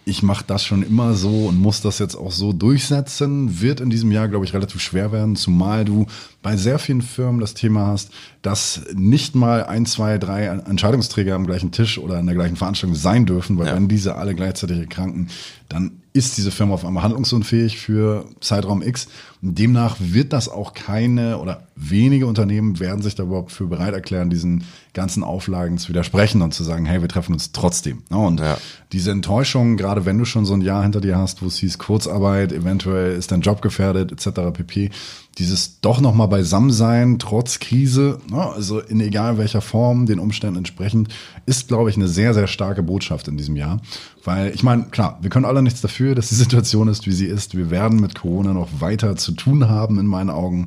ich 0.07 0.23
mache 0.23 0.45
das 0.47 0.63
schon 0.65 0.83
immer 0.83 1.15
so 1.15 1.47
und 1.47 1.59
muss 1.59 1.81
das 1.81 1.99
jetzt 1.99 2.15
auch 2.15 2.31
so 2.31 2.53
durchsetzen, 2.53 3.63
wird 3.63 3.81
in 3.81 3.89
diesem 3.89 4.13
Jahr, 4.13 4.29
glaube 4.29 4.45
ich, 4.45 4.53
relativ 4.53 4.83
schwer 4.83 5.13
werden, 5.13 5.35
zumal 5.35 5.87
du 5.87 6.05
bei 6.43 6.57
sehr 6.59 6.79
vielen 6.79 7.01
Firmen 7.01 7.41
das 7.41 7.55
Thema 7.55 7.87
hast, 7.87 8.11
dass 8.43 8.83
nicht 8.95 9.35
mal 9.35 9.65
ein, 9.65 9.87
zwei, 9.87 10.19
drei 10.19 10.45
Entscheidungsträger 10.45 11.35
am 11.35 11.47
gleichen 11.47 11.73
Tisch 11.73 11.97
oder 11.99 12.19
in 12.19 12.27
der 12.27 12.35
gleichen 12.35 12.57
Veranstaltung 12.57 12.95
sein 12.97 13.25
dürfen, 13.25 13.57
weil 13.59 13.69
Ja. 13.69 13.77
wenn 13.77 13.89
diese 13.89 14.17
alle 14.17 14.35
gleichzeitig 14.35 14.79
erkranken, 14.79 15.29
dann 15.71 15.93
ist 16.15 16.39
diese 16.39 16.53
Firma 16.53 16.75
auf 16.75 16.85
einmal 16.85 17.03
handlungsunfähig 17.03 17.79
für 17.79 18.25
Zeitraum 18.41 18.83
X. 18.83 19.09
Demnach 19.53 19.97
wird 20.01 20.33
das 20.33 20.49
auch 20.49 20.73
keine 20.73 21.39
oder 21.39 21.65
wenige 21.77 22.27
Unternehmen 22.27 22.79
werden 22.81 23.03
sich 23.03 23.15
da 23.15 23.25
überhaupt 23.25 23.53
für 23.53 23.67
bereit 23.67 23.93
erklären, 23.95 24.31
diesen 24.31 24.65
ganzen 24.93 25.25
Auflagen 25.25 25.77
zu 25.77 25.89
widersprechen 25.89 26.41
und 26.41 26.55
zu 26.55 26.63
sagen, 26.63 26.87
hey, 26.87 27.01
wir 27.03 27.09
treffen 27.09 27.33
uns 27.33 27.53
trotzdem. 27.53 28.03
Ja, 28.11 28.17
Und 28.19 28.41
Ja. 28.41 28.57
diese 28.93 29.11
Enttäuschung, 29.11 29.77
gerade 29.77 30.07
wenn 30.07 30.17
du 30.17 30.25
schon 30.25 30.47
so 30.47 30.55
ein 30.55 30.61
Jahr 30.61 30.83
hinter 30.85 31.01
dir 31.01 31.19
hast, 31.19 31.43
wo 31.43 31.47
es 31.47 31.59
hieß 31.59 31.79
Kurzarbeit, 31.79 32.53
eventuell 32.53 33.17
ist 33.17 33.33
dein 33.33 33.41
Job 33.41 33.61
gefährdet, 33.61 34.13
etc. 34.13 34.53
pp. 34.53 34.91
Dieses 35.39 35.81
doch 35.81 36.01
nochmal 36.01 36.29
beisammen 36.29 36.71
sein, 36.71 37.19
trotz 37.19 37.59
Krise, 37.59 38.19
ja, 38.31 38.51
also 38.53 38.79
in 38.79 39.01
egal 39.01 39.37
welcher 39.37 39.61
Form, 39.61 40.07
den 40.07 40.21
Umständen 40.21 40.59
entsprechend, 40.59 41.09
ist, 41.45 41.67
glaube 41.67 41.91
ich, 41.91 41.97
eine 41.97 42.07
sehr, 42.07 42.35
sehr 42.35 42.47
starke 42.47 42.85
Botschaft 42.85 43.27
in 43.27 43.37
diesem 43.37 43.57
Jahr. 43.57 43.81
Weil 44.23 44.55
ich 44.55 44.63
meine, 44.63 44.85
klar, 44.85 45.19
wir 45.23 45.31
können 45.31 45.45
alle 45.45 45.61
nichts 45.61 45.81
dafür, 45.81 46.15
dass 46.15 46.29
die 46.29 46.37
Situation 46.37 46.87
ist, 46.87 47.07
wie 47.07 47.13
sie 47.13 47.27
ist. 47.27 47.57
Wir 47.57 47.71
werden 47.71 47.99
mit 48.01 48.15
Corona 48.15 48.53
noch 48.53 48.69
weiter 48.81 49.17
zu 49.17 49.34
tun 49.35 49.69
haben, 49.69 49.99
in 49.99 50.07
meinen 50.07 50.31
Augen. 50.31 50.67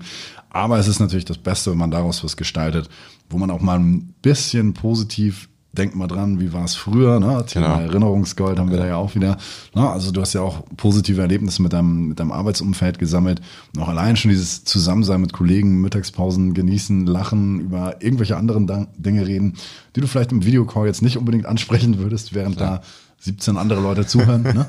Aber 0.49 0.79
es 0.79 0.87
ist 0.87 0.99
natürlich 0.99 1.25
das 1.25 1.37
Beste, 1.37 1.71
wenn 1.71 1.77
man 1.77 1.91
daraus 1.91 2.23
was 2.23 2.37
gestaltet, 2.37 2.89
wo 3.29 3.37
man 3.37 3.51
auch 3.51 3.61
mal 3.61 3.79
ein 3.79 4.13
bisschen 4.21 4.73
positiv 4.73 5.49
Denk 5.77 5.95
mal 5.95 6.07
dran, 6.07 6.39
wie 6.39 6.53
war 6.53 6.65
es 6.65 6.75
früher, 6.75 7.19
ne? 7.19 7.45
Thema 7.45 7.75
Genau. 7.75 7.87
Erinnerungsgold 7.87 8.57
haben 8.57 8.71
wir 8.71 8.77
da 8.77 8.87
ja 8.87 8.95
auch 8.95 9.13
wieder. 9.13 9.37
Ne? 9.75 9.87
Also 9.87 10.11
du 10.11 10.21
hast 10.21 10.33
ja 10.33 10.41
auch 10.41 10.63
positive 10.75 11.21
Erlebnisse 11.21 11.61
mit 11.61 11.71
deinem, 11.71 12.07
mit 12.07 12.19
deinem 12.19 12.31
Arbeitsumfeld 12.31 12.97
gesammelt. 12.97 13.41
Und 13.75 13.83
auch 13.83 13.87
allein 13.87 14.15
schon 14.15 14.31
dieses 14.31 14.63
Zusammensein 14.63 15.21
mit 15.21 15.33
Kollegen, 15.33 15.81
Mittagspausen 15.81 16.55
genießen, 16.55 17.05
lachen, 17.05 17.59
über 17.59 18.01
irgendwelche 18.01 18.37
anderen 18.37 18.87
Dinge 18.97 19.27
reden, 19.27 19.53
die 19.95 20.01
du 20.01 20.07
vielleicht 20.07 20.31
im 20.31 20.45
Videocall 20.45 20.87
jetzt 20.87 21.03
nicht 21.03 21.17
unbedingt 21.17 21.45
ansprechen 21.45 21.99
würdest, 21.99 22.33
während 22.33 22.59
da 22.59 22.81
17 23.19 23.57
andere 23.57 23.81
Leute 23.81 24.05
zuhören. 24.05 24.43
Ne? 24.43 24.65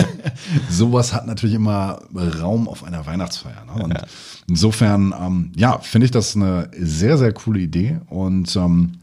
Sowas 0.70 1.12
hat 1.12 1.26
natürlich 1.26 1.56
immer 1.56 2.00
Raum 2.40 2.68
auf 2.68 2.84
einer 2.84 3.04
Weihnachtsfeier. 3.06 3.64
Ne? 3.66 3.82
Und 3.82 3.98
insofern, 4.48 5.14
ähm, 5.18 5.52
ja, 5.56 5.78
finde 5.78 6.06
ich 6.06 6.10
das 6.10 6.36
eine 6.36 6.70
sehr, 6.78 7.18
sehr 7.18 7.32
coole 7.32 7.60
Idee 7.60 8.00
und 8.08 8.54
ähm, 8.56 9.01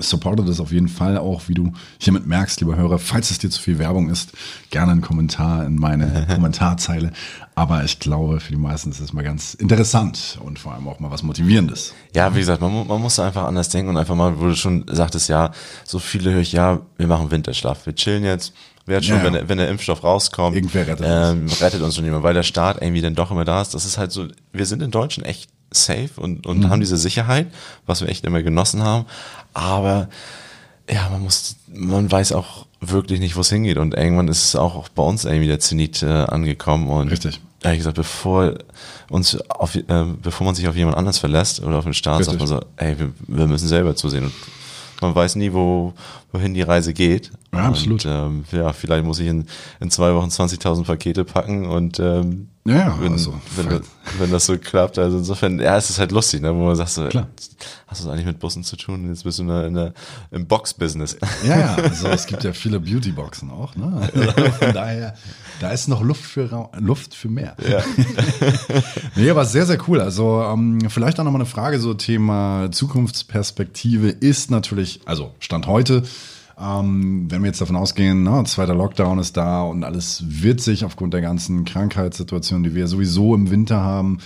supporte 0.00 0.44
das 0.44 0.60
auf 0.60 0.72
jeden 0.72 0.88
Fall 0.88 1.18
auch, 1.18 1.42
wie 1.48 1.54
du 1.54 1.72
hiermit 1.98 2.26
merkst, 2.26 2.60
lieber 2.60 2.76
Hörer. 2.76 2.98
Falls 2.98 3.30
es 3.30 3.38
dir 3.38 3.50
zu 3.50 3.60
viel 3.60 3.78
Werbung 3.78 4.08
ist, 4.10 4.30
gerne 4.70 4.92
einen 4.92 5.00
Kommentar 5.02 5.66
in 5.66 5.76
meine 5.76 6.26
Kommentarzeile. 6.34 7.12
Aber 7.54 7.84
ich 7.84 7.98
glaube, 7.98 8.40
für 8.40 8.52
die 8.52 8.58
meisten 8.58 8.90
ist 8.90 9.00
es 9.00 9.12
mal 9.12 9.22
ganz 9.24 9.54
interessant 9.54 10.38
und 10.42 10.58
vor 10.58 10.72
allem 10.72 10.88
auch 10.88 11.00
mal 11.00 11.10
was 11.10 11.22
Motivierendes. 11.22 11.92
Ja, 12.14 12.34
wie 12.34 12.38
gesagt, 12.38 12.62
man, 12.62 12.86
man 12.86 13.00
muss 13.02 13.18
einfach 13.18 13.44
anders 13.44 13.68
denken 13.68 13.90
und 13.90 13.96
einfach 13.98 14.14
mal, 14.14 14.38
wo 14.40 14.46
du 14.46 14.54
schon 14.56 14.84
sagtest, 14.88 15.28
ja, 15.28 15.50
so 15.84 15.98
viele 15.98 16.32
höre 16.32 16.40
ich, 16.40 16.52
ja, 16.52 16.80
wir 16.96 17.06
machen 17.08 17.30
Winterschlaf, 17.30 17.84
wir 17.84 17.94
chillen 17.94 18.24
jetzt, 18.24 18.54
wird 18.86 19.04
schon, 19.04 19.16
Ja, 19.16 19.20
ja. 19.20 19.24
wenn, 19.26 19.32
der- 19.34 19.48
wenn 19.50 19.58
der 19.58 19.68
Impfstoff 19.68 20.02
rauskommt, 20.02 20.56
Irgendwer 20.56 20.86
rettet 20.86 21.06
ähm, 21.06 21.46
rettet 21.60 21.82
uns 21.82 21.94
schon 21.96 22.04
jemand, 22.04 22.22
weil 22.22 22.34
der 22.34 22.42
Staat 22.44 22.80
irgendwie 22.80 23.02
dann 23.02 23.14
doch 23.14 23.30
immer 23.30 23.44
da 23.44 23.60
ist. 23.60 23.74
Das 23.74 23.84
ist 23.84 23.98
halt 23.98 24.12
so, 24.12 24.28
wir 24.52 24.64
sind 24.66 24.80
in 24.82 24.90
Deutschland 24.90 25.28
echt 25.28 25.50
safe 25.74 26.10
und, 26.20 26.46
und 26.46 26.58
Mhm. 26.60 26.70
haben 26.70 26.80
diese 26.80 26.96
Sicherheit, 26.96 27.46
was 27.86 28.00
wir 28.00 28.08
echt 28.08 28.24
immer 28.24 28.42
genossen 28.42 28.82
haben, 28.82 29.06
aber 29.54 30.08
ja, 30.90 31.08
man 31.10 31.22
muss, 31.22 31.56
man 31.72 32.10
weiß 32.10 32.32
auch 32.32 32.66
wirklich 32.80 33.20
nicht, 33.20 33.36
wo 33.36 33.40
es 33.40 33.48
hingeht 33.50 33.78
und 33.78 33.94
irgendwann 33.94 34.28
ist 34.28 34.44
es 34.44 34.56
auch 34.56 34.88
bei 34.88 35.02
uns 35.02 35.24
irgendwie 35.24 35.46
der 35.46 35.60
Zenit 35.60 36.02
äh, 36.02 36.06
angekommen 36.06 36.88
und 36.88 37.08
Richtig. 37.08 37.40
ehrlich 37.62 37.78
gesagt, 37.78 37.96
bevor 37.96 38.54
uns 39.08 39.36
auf, 39.48 39.76
äh, 39.76 39.82
bevor 40.20 40.44
man 40.44 40.54
sich 40.56 40.66
auf 40.66 40.74
jemand 40.76 40.96
anders 40.96 41.18
verlässt 41.18 41.62
oder 41.62 41.78
auf 41.78 41.84
den 41.84 41.94
Staat, 41.94 42.24
sagt 42.24 42.38
man 42.38 42.48
so, 42.48 42.60
ey, 42.76 42.98
wir, 42.98 43.12
wir 43.28 43.46
müssen 43.46 43.68
selber 43.68 43.94
zusehen. 43.94 44.24
Und 44.24 44.32
man 45.02 45.14
weiß 45.14 45.36
nie, 45.36 45.52
wo, 45.52 45.92
wohin 46.32 46.54
die 46.54 46.62
Reise 46.62 46.94
geht. 46.94 47.30
Ja, 47.54 47.64
absolut. 47.68 48.06
Und, 48.06 48.12
ähm, 48.12 48.44
ja, 48.52 48.72
vielleicht 48.72 49.04
muss 49.04 49.18
ich 49.18 49.26
in, 49.28 49.46
in 49.80 49.90
zwei 49.90 50.14
Wochen 50.14 50.28
20.000 50.28 50.84
Pakete 50.84 51.24
packen 51.24 51.66
und 51.66 52.00
ähm, 52.00 52.48
Ja, 52.64 52.96
wenn, 53.00 53.12
also, 53.12 53.34
wenn, 53.56 53.68
das, 53.68 53.82
wenn 54.18 54.30
das 54.30 54.46
so 54.46 54.56
klappt, 54.56 54.98
also 54.98 55.18
insofern, 55.18 55.58
ja, 55.60 55.76
es 55.76 55.90
ist 55.90 55.98
halt 55.98 56.12
lustig, 56.12 56.40
ne, 56.40 56.54
wo 56.54 56.64
man 56.64 56.76
sagt 56.76 56.90
so, 56.90 57.06
Klar. 57.08 57.26
hast 57.86 58.02
du 58.02 58.06
es 58.06 58.10
eigentlich 58.12 58.26
mit 58.26 58.38
Bussen 58.38 58.64
zu 58.64 58.76
tun? 58.76 59.06
Jetzt 59.08 59.24
bist 59.24 59.38
du 59.38 59.42
in 59.42 59.48
der, 59.48 59.66
in 59.66 59.74
der, 59.74 59.92
im 60.30 60.46
Box-Business. 60.46 61.18
Ja, 61.46 61.58
ja, 61.58 61.74
also 61.74 62.08
es 62.08 62.26
gibt 62.26 62.42
ja 62.44 62.52
viele 62.54 62.80
Beauty-Boxen 62.80 63.50
auch, 63.50 63.76
ne? 63.76 64.08
Also 64.14 64.50
von 64.52 64.72
daher, 64.72 65.14
da 65.62 65.70
ist 65.70 65.86
noch 65.86 66.02
Luft 66.02 66.24
für 66.24 66.50
Ra 66.50 66.70
Luft 66.78 67.14
für 67.14 67.28
mehr. 67.28 67.56
Ja. 67.68 67.82
Nee, 69.14 69.30
aber 69.30 69.44
sehr, 69.44 69.66
sehr 69.66 69.78
cool. 69.88 70.00
Also 70.00 70.42
ähm, 70.42 70.78
vielleicht 70.88 71.20
auch 71.20 71.24
nochmal 71.24 71.42
eine 71.42 71.48
Frage, 71.48 71.78
so 71.78 71.94
Thema 71.94 72.70
Zukunftsperspektive 72.70 74.08
ist 74.08 74.50
natürlich, 74.50 75.00
also 75.04 75.32
Stand 75.38 75.66
heute, 75.66 76.02
ähm, 76.58 77.26
wenn 77.30 77.42
wir 77.42 77.48
jetzt 77.48 77.60
davon 77.60 77.76
ausgehen, 77.76 78.22
ne, 78.22 78.42
zweiter 78.46 78.74
Lockdown 78.74 79.18
ist 79.18 79.36
da 79.36 79.62
und 79.62 79.84
alles 79.84 80.24
wird 80.26 80.60
sich 80.60 80.84
aufgrund 80.84 81.14
der 81.14 81.20
ganzen 81.20 81.64
Krankheitssituation, 81.64 82.62
die 82.62 82.74
wir 82.74 82.88
sowieso 82.88 83.34
im 83.34 83.50
Winter 83.50 83.80
haben, 83.82 84.18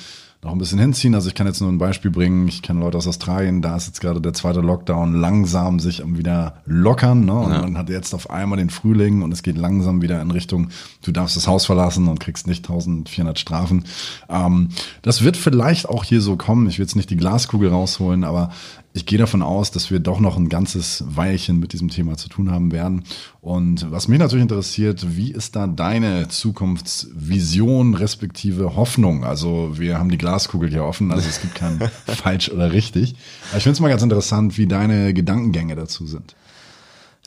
noch 0.42 0.52
ein 0.52 0.58
bisschen 0.58 0.78
hinziehen. 0.78 1.14
Also 1.14 1.28
ich 1.28 1.34
kann 1.34 1.46
jetzt 1.46 1.60
nur 1.60 1.70
ein 1.70 1.78
Beispiel 1.78 2.10
bringen. 2.10 2.46
Ich 2.46 2.62
kenne 2.62 2.80
Leute 2.80 2.98
aus 2.98 3.08
Australien, 3.08 3.62
da 3.62 3.76
ist 3.76 3.86
jetzt 3.88 4.00
gerade 4.00 4.20
der 4.20 4.32
zweite 4.32 4.60
Lockdown 4.60 5.14
langsam 5.14 5.80
sich 5.80 6.02
wieder 6.06 6.58
lockern. 6.66 7.24
Ne? 7.24 7.32
Und 7.32 7.52
Ja. 7.52 7.62
man 7.62 7.76
hat 7.78 7.88
jetzt 7.88 8.14
auf 8.14 8.30
einmal 8.30 8.58
den 8.58 8.70
Frühling 8.70 9.22
und 9.22 9.32
es 9.32 9.42
geht 9.42 9.56
langsam 9.56 10.02
wieder 10.02 10.20
in 10.22 10.30
Richtung, 10.30 10.68
du 11.04 11.10
darfst 11.12 11.36
das 11.36 11.48
Haus 11.48 11.66
verlassen 11.66 12.06
und 12.08 12.20
kriegst 12.20 12.46
nicht 12.46 12.64
1400 12.64 13.38
Strafen. 13.38 13.84
Ähm, 14.28 14.68
das 15.02 15.22
wird 15.22 15.36
vielleicht 15.36 15.88
auch 15.88 16.04
hier 16.04 16.20
so 16.20 16.36
kommen. 16.36 16.68
Ich 16.68 16.78
will 16.78 16.84
jetzt 16.84 16.96
nicht 16.96 17.10
die 17.10 17.16
Glaskugel 17.16 17.70
rausholen, 17.70 18.22
aber 18.22 18.50
ich 18.96 19.04
gehe 19.04 19.18
davon 19.18 19.42
aus, 19.42 19.70
dass 19.70 19.90
wir 19.90 20.00
doch 20.00 20.20
noch 20.20 20.38
ein 20.38 20.48
ganzes 20.48 21.04
Weilchen 21.06 21.60
mit 21.60 21.74
diesem 21.74 21.90
Thema 21.90 22.16
zu 22.16 22.30
tun 22.30 22.50
haben 22.50 22.72
werden. 22.72 23.04
Und 23.42 23.90
was 23.90 24.08
mich 24.08 24.18
natürlich 24.18 24.42
interessiert, 24.42 25.16
wie 25.16 25.32
ist 25.32 25.54
da 25.54 25.66
deine 25.66 26.28
Zukunftsvision 26.28 27.94
respektive 27.94 28.74
Hoffnung? 28.74 29.24
Also 29.24 29.78
wir 29.78 29.98
haben 29.98 30.08
die 30.08 30.16
Glaskugel 30.16 30.70
hier 30.70 30.82
offen, 30.82 31.12
also 31.12 31.28
es 31.28 31.42
gibt 31.42 31.54
kein 31.54 31.78
falsch 32.06 32.48
oder 32.48 32.72
richtig. 32.72 33.14
Aber 33.50 33.58
ich 33.58 33.64
finde 33.64 33.74
es 33.74 33.80
mal 33.80 33.90
ganz 33.90 34.02
interessant, 34.02 34.56
wie 34.56 34.66
deine 34.66 35.12
Gedankengänge 35.12 35.76
dazu 35.76 36.06
sind. 36.06 36.34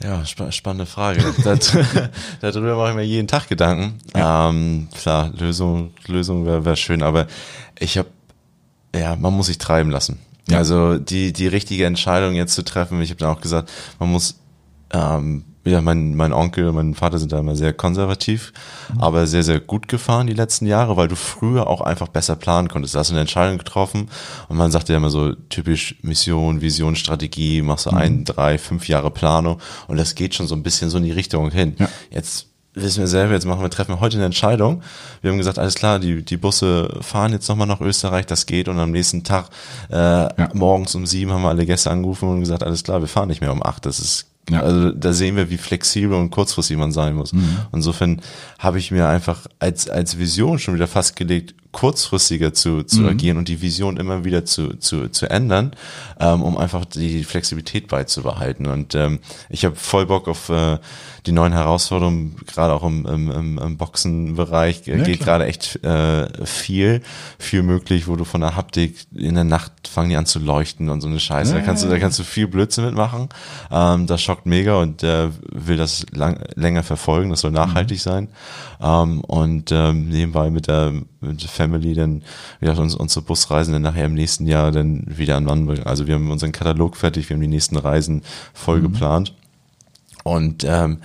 Ja, 0.01 0.25
spa 0.25 0.51
spannende 0.51 0.87
Frage. 0.87 1.21
Darüber 2.41 2.77
mache 2.77 2.89
ich 2.89 2.95
mir 2.95 3.03
jeden 3.03 3.27
Tag 3.27 3.47
Gedanken. 3.47 3.99
Ähm, 4.15 4.87
klar, 4.95 5.31
Lösung, 5.37 5.91
Lösung 6.07 6.47
wäre 6.47 6.65
wär 6.65 6.75
schön, 6.75 7.03
aber 7.03 7.27
ich 7.77 7.97
habe, 7.99 8.09
ja, 8.95 9.15
man 9.15 9.33
muss 9.33 9.47
sich 9.47 9.59
treiben 9.59 9.91
lassen. 9.91 10.17
Ja. 10.49 10.57
Also 10.57 10.97
die, 10.97 11.33
die 11.33 11.47
richtige 11.47 11.85
Entscheidung 11.85 12.33
jetzt 12.33 12.53
zu 12.53 12.63
treffen, 12.63 13.01
ich 13.01 13.09
habe 13.09 13.19
dann 13.19 13.29
auch 13.35 13.41
gesagt, 13.41 13.71
man 13.99 14.11
muss, 14.11 14.39
ähm, 14.91 15.45
ja, 15.65 15.81
mein, 15.81 16.15
mein 16.15 16.33
Onkel 16.33 16.67
und 16.69 16.75
mein 16.75 16.95
Vater 16.95 17.19
sind 17.19 17.31
da 17.31 17.39
immer 17.39 17.55
sehr 17.55 17.73
konservativ, 17.73 18.53
aber 18.97 19.27
sehr, 19.27 19.43
sehr 19.43 19.59
gut 19.59 19.87
gefahren 19.87 20.27
die 20.27 20.33
letzten 20.33 20.65
Jahre, 20.65 20.97
weil 20.97 21.07
du 21.07 21.15
früher 21.15 21.67
auch 21.67 21.81
einfach 21.81 22.07
besser 22.07 22.35
planen 22.35 22.69
konntest. 22.69 22.95
Da 22.95 22.99
hast 22.99 23.09
du 23.09 23.13
eine 23.13 23.21
Entscheidung 23.21 23.57
getroffen 23.57 24.09
und 24.47 24.57
man 24.57 24.71
sagt 24.71 24.89
ja 24.89 24.97
immer 24.97 25.09
so 25.09 25.33
typisch 25.49 25.97
Mission, 26.01 26.61
Vision, 26.61 26.95
Strategie, 26.95 27.61
machst 27.61 27.85
du 27.85 27.91
ein, 27.91 28.23
drei, 28.25 28.57
fünf 28.57 28.87
Jahre 28.87 29.11
Planung 29.11 29.59
und 29.87 29.97
das 29.97 30.15
geht 30.15 30.33
schon 30.33 30.47
so 30.47 30.55
ein 30.55 30.63
bisschen 30.63 30.89
so 30.89 30.97
in 30.97 31.03
die 31.03 31.11
Richtung 31.11 31.51
hin. 31.51 31.75
Ja. 31.77 31.89
Jetzt 32.09 32.48
wissen 32.73 32.99
wir 33.01 33.07
selber, 33.07 33.33
jetzt 33.33 33.45
machen 33.45 33.61
wir, 33.61 33.69
treffen 33.69 33.93
wir 33.95 33.99
heute 33.99 34.17
eine 34.17 34.25
Entscheidung. 34.25 34.81
Wir 35.21 35.31
haben 35.31 35.37
gesagt, 35.37 35.59
alles 35.59 35.75
klar, 35.75 35.99
die, 35.99 36.23
die 36.23 36.37
Busse 36.37 36.97
fahren 37.01 37.31
jetzt 37.33 37.47
nochmal 37.49 37.67
nach 37.67 37.81
Österreich, 37.81 38.25
das 38.25 38.45
geht. 38.45 38.67
Und 38.67 38.79
am 38.79 38.91
nächsten 38.91 39.23
Tag, 39.23 39.49
äh, 39.89 40.27
morgens 40.53 40.95
um 40.95 41.05
sieben 41.05 41.31
haben 41.31 41.41
wir 41.41 41.49
alle 41.49 41.65
Gäste 41.65 41.89
angerufen 41.91 42.29
und 42.29 42.39
gesagt, 42.41 42.63
alles 42.63 42.83
klar, 42.83 43.01
wir 43.01 43.07
fahren 43.07 43.27
nicht 43.29 43.41
mehr 43.41 43.51
um 43.51 43.63
acht. 43.63 43.85
Das 43.85 43.99
ist, 43.99 44.27
Ja. 44.49 44.61
also 44.61 44.91
da 44.91 45.13
sehen 45.13 45.35
wir, 45.35 45.49
wie 45.49 45.57
flexibel 45.57 46.13
und 46.17 46.29
kurzfristig 46.31 46.77
man 46.77 46.91
sein 46.91 47.15
muss. 47.15 47.31
Insofern 47.71 48.21
habe 48.59 48.79
ich 48.79 48.91
mir 48.91 49.07
einfach 49.07 49.45
als, 49.59 49.89
als 49.89 50.17
Vision 50.17 50.57
schon 50.59 50.75
wieder 50.75 50.87
festgelegt, 50.87 51.55
kurzfristiger 51.71 52.51
zu, 52.51 52.81
zu 52.81 53.05
agieren 53.07 53.37
und 53.37 53.47
die 53.47 53.61
Vision 53.61 53.97
immer 53.97 54.25
wieder 54.25 54.43
zu, 54.43 54.75
zu, 54.77 55.07
zu 55.09 55.29
ändern, 55.29 55.73
ähm, 56.19 56.41
um 56.41 56.57
einfach 56.57 56.83
die 56.83 57.23
Flexibilität 57.23 57.87
beizubehalten. 57.87 58.65
Und 58.65 58.95
ähm, 58.95 59.19
ich 59.49 59.65
habe 59.65 59.75
voll 59.75 60.07
Bock 60.07 60.27
auf 60.27 60.49
äh, 60.49 60.79
die 61.25 61.31
neuen 61.31 61.53
Herausforderungen, 61.53 62.35
gerade 62.45 62.73
auch 62.73 62.83
im, 62.83 63.05
im, 63.05 63.31
im, 63.31 63.57
im 63.57 63.77
Boxenbereich 63.77 64.87
äh, 64.87 64.97
Ja, 64.97 65.03
geht 65.03 65.19
gerade 65.19 65.45
echt 65.45 65.83
äh, 65.83 66.45
viel, 66.45 67.01
viel 67.37 67.63
möglich, 67.63 68.07
wo 68.07 68.15
du 68.15 68.25
von 68.25 68.41
der 68.41 68.55
Haptik 68.55 69.05
in 69.13 69.35
der 69.35 69.43
Nacht 69.43 69.87
fangen 69.87 70.09
die 70.09 70.15
an 70.15 70.25
zu 70.25 70.39
leuchten 70.39 70.89
und 70.89 71.01
so 71.01 71.07
eine 71.07 71.19
Scheiße. 71.19 71.53
Ja, 71.53 71.59
da 71.59 71.65
kannst 71.65 71.83
du, 71.83 71.89
da 71.89 71.99
kannst 71.99 72.19
du 72.19 72.23
viel 72.23 72.47
Blödsinn 72.47 72.85
mitmachen. 72.85 73.29
Ähm, 73.71 74.07
das 74.07 74.21
schockt 74.21 74.45
mega 74.45 74.75
und 74.75 75.03
äh, 75.03 75.29
will 75.51 75.77
das 75.77 76.05
lang, 76.11 76.43
länger 76.55 76.83
verfolgen. 76.83 77.29
Das 77.29 77.41
soll 77.41 77.51
nachhaltig 77.51 77.99
sein. 77.99 78.29
Ähm, 78.81 79.21
und 79.21 79.71
ähm, 79.71 80.09
nebenbei 80.09 80.49
mit 80.49 80.67
der 80.67 80.93
mit 81.21 81.41
der 81.41 81.49
Family 81.49 81.93
dann 81.93 82.23
wieder 82.59 82.77
uns, 82.77 82.95
unsere 82.95 83.25
Busreisen 83.25 83.73
dann 83.73 83.81
nachher 83.81 84.05
im 84.05 84.13
nächsten 84.13 84.47
Jahr 84.47 84.71
dann 84.71 85.03
wieder 85.05 85.37
an 85.37 85.43
Mann 85.43 85.65
bringen. 85.65 85.83
Also 85.83 86.07
wir 86.07 86.15
haben 86.15 86.31
unseren 86.31 86.51
Katalog 86.51 86.95
fertig, 86.95 87.29
wir 87.29 87.35
haben 87.35 87.41
die 87.41 87.47
nächsten 87.47 87.77
Reisen 87.77 88.23
voll 88.53 88.81
geplant. 88.81 89.33
Und 90.23 90.63
ähm, 90.67 90.99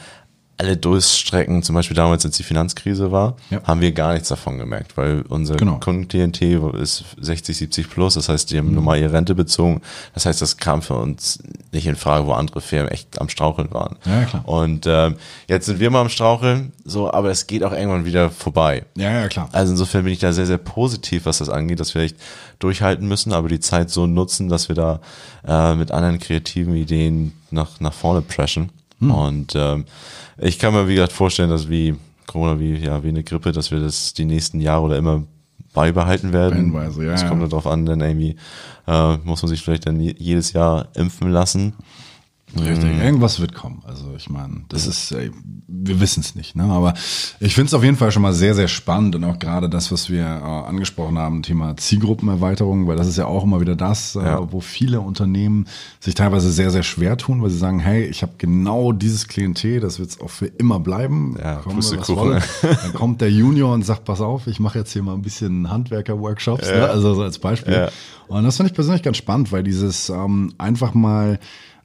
alle 0.57 0.77
Durststrecken, 0.77 1.65
zum 1.65 1.75
Beispiel 1.75 1.97
damals, 1.97 2.25
als 2.25 2.37
die 2.37 2.45
Finanzkrise 2.45 3.11
war, 3.11 3.35
Ja. 3.51 3.61
haben 3.65 3.81
wir 3.81 3.91
gar 3.91 4.13
nichts 4.13 4.29
davon 4.29 4.57
gemerkt, 4.57 4.97
weil 4.97 5.23
unser 5.29 5.57
Genau. 5.57 5.79
Kundenklientel 5.81 6.71
ist 6.81 7.05
60, 7.21 7.57
70 7.57 7.91
plus, 7.91 8.15
das 8.15 8.29
heißt, 8.29 8.53
die 8.53 8.59
haben 8.59 8.73
normal 8.73 9.01
ihre 9.01 9.13
Rente 9.13 9.35
bezogen. 9.35 9.81
Das 10.15 10.27
heißt, 10.27 10.41
das 10.41 10.57
kam 10.57 10.81
für 10.81 10.95
uns 10.95 11.41
nicht 11.73 11.89
in 11.89 11.97
Frage, 11.97 12.29
wo 12.29 12.33
andere 12.35 12.61
Firmen 12.61 12.93
echt 12.93 13.21
am 13.21 13.29
Straucheln 13.29 13.73
waren. 13.73 13.97
Ja, 14.07 14.25
klar. 14.27 14.49
Und 14.49 14.87
ähm, 14.87 15.17
jetzt 15.49 15.67
sind 15.67 15.81
wir 15.81 15.91
mal 15.91 16.03
am 16.03 16.09
Straucheln, 16.09 16.73
so, 16.85 17.13
aber 17.13 17.31
es 17.31 17.49
geht 17.49 17.65
auch 17.65 17.73
irgendwann 17.73 18.05
wieder 18.05 18.31
vorbei. 18.31 18.85
Ja, 18.97 19.11
ja, 19.11 19.27
klar. 19.29 19.49
Also 19.51 19.73
insofern 19.73 20.05
bin 20.05 20.13
ich 20.13 20.21
da 20.21 20.33
sehr, 20.33 20.47
sehr 20.47 20.59
positiv, 20.59 21.27
was 21.27 21.39
das 21.39 21.49
angeht, 21.49 21.81
dass 21.81 21.97
wir 21.97 22.03
echt 22.03 22.17
durchhalten 22.61 23.09
müssen, 23.09 23.33
aber 23.33 23.49
die 23.49 23.59
Zeit 23.61 23.91
so 23.91 24.07
nutzen, 24.07 24.49
dass 24.49 24.69
wir 24.69 24.77
da 24.77 25.01
äh, 25.45 25.75
mit 25.75 25.91
anderen 25.91 26.21
kreativen 26.21 26.77
Ideen 26.77 27.33
nach, 27.51 27.81
nach 27.81 27.93
vorne 27.93 28.23
preschen. 28.23 28.71
Und 29.11 29.55
ähm, 29.57 29.85
ich 30.39 30.59
kann 30.59 30.73
mir, 30.75 30.89
wie 30.89 30.95
gesagt, 30.95 31.13
vorstellen, 31.13 31.51
dass 31.51 31.69
wie 31.69 31.95
Corona, 32.27 32.59
wie, 32.59 32.77
ja, 32.77 33.03
wie 33.05 33.09
eine 33.09 33.23
Grippe, 33.23 33.53
dass 33.53 33.71
wir 33.71 33.81
das 33.81 34.15
die 34.15 34.25
nächsten 34.25 34.61
Jahre 34.61 34.83
oder 34.83 34.97
immer 34.99 35.23
beibehalten 35.73 36.33
werden. 36.33 36.73
Wellenweise, 36.73 37.05
ja, 37.05 37.13
Es 37.15 37.27
kommt 37.27 37.43
darauf 37.43 37.67
an, 37.67 37.85
dann 37.87 38.01
irgendwie 38.01 38.37
äh, 38.87 39.17
muss 39.25 39.43
man 39.43 39.49
sich 39.49 39.61
vielleicht 39.63 39.87
dann 39.87 40.01
je- 40.01 40.15
jedes 40.19 40.53
Jahr 40.53 40.89
impfen 40.95 41.31
lassen. 41.31 41.75
Richtig, 42.61 42.99
irgendwas 43.03 43.41
wird 43.41 43.55
kommen. 43.55 43.83
Also 43.87 44.13
ich 44.17 44.31
meine, 44.31 44.63
das 44.69 44.87
ist, 44.87 45.13
ey, 45.13 45.31
wir 45.67 46.01
wissen 46.01 46.21
es 46.21 46.35
nicht, 46.35 46.55
ne? 46.57 46.65
Aber 46.65 46.95
ich 47.41 47.55
finde 47.55 47.69
es 47.69 47.75
auf 47.75 47.83
jeden 47.85 47.97
Fall 47.97 48.11
schon 48.13 48.23
mal 48.23 48.33
sehr, 48.33 48.55
sehr 48.55 48.69
spannend 48.69 49.15
und 49.17 49.25
auch 49.25 49.39
gerade 49.39 49.69
das, 49.69 49.91
was 49.93 50.09
wir 50.11 50.23
äh, 50.25 50.69
angesprochen 50.69 51.19
haben, 51.19 51.43
Thema 51.43 51.77
Zielgruppenerweiterung, 51.77 52.87
weil 52.87 52.97
das 52.97 53.07
ist 53.09 53.17
ja 53.19 53.27
auch 53.27 53.45
immer 53.45 53.61
wieder 53.61 53.77
das, 53.77 54.15
Ja. 54.15 54.39
äh, 54.39 54.53
wo 54.53 54.61
viele 54.61 55.01
Unternehmen 55.01 55.67
sich 56.01 56.15
teilweise 56.15 56.51
sehr, 56.51 56.71
sehr 56.71 56.83
schwer 56.83 57.17
tun, 57.17 57.43
weil 57.43 57.51
sie 57.51 57.59
sagen, 57.59 57.81
hey, 57.81 58.05
ich 58.05 58.23
habe 58.23 58.33
genau 58.39 58.93
dieses 58.93 59.29
Klientel, 59.29 59.81
das 59.81 59.99
wird 59.99 60.11
es 60.11 60.21
auch 60.21 60.31
für 60.31 60.47
immer 60.47 60.81
bleiben. 60.81 61.37
Ja, 61.43 61.57
Pustekuchen. 61.57 62.17
wolle. 62.17 62.43
Dann 62.63 62.93
kommt 62.95 63.21
der 63.21 63.31
Junior 63.31 63.73
und 63.75 63.85
sagt, 63.85 64.05
pass 64.05 64.21
auf, 64.21 64.47
ich 64.47 64.61
mache 64.61 64.79
jetzt 64.79 64.93
hier 64.93 65.03
mal 65.03 65.15
ein 65.15 65.23
bisschen 65.23 65.71
Handwerker-Workshops, 65.71 66.69
ne? 66.69 66.89
also 66.89 67.15
so 67.15 67.23
als 67.23 67.39
Beispiel. 67.39 67.73
Ja. 67.75 67.89
Und 68.29 68.45
das 68.45 68.57
finde 68.57 68.71
ich 68.71 68.75
persönlich 68.75 69.03
ganz 69.03 69.17
spannend, 69.19 69.53
weil 69.53 69.63
dieses 69.63 70.09
ähm, 70.09 70.53
einfach 70.59 70.95
mal 70.95 71.39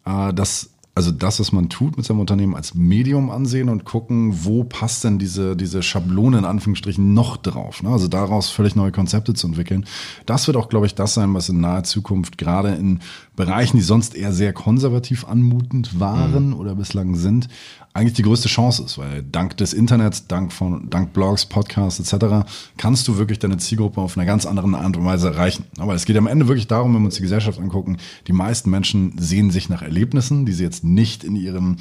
äh, 0.05 0.33
das, 0.33 0.71
also 0.95 1.12
das, 1.12 1.39
was 1.39 1.51
man 1.51 1.69
tut 1.69 1.95
mit 1.95 2.05
seinem 2.05 2.19
Unternehmen 2.19 2.55
als 2.55 2.75
Medium 2.75 3.29
ansehen 3.29 3.69
und 3.69 3.85
gucken, 3.85 4.43
wo 4.43 4.63
passt 4.63 5.03
denn 5.03 5.17
diese, 5.17 5.55
diese 5.55 5.81
Schablone 5.81 6.39
in 6.39 6.45
Anführungsstrichen 6.45 7.13
noch 7.13 7.38
drauf. 7.38 7.83
Ne? 7.83 7.89
Also 7.89 8.07
daraus 8.07 8.49
völlig 8.49 8.75
neue 8.75 8.91
Konzepte 8.91 9.33
zu 9.33 9.47
entwickeln. 9.47 9.85
Das 10.25 10.47
wird 10.47 10.57
auch, 10.57 10.67
glaube 10.67 10.88
ich, 10.88 10.95
das 10.95 11.13
sein, 11.13 11.33
was 11.33 11.49
in 11.49 11.62
naher 11.62 11.83
Zukunft 11.83 12.38
gerade 12.38 12.73
in 12.75 12.99
Bereichen, 13.39 13.78
die 13.78 13.84
sonst 13.84 14.15
eher 14.15 14.34
sehr 14.34 14.52
konservativ 14.52 15.23
anmutend 15.23 15.97
waren 15.97 16.52
oder 16.52 16.75
bislang 16.75 17.15
sind, 17.15 17.47
eigentlich 17.93 18.15
die 18.15 18.23
größte 18.23 18.49
Chance 18.49 18.84
ist, 18.84 18.97
weil 18.97 19.23
dank 19.23 19.56
des 19.56 19.71
Internets, 19.71 20.28
dank 20.28 20.52
von, 20.52 20.89
dank 20.89 21.13
Blogs, 21.13 21.45
Podcasts 21.45 22.02
etc. 22.02 22.49
kannst 22.75 23.08
du 23.08 23.17
wirklich 23.17 23.39
deine 23.39 23.56
Zielgruppe 23.56 24.02
auf 24.02 24.17
einer 24.17 24.25
ganz 24.25 24.45
anderen 24.45 24.75
Art 24.75 24.97
und 24.97 25.06
Weise 25.06 25.30
erreichen. 25.30 25.63
Aber 25.78 25.95
es 25.95 26.04
geht 26.04 26.17
am 26.17 26.28
Ende 26.28 26.49
wirklich 26.49 26.67
darum, 26.67 26.93
wenn 26.93 27.02
wir 27.02 27.06
uns 27.06 27.15
die 27.15 27.21
Gesellschaft 27.21 27.62
angucken, 27.62 27.95
die 28.28 28.34
meisten 28.34 28.69
Menschen 28.69 29.17
sehen 29.17 29.52
sich 29.52 29.69
nach 29.69 29.84
Erlebnissen, 29.84 30.45
die 30.45 30.52
sie 30.52 30.65
jetzt 30.65 30.84
nicht 30.84 31.23
in 31.23 31.38
ihrem 31.38 31.78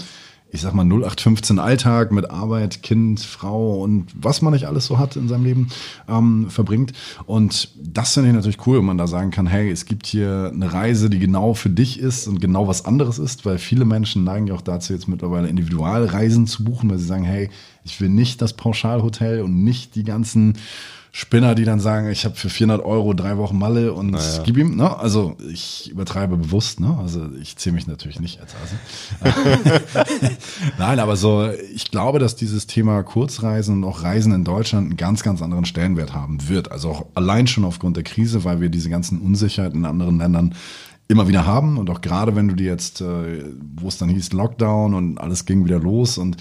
ich 0.50 0.62
sag 0.62 0.72
mal 0.72 0.84
0815 0.84 1.58
Alltag 1.58 2.11
mit 2.11 2.30
Arbeit, 2.30 2.82
Kind, 2.82 3.20
Frau 3.20 3.82
und 3.82 4.06
was 4.14 4.40
man 4.40 4.52
nicht 4.52 4.66
alles 4.66 4.87
so 4.87 4.98
hat 4.98 5.16
in 5.16 5.28
seinem 5.28 5.44
Leben 5.44 5.68
ähm, 6.08 6.48
verbringt. 6.48 6.92
Und 7.26 7.70
das 7.82 8.14
finde 8.14 8.30
ich 8.30 8.34
natürlich 8.34 8.66
cool, 8.66 8.78
wenn 8.78 8.87
man 8.87 8.98
da 8.98 9.06
sagen 9.06 9.30
kann, 9.30 9.46
hey, 9.46 9.70
es 9.70 9.84
gibt 9.84 10.06
hier 10.06 10.50
eine 10.52 10.72
Reise, 10.72 11.11
die 11.11 11.18
genau 11.18 11.54
für 11.54 11.70
dich 11.70 11.98
ist 11.98 12.28
und 12.28 12.40
genau 12.40 12.66
was 12.66 12.87
anderes 12.87 13.18
ist, 13.18 13.44
weil 13.44 13.58
viele 13.58 13.84
Menschen 13.84 14.24
neigen 14.24 14.46
ja 14.46 14.54
auch 14.54 14.62
dazu, 14.62 14.92
jetzt 14.92 15.08
mittlerweile 15.08 15.48
Individualreisen 15.48 16.46
zu 16.46 16.64
buchen, 16.64 16.88
weil 16.88 16.98
sie 16.98 17.06
sagen, 17.06 17.24
hey, 17.24 17.50
ich 17.84 18.00
will 18.00 18.08
nicht 18.08 18.40
das 18.40 18.54
Pauschalhotel 18.54 19.42
und 19.42 19.64
nicht 19.64 19.94
die 19.94 20.04
ganzen 20.04 20.54
Spinner, 21.11 21.55
die 21.55 21.64
dann 21.64 21.81
sagen, 21.81 22.11
ich 22.11 22.25
habe 22.25 22.37
für 22.37 22.51
400 22.51 22.85
Euro 22.85 23.14
drei 23.14 23.37
Wochen 23.38 23.59
Malle 23.59 23.92
und 23.92 24.11
Naja. 24.11 24.42
gib 24.44 24.57
ihm, 24.59 24.77
ne? 24.77 24.99
Also 24.99 25.37
ich 25.51 25.90
übertreibe 25.90 26.37
bewusst, 26.37 26.81
ne? 26.81 26.97
Also 27.01 27.27
ich 27.40 27.57
zähle 27.57 27.75
mich 27.75 27.87
natürlich 27.87 28.21
nicht 28.21 28.40
als 28.40 28.55
Hase. 28.55 29.81
Nein, 30.79 30.99
aber 31.01 31.16
so, 31.16 31.49
ich 31.75 31.90
glaube, 31.90 32.18
dass 32.18 32.37
dieses 32.37 32.66
Thema 32.66 33.03
Kurzreisen 33.03 33.77
und 33.77 33.85
auch 33.85 34.03
Reisen 34.03 34.33
in 34.33 34.44
Deutschland 34.44 34.87
einen 34.87 34.97
ganz, 34.97 35.23
ganz 35.23 35.42
anderen 35.42 35.64
Stellenwert 35.64 36.13
haben 36.15 36.48
wird. 36.48 36.71
Also 36.71 36.90
auch 36.90 37.06
allein 37.15 37.46
schon 37.46 37.65
aufgrund 37.65 37.96
der 37.96 38.04
Krise, 38.04 38.44
weil 38.44 38.61
wir 38.61 38.69
diese 38.69 38.90
ganzen 38.90 39.19
Unsicherheiten 39.21 39.81
in 39.81 39.85
anderen 39.87 40.19
Ländern 40.19 40.54
immer 41.09 41.27
wieder 41.27 41.46
haben 41.46 41.79
und 41.79 41.88
auch 41.88 42.02
gerade 42.02 42.37
wenn 42.37 42.48
du 42.48 42.54
dir 42.54 42.67
jetzt, 42.67 43.00
äh, 43.00 43.44
wo 43.77 43.88
es 43.88 43.96
dann 43.96 44.11
hieß 44.11 44.33
Lockdown 44.35 44.92
und 44.92 45.19
alles 45.19 45.46
ging 45.46 45.65
wieder 45.65 45.79
los 45.81 46.19
und 46.19 46.37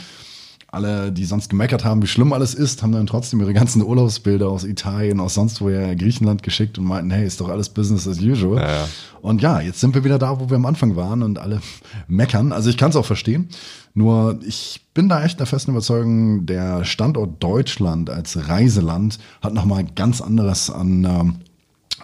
alle, 0.78 1.12
die 1.12 1.26
sonst 1.26 1.50
gemeckert 1.50 1.84
haben, 1.84 2.02
wie 2.02 2.08
schlimm 2.08 2.32
alles 2.32 2.54
ist, 2.54 2.84
haben 2.84 2.92
dann 2.92 3.08
trotzdem 3.08 3.42
ihre 3.42 3.54
ganzen 3.54 3.84
Urlaubsbilder 3.84 4.48
aus 4.48 4.64
Italien, 4.64 5.20
aus 5.20 5.34
sonst 5.34 5.60
woher 5.60 5.96
Griechenland 5.96 6.44
geschickt 6.44 6.78
und 6.78 6.86
meinten, 6.86 7.12
hey, 7.12 7.26
ist 7.26 7.42
doch 7.42 7.50
alles 7.50 7.70
Business 7.70 8.08
as 8.08 8.22
usual. 8.22 8.62
Ja, 8.62 8.68
ja. 8.68 8.88
Und 9.22 9.42
ja, 9.42 9.60
jetzt 9.60 9.80
sind 9.80 9.96
wir 9.96 10.04
wieder 10.04 10.20
da, 10.20 10.40
wo 10.40 10.50
wir 10.50 10.56
am 10.56 10.66
Anfang 10.66 10.96
waren 10.96 11.24
und 11.24 11.40
alle 11.40 11.62
meckern. 12.08 12.54
Also 12.54 12.70
ich 12.70 12.78
kann 12.78 12.92
es 12.92 12.96
auch 12.96 13.06
verstehen. 13.06 13.50
Nur 13.94 14.40
ich 14.46 14.86
bin 14.94 15.10
da 15.10 15.24
echt 15.24 15.40
der 15.40 15.48
festen 15.48 15.72
Überzeugung, 15.72 16.46
der 16.46 16.86
Standort 16.86 17.42
Deutschland 17.44 18.12
als 18.12 18.48
Reiseland 18.48 19.18
hat 19.42 19.54
nochmal 19.54 19.86
ganz 19.96 20.22
anderes 20.22 20.70
an, 20.70 21.04
ähm, 21.04 21.36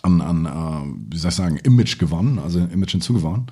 an, 0.02 0.22
an 0.22 0.46
äh, 0.46 1.14
wie 1.14 1.18
soll 1.18 1.30
ich 1.30 1.36
sagen, 1.36 1.58
Image 1.58 2.00
gewonnen, 2.00 2.40
also 2.40 2.60
Image 2.60 2.92
hinzugewonnen. 2.92 3.46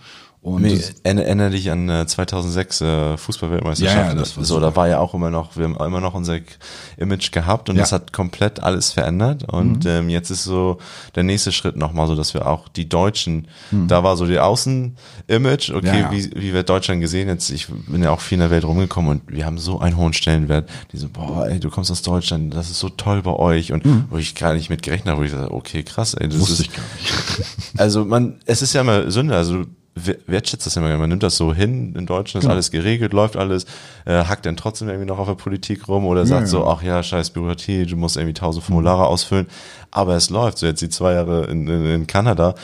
Und 0.43 0.63
Nee, 0.63 0.81
erinnere 1.03 1.51
dich 1.51 1.69
an 1.69 1.87
äh, 1.87 2.07
2006 2.07 2.81
äh, 2.81 3.15
Fußballweltmeisterschaft. 3.17 3.95
Ja, 3.95 4.07
ja, 4.07 4.15
das 4.15 4.35
war 4.37 4.43
so, 4.43 4.55
super. 4.55 4.65
da 4.71 4.75
war 4.75 4.87
ja 4.87 4.97
auch 4.97 5.13
immer 5.13 5.29
noch, 5.29 5.55
wir 5.55 5.65
haben 5.65 5.75
immer 5.75 6.01
noch 6.01 6.15
unser 6.15 6.39
Image 6.97 7.31
gehabt 7.31 7.69
und 7.69 7.75
Ja. 7.75 7.81
Mhm. 7.81 7.83
das 7.83 7.91
hat 7.91 8.11
komplett 8.11 8.59
alles 8.59 8.91
verändert. 8.91 9.43
Und 9.53 9.85
ähm, 9.85 10.09
jetzt 10.09 10.31
ist 10.31 10.43
so 10.43 10.79
der 11.13 11.21
nächste 11.21 11.51
Schritt 11.51 11.75
nochmal 11.75 12.07
so, 12.07 12.15
dass 12.15 12.33
wir 12.33 12.47
auch 12.47 12.69
die 12.69 12.89
Deutschen, 12.89 13.47
da 13.69 14.03
war 14.03 14.17
so 14.17 14.25
die 14.25 14.39
Außen-Image, 14.39 15.69
okay, 15.75 15.91
Mhm. 15.91 15.97
Ja. 15.99 16.11
Wie, 16.11 16.31
wie 16.35 16.53
wird 16.53 16.69
Deutschland 16.69 17.01
gesehen? 17.01 17.27
Jetzt, 17.27 17.51
ich 17.51 17.67
bin 17.67 18.01
ja 18.01 18.09
auch 18.09 18.21
viel 18.21 18.37
in 18.37 18.39
der 18.41 18.49
Welt 18.49 18.65
rumgekommen 18.65 19.11
und 19.11 19.21
wir 19.31 19.45
haben 19.45 19.59
so 19.59 19.79
einen 19.79 19.95
hohen 19.97 20.13
Stellenwert. 20.13 20.67
Die 20.91 20.97
so, 20.97 21.07
boah, 21.09 21.47
ey, 21.47 21.59
du 21.59 21.69
kommst 21.69 21.91
aus 21.91 22.01
Deutschland, 22.01 22.53
das 22.55 22.71
ist 22.71 22.79
so 22.79 22.89
toll 22.89 23.21
bei 23.21 23.33
euch. 23.33 23.71
Und 23.73 23.83
wo 24.09 24.17
ich 24.17 24.33
gar 24.33 24.53
nicht 24.55 24.71
mit 24.71 24.81
gerechnet 24.81 25.09
habe, 25.11 25.21
wo 25.21 25.25
ich 25.25 25.31
dachte, 25.31 25.51
okay, 25.51 25.83
krass, 25.83 26.15
ey, 26.15 26.27
das 26.27 26.37
Mhm. 26.37 26.41
wusste 26.41 26.53
ist, 26.53 26.59
ich 26.61 26.71
gar 26.73 26.83
nicht. 26.97 27.53
also 27.77 28.05
man, 28.05 28.39
es 28.45 28.63
ist 28.63 28.73
ja 28.73 28.81
immer 28.81 29.11
Sünde, 29.11 29.35
also 29.35 29.65
wertschätzt 29.95 30.65
das 30.65 30.75
immer, 30.77 30.87
gerne. 30.87 31.01
man 31.01 31.09
nimmt 31.09 31.23
das 31.23 31.35
so 31.35 31.53
hin, 31.53 31.93
in 31.95 32.05
Deutschland 32.05 32.41
ist 32.43 32.47
Genau. 32.47 32.53
alles 32.53 32.71
geregelt, 32.71 33.11
läuft 33.13 33.35
alles, 33.35 33.65
äh, 34.05 34.23
hackt 34.25 34.45
dann 34.45 34.55
trotzdem 34.55 34.87
irgendwie 34.87 35.07
noch 35.07 35.19
auf 35.19 35.27
der 35.27 35.35
Politik 35.35 35.87
rum 35.89 36.05
oder 36.05 36.25
sagt 36.25 36.41
ja. 36.43 36.47
so, 36.47 36.65
ach 36.65 36.81
ja, 36.81 37.03
scheiß 37.03 37.31
Bürokratie, 37.31 37.85
du 37.85 37.97
musst 37.97 38.15
irgendwie 38.15 38.33
tausend 38.33 38.63
Formulare 38.63 39.05
ausfüllen, 39.07 39.47
aber 39.91 40.15
es 40.15 40.29
läuft, 40.29 40.59
so 40.59 40.65
jetzt 40.65 40.81
die 40.81 40.89
zwei 40.89 41.13
Jahre 41.13 41.45
in, 41.45 41.67
in, 41.67 41.85
in 41.85 42.07
Kanada, 42.07 42.55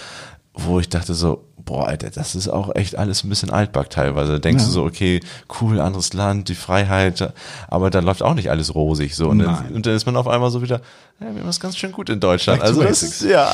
wo 0.53 0.79
ich 0.79 0.87
dachte 0.89 1.13
so, 1.13 1.43
boah, 1.57 1.87
Alter, 1.87 2.09
das 2.09 2.33
ist 2.33 2.47
auch 2.47 2.73
echt 2.75 2.97
alles 2.97 3.25
ein 3.25 3.29
bisschen 3.29 3.49
altback 3.49 3.89
teilweise. 3.89 4.31
Da 4.33 4.39
denkst 4.39 4.63
Ja. 4.63 4.67
du 4.67 4.73
so, 4.73 4.83
okay, 4.85 5.19
cool, 5.59 5.81
anderes 5.81 6.13
Land, 6.13 6.47
die 6.47 6.55
Freiheit, 6.55 7.33
aber 7.67 7.89
da 7.89 7.99
läuft 7.99 8.23
auch 8.23 8.35
nicht 8.35 8.49
alles 8.49 8.73
rosig 8.73 9.15
so. 9.17 9.27
Und, 9.27 9.39
dann, 9.39 9.67
und 9.73 9.85
dann 9.85 9.93
ist 9.93 10.05
man 10.05 10.15
auf 10.15 10.29
einmal 10.29 10.49
so 10.49 10.61
wieder, 10.61 10.79
ja, 11.19 11.27
wir 11.35 11.41
haben 11.41 11.49
es 11.49 11.59
ganz 11.59 11.75
schön 11.77 11.91
gut 11.91 12.09
in 12.09 12.21
Deutschland. 12.21 12.61
Back 12.61 12.69
Also 12.69 12.83
das 12.83 13.03
ist, 13.03 13.21
ja, 13.21 13.51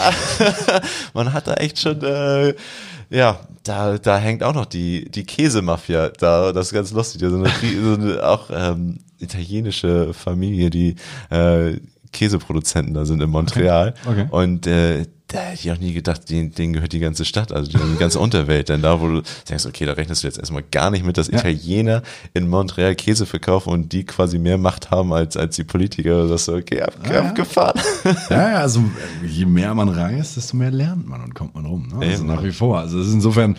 man 1.16 1.34
hat 1.34 1.48
da 1.48 1.56
echt 1.56 1.80
schon, 1.80 2.04
äh, 2.04 2.54
ja, 3.14 3.40
da, 3.64 3.98
da 3.98 4.18
hängt 4.18 4.44
auch 4.44 4.56
noch 4.56 4.66
die, 4.66 5.10
die 5.10 5.24
Käsemafia 5.24 6.10
da, 6.10 6.52
das 6.52 6.68
ist 6.68 6.74
ganz 6.74 6.92
lustig. 6.92 7.22
So 7.22 7.36
eine, 7.36 7.50
so 7.50 7.94
eine 7.94 8.24
auch 8.24 8.50
ähm, 8.52 9.00
italienische 9.20 10.14
Familie, 10.14 10.70
die 10.70 10.96
äh, 11.30 11.78
Käseproduzenten 12.12 12.94
da 12.94 13.06
sind 13.06 13.22
in 13.22 13.30
Montreal. 13.30 13.94
Okay. 14.06 14.28
Und 14.32 14.66
äh, 14.68 15.06
da 15.34 15.40
hätte 15.42 15.60
ich 15.62 15.72
auch 15.72 15.80
nie 15.80 15.94
gedacht, 15.94 16.30
denen, 16.30 16.54
denen 16.54 16.74
gehört 16.74 16.94
die 16.94 17.00
ganze 17.00 17.26
Stadt, 17.26 17.52
also 17.52 17.72
die 17.72 17.98
ganze 17.98 18.20
Unterwelt. 18.24 18.70
Denn 18.70 18.82
da, 18.82 19.02
wo 19.02 19.08
du 19.08 19.22
denkst, 19.50 19.66
okay, 19.66 19.86
da 19.86 19.94
rechnest 19.94 20.24
du 20.24 20.28
jetzt 20.28 20.38
erstmal 20.38 20.64
gar 20.72 20.92
nicht 20.92 21.04
mit, 21.04 21.18
dass 21.18 21.28
Ja. 21.28 21.40
Italiener 21.40 22.04
in 22.34 22.48
Montreal 22.48 22.96
Käse 22.96 23.26
verkaufen 23.26 23.74
und 23.74 23.92
die 23.92 24.06
quasi 24.06 24.38
mehr 24.38 24.58
Macht 24.58 24.92
haben 24.92 25.12
als, 25.12 25.36
als 25.36 25.56
die 25.56 25.64
Politiker. 25.64 26.28
Das 26.28 26.46
so, 26.46 26.54
okay, 26.56 26.82
ab, 26.82 26.94
ja. 27.12 27.22
abgefahren. 27.24 27.82
Ja, 28.30 28.50
ja, 28.52 28.56
also 28.60 28.84
je 29.26 29.46
mehr 29.46 29.74
man 29.74 29.90
reist, 29.90 30.38
desto 30.38 30.56
mehr 30.56 30.72
lernt 30.72 31.08
man 31.08 31.22
und 31.24 31.34
kommt 31.34 31.56
man 31.56 31.66
rum. 31.66 31.88
Ne? 31.88 32.06
Also 32.06 32.24
nach 32.24 32.44
wie 32.44 32.52
vor. 32.52 32.80
Also 32.80 33.00
das 33.00 33.08
ist 33.08 33.14
insofern, 33.14 33.56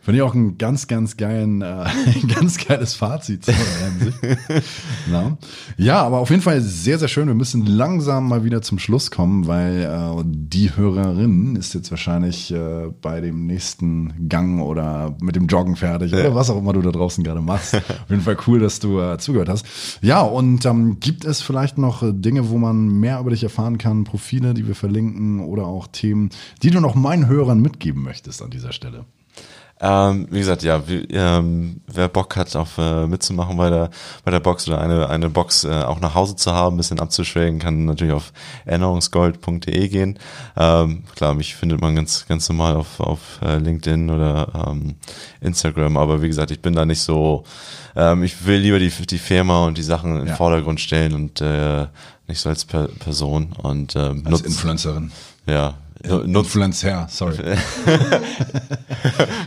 finde 0.00 0.18
ich 0.18 0.22
auch 0.22 0.34
ein 0.34 0.58
ganz, 0.58 0.86
ganz 0.86 1.16
geilen, 1.16 1.62
äh, 1.62 1.84
ganz 2.34 2.58
geiles 2.58 2.94
Fazit. 2.94 3.46
Ja. 5.10 5.36
ja, 5.76 6.02
aber 6.02 6.18
auf 6.18 6.30
jeden 6.30 6.42
Fall 6.42 6.60
sehr, 6.60 6.98
sehr 6.98 7.08
schön. 7.08 7.28
Wir 7.28 7.34
müssen 7.34 7.66
langsam 7.66 8.28
mal 8.28 8.44
wieder 8.44 8.62
zum 8.62 8.78
Schluss 8.78 9.10
kommen, 9.10 9.46
weil 9.46 9.82
äh, 9.82 10.22
die 10.24 10.74
Hörerin 10.74 11.56
ist 11.56 11.74
jetzt 11.74 11.90
wahrscheinlich 11.90 12.52
äh, 12.52 12.90
bei 13.00 13.20
dem 13.20 13.46
nächsten 13.46 14.28
Gang 14.28 14.60
oder 14.60 15.16
mit 15.20 15.36
dem 15.36 15.46
Joggen 15.46 15.76
fertig 15.76 16.12
oder 16.12 16.34
was 16.34 16.50
auch 16.50 16.58
immer 16.58 16.72
du 16.72 16.82
da 16.82 16.90
draußen 16.90 17.22
gerade 17.22 17.40
machst. 17.40 17.74
auf 17.74 18.10
jeden 18.10 18.22
Fall 18.22 18.36
cool, 18.46 18.60
dass 18.60 18.80
du 18.80 19.00
äh, 19.00 19.18
zugehört 19.18 19.48
hast. 19.48 19.66
Ja, 20.00 20.22
und 20.22 20.64
ähm, 20.64 20.98
gibt 21.00 21.24
es 21.24 21.42
vielleicht 21.42 21.78
noch 21.78 22.02
äh, 22.02 22.12
Dinge, 22.12 22.48
wo 22.50 22.58
man 22.58 22.88
mehr 22.88 23.20
über 23.20 23.30
dich 23.30 23.42
erfahren 23.42 23.78
kann, 23.78 24.04
Profile, 24.04 24.54
die 24.54 24.66
wir 24.66 24.74
verlinken 24.74 25.40
oder 25.40 25.66
auch 25.66 25.86
Themen, 25.86 26.30
die 26.62 26.70
du 26.70 26.80
noch 26.80 26.94
meinen 26.94 27.28
Hörern 27.28 27.60
mitgeben 27.60 28.02
möchtest 28.02 28.42
an 28.42 28.50
dieser 28.50 28.72
Stelle? 28.72 29.04
Ähm, 29.82 30.28
wie 30.30 30.40
gesagt, 30.40 30.62
ja, 30.62 30.86
wie, 30.88 31.04
ähm, 31.10 31.80
wer 31.86 32.08
Bock 32.08 32.36
hat, 32.36 32.54
auf 32.54 32.76
äh, 32.76 33.06
mitzumachen 33.06 33.56
bei 33.56 33.70
der 33.70 33.88
bei 34.24 34.30
der 34.30 34.40
Box 34.40 34.68
oder 34.68 34.78
eine 34.80 35.08
eine 35.08 35.30
Box 35.30 35.64
äh, 35.64 35.70
auch 35.70 36.00
nach 36.00 36.14
Hause 36.14 36.36
zu 36.36 36.52
haben, 36.52 36.74
ein 36.74 36.76
bisschen 36.76 37.00
abzuschwägen, 37.00 37.58
kann 37.60 37.86
natürlich 37.86 38.12
auf 38.12 38.32
erinnerungsgold.de 38.66 39.88
gehen. 39.88 40.18
Ähm, 40.56 41.04
klar, 41.16 41.32
mich 41.34 41.54
findet 41.54 41.80
man 41.80 41.96
ganz 41.96 42.26
ganz 42.28 42.48
normal 42.48 42.76
auf 42.76 43.00
auf 43.00 43.40
äh, 43.42 43.56
LinkedIn 43.58 44.10
oder 44.10 44.66
ähm, 44.68 44.96
Instagram, 45.40 45.96
aber 45.96 46.20
wie 46.22 46.28
gesagt, 46.28 46.50
ich 46.50 46.60
bin 46.60 46.74
da 46.74 46.84
nicht 46.84 47.00
so. 47.00 47.44
Ähm, 47.96 48.22
ich 48.22 48.44
will 48.46 48.58
lieber 48.58 48.78
die 48.78 48.90
die 48.90 49.18
Firma 49.18 49.64
und 49.66 49.78
die 49.78 49.82
Sachen 49.82 50.12
in 50.12 50.18
den 50.20 50.28
Ja. 50.28 50.36
Vordergrund 50.36 50.80
stellen 50.80 51.14
und 51.14 51.40
äh, 51.40 51.86
nicht 52.28 52.40
so 52.40 52.48
als 52.48 52.64
per 52.64 52.86
Person 52.88 53.52
und 53.62 53.96
ähm, 53.96 54.22
Als 54.26 54.42
nutz- 54.42 54.46
Influencerin. 54.46 55.10
ja. 55.46 55.74
Influencer, 56.02 57.06
sorry. 57.10 57.36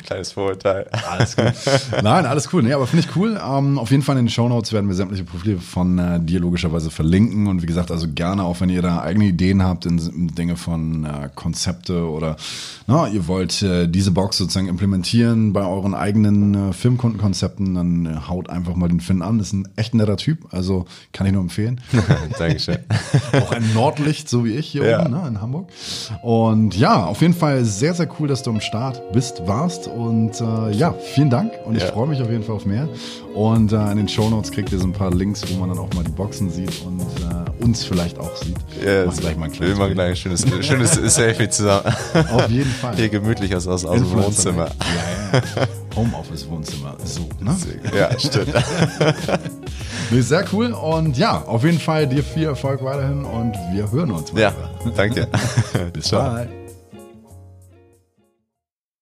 kleines 0.06 0.32
Vorurteil. 0.32 0.86
Alles 1.10 1.36
gut. 1.36 1.54
Nein, 2.04 2.26
alles 2.26 2.54
cool. 2.54 2.62
Nee, 2.64 2.74
aber 2.74 2.86
finde 2.88 3.06
ich 3.08 3.16
cool. 3.16 3.40
Ähm, 3.44 3.80
auf 3.80 3.90
jeden 3.92 4.04
Fall 4.04 4.18
in 4.18 4.26
den 4.26 4.30
Shownotes 4.30 4.72
werden 4.74 4.88
wir 4.88 4.96
sämtliche 4.96 5.24
Profile 5.24 5.58
von 5.58 5.98
äh, 5.98 6.20
dir 6.20 6.40
logischerweise 6.40 6.92
verlinken. 6.92 7.48
Und 7.48 7.62
wie 7.62 7.66
gesagt, 7.66 7.90
also 7.92 8.08
gerne 8.14 8.44
auch, 8.44 8.62
wenn 8.62 8.70
ihr 8.70 8.82
da 8.82 9.02
eigene 9.02 9.26
Ideen 9.26 9.64
habt 9.64 9.86
in, 9.86 9.98
in 9.98 10.28
Dinge 10.28 10.56
von 10.56 11.06
äh, 11.06 11.30
Konzepte 11.34 12.08
oder 12.08 12.36
na, 12.86 13.08
ihr 13.08 13.28
wollt 13.28 13.62
äh, 13.64 13.88
diese 13.88 14.12
Box 14.12 14.38
sozusagen 14.38 14.68
implementieren 14.68 15.54
bei 15.54 15.66
euren 15.66 15.96
eigenen 15.96 16.70
äh, 16.70 16.74
Filmkundenkonzepten, 16.74 17.74
dann 17.74 18.06
äh, 18.06 18.28
haut 18.28 18.50
einfach 18.50 18.76
mal 18.76 18.90
den 18.90 19.00
Finn 19.00 19.22
an. 19.22 19.40
Ist 19.40 19.54
ein 19.54 19.68
echt 19.76 19.96
netter 19.96 20.18
Typ, 20.18 20.54
also 20.54 20.86
kann 21.14 21.26
ich 21.26 21.34
nur 21.34 21.42
empfehlen. 21.42 21.82
Dankeschön. 22.38 22.78
auch 23.42 23.52
ein 23.52 23.74
Nordlicht, 23.74 24.30
so 24.30 24.46
wie 24.46 24.52
ich 24.54 24.68
hier 24.68 24.86
Ja. 24.86 25.02
oben 25.02 25.12
ne, 25.12 25.24
in 25.28 25.42
Hamburg. 25.42 25.70
Und 26.22 26.43
ja, 26.76 27.06
auf 27.06 27.22
jeden 27.22 27.34
Fall 27.34 27.64
sehr, 27.66 27.94
sehr 27.94 28.08
cool, 28.20 28.28
dass 28.28 28.44
du 28.44 28.50
am 28.52 28.60
Start 28.62 29.02
bist, 29.12 29.42
warst. 29.48 29.88
Und 29.88 30.40
äh, 30.42 30.72
ja, 30.72 30.94
vielen 31.14 31.30
Dank. 31.30 31.52
Und 31.66 31.76
ich 31.76 31.84
Ja. 31.84 31.92
freue 31.92 32.08
mich 32.08 32.22
auf 32.22 32.30
jeden 32.30 32.44
Fall 32.44 32.56
auf 32.56 32.66
mehr. 32.66 32.88
Und 33.36 33.72
äh, 33.72 33.92
in 33.92 33.98
den 33.98 34.08
Shownotes 34.08 34.52
kriegt 34.52 34.72
ihr 34.72 34.80
so 34.80 34.86
ein 34.86 34.94
paar 34.94 35.12
Links, 35.14 35.44
wo 35.52 35.60
man 35.60 35.70
dann 35.70 35.78
auch 35.80 35.92
mal 35.94 36.04
die 36.04 36.12
Boxen 36.12 36.50
sieht 36.50 36.72
und 36.86 37.00
äh, 37.02 37.64
uns 37.64 37.84
vielleicht 37.84 38.20
auch 38.20 38.36
sieht. 38.36 38.56
Ja, 38.86 39.06
Mach 39.06 39.16
gleich 39.18 39.38
mal 39.38 39.46
ein 39.46 39.52
wir 39.52 39.58
kleines 39.58 39.78
machen 39.78 39.88
Bild. 39.88 39.96
gleich 39.96 40.10
ein 40.12 40.16
schönes, 40.16 40.46
schönes 40.66 40.92
Selfie 41.16 41.50
zusammen. 41.50 41.94
Auf 42.32 42.50
jeden 42.50 42.70
Fall. 42.72 42.96
Hier 42.96 43.10
gemütlich 43.10 43.56
aus, 43.56 43.68
aus, 43.68 43.86
aus 43.86 44.00
dem 44.00 44.12
Wohnzimmer. 44.12 44.68
Ja, 45.34 45.40
ja. 45.62 45.68
Homeoffice, 45.96 46.50
Wohnzimmer. 46.50 46.96
So, 47.04 47.28
ne? 47.40 47.56
Ja, 47.98 48.18
stimmt. 48.20 48.54
Nee, 50.12 50.22
sehr 50.22 50.46
cool. 50.54 50.74
Und 50.74 51.18
ja, 51.18 51.44
auf 51.46 51.64
jeden 51.64 51.80
Fall 51.80 52.08
dir 52.08 52.24
viel 52.24 52.46
Erfolg 52.46 52.84
weiterhin 52.84 53.26
und 53.26 53.54
wir 53.72 53.90
hören 53.92 54.12
uns. 54.12 54.32
Ja, 54.36 54.54
weiter. 54.54 54.92
danke 54.96 55.16
dir. 55.16 55.28
Bis 55.94 56.10
bald. 56.10 56.50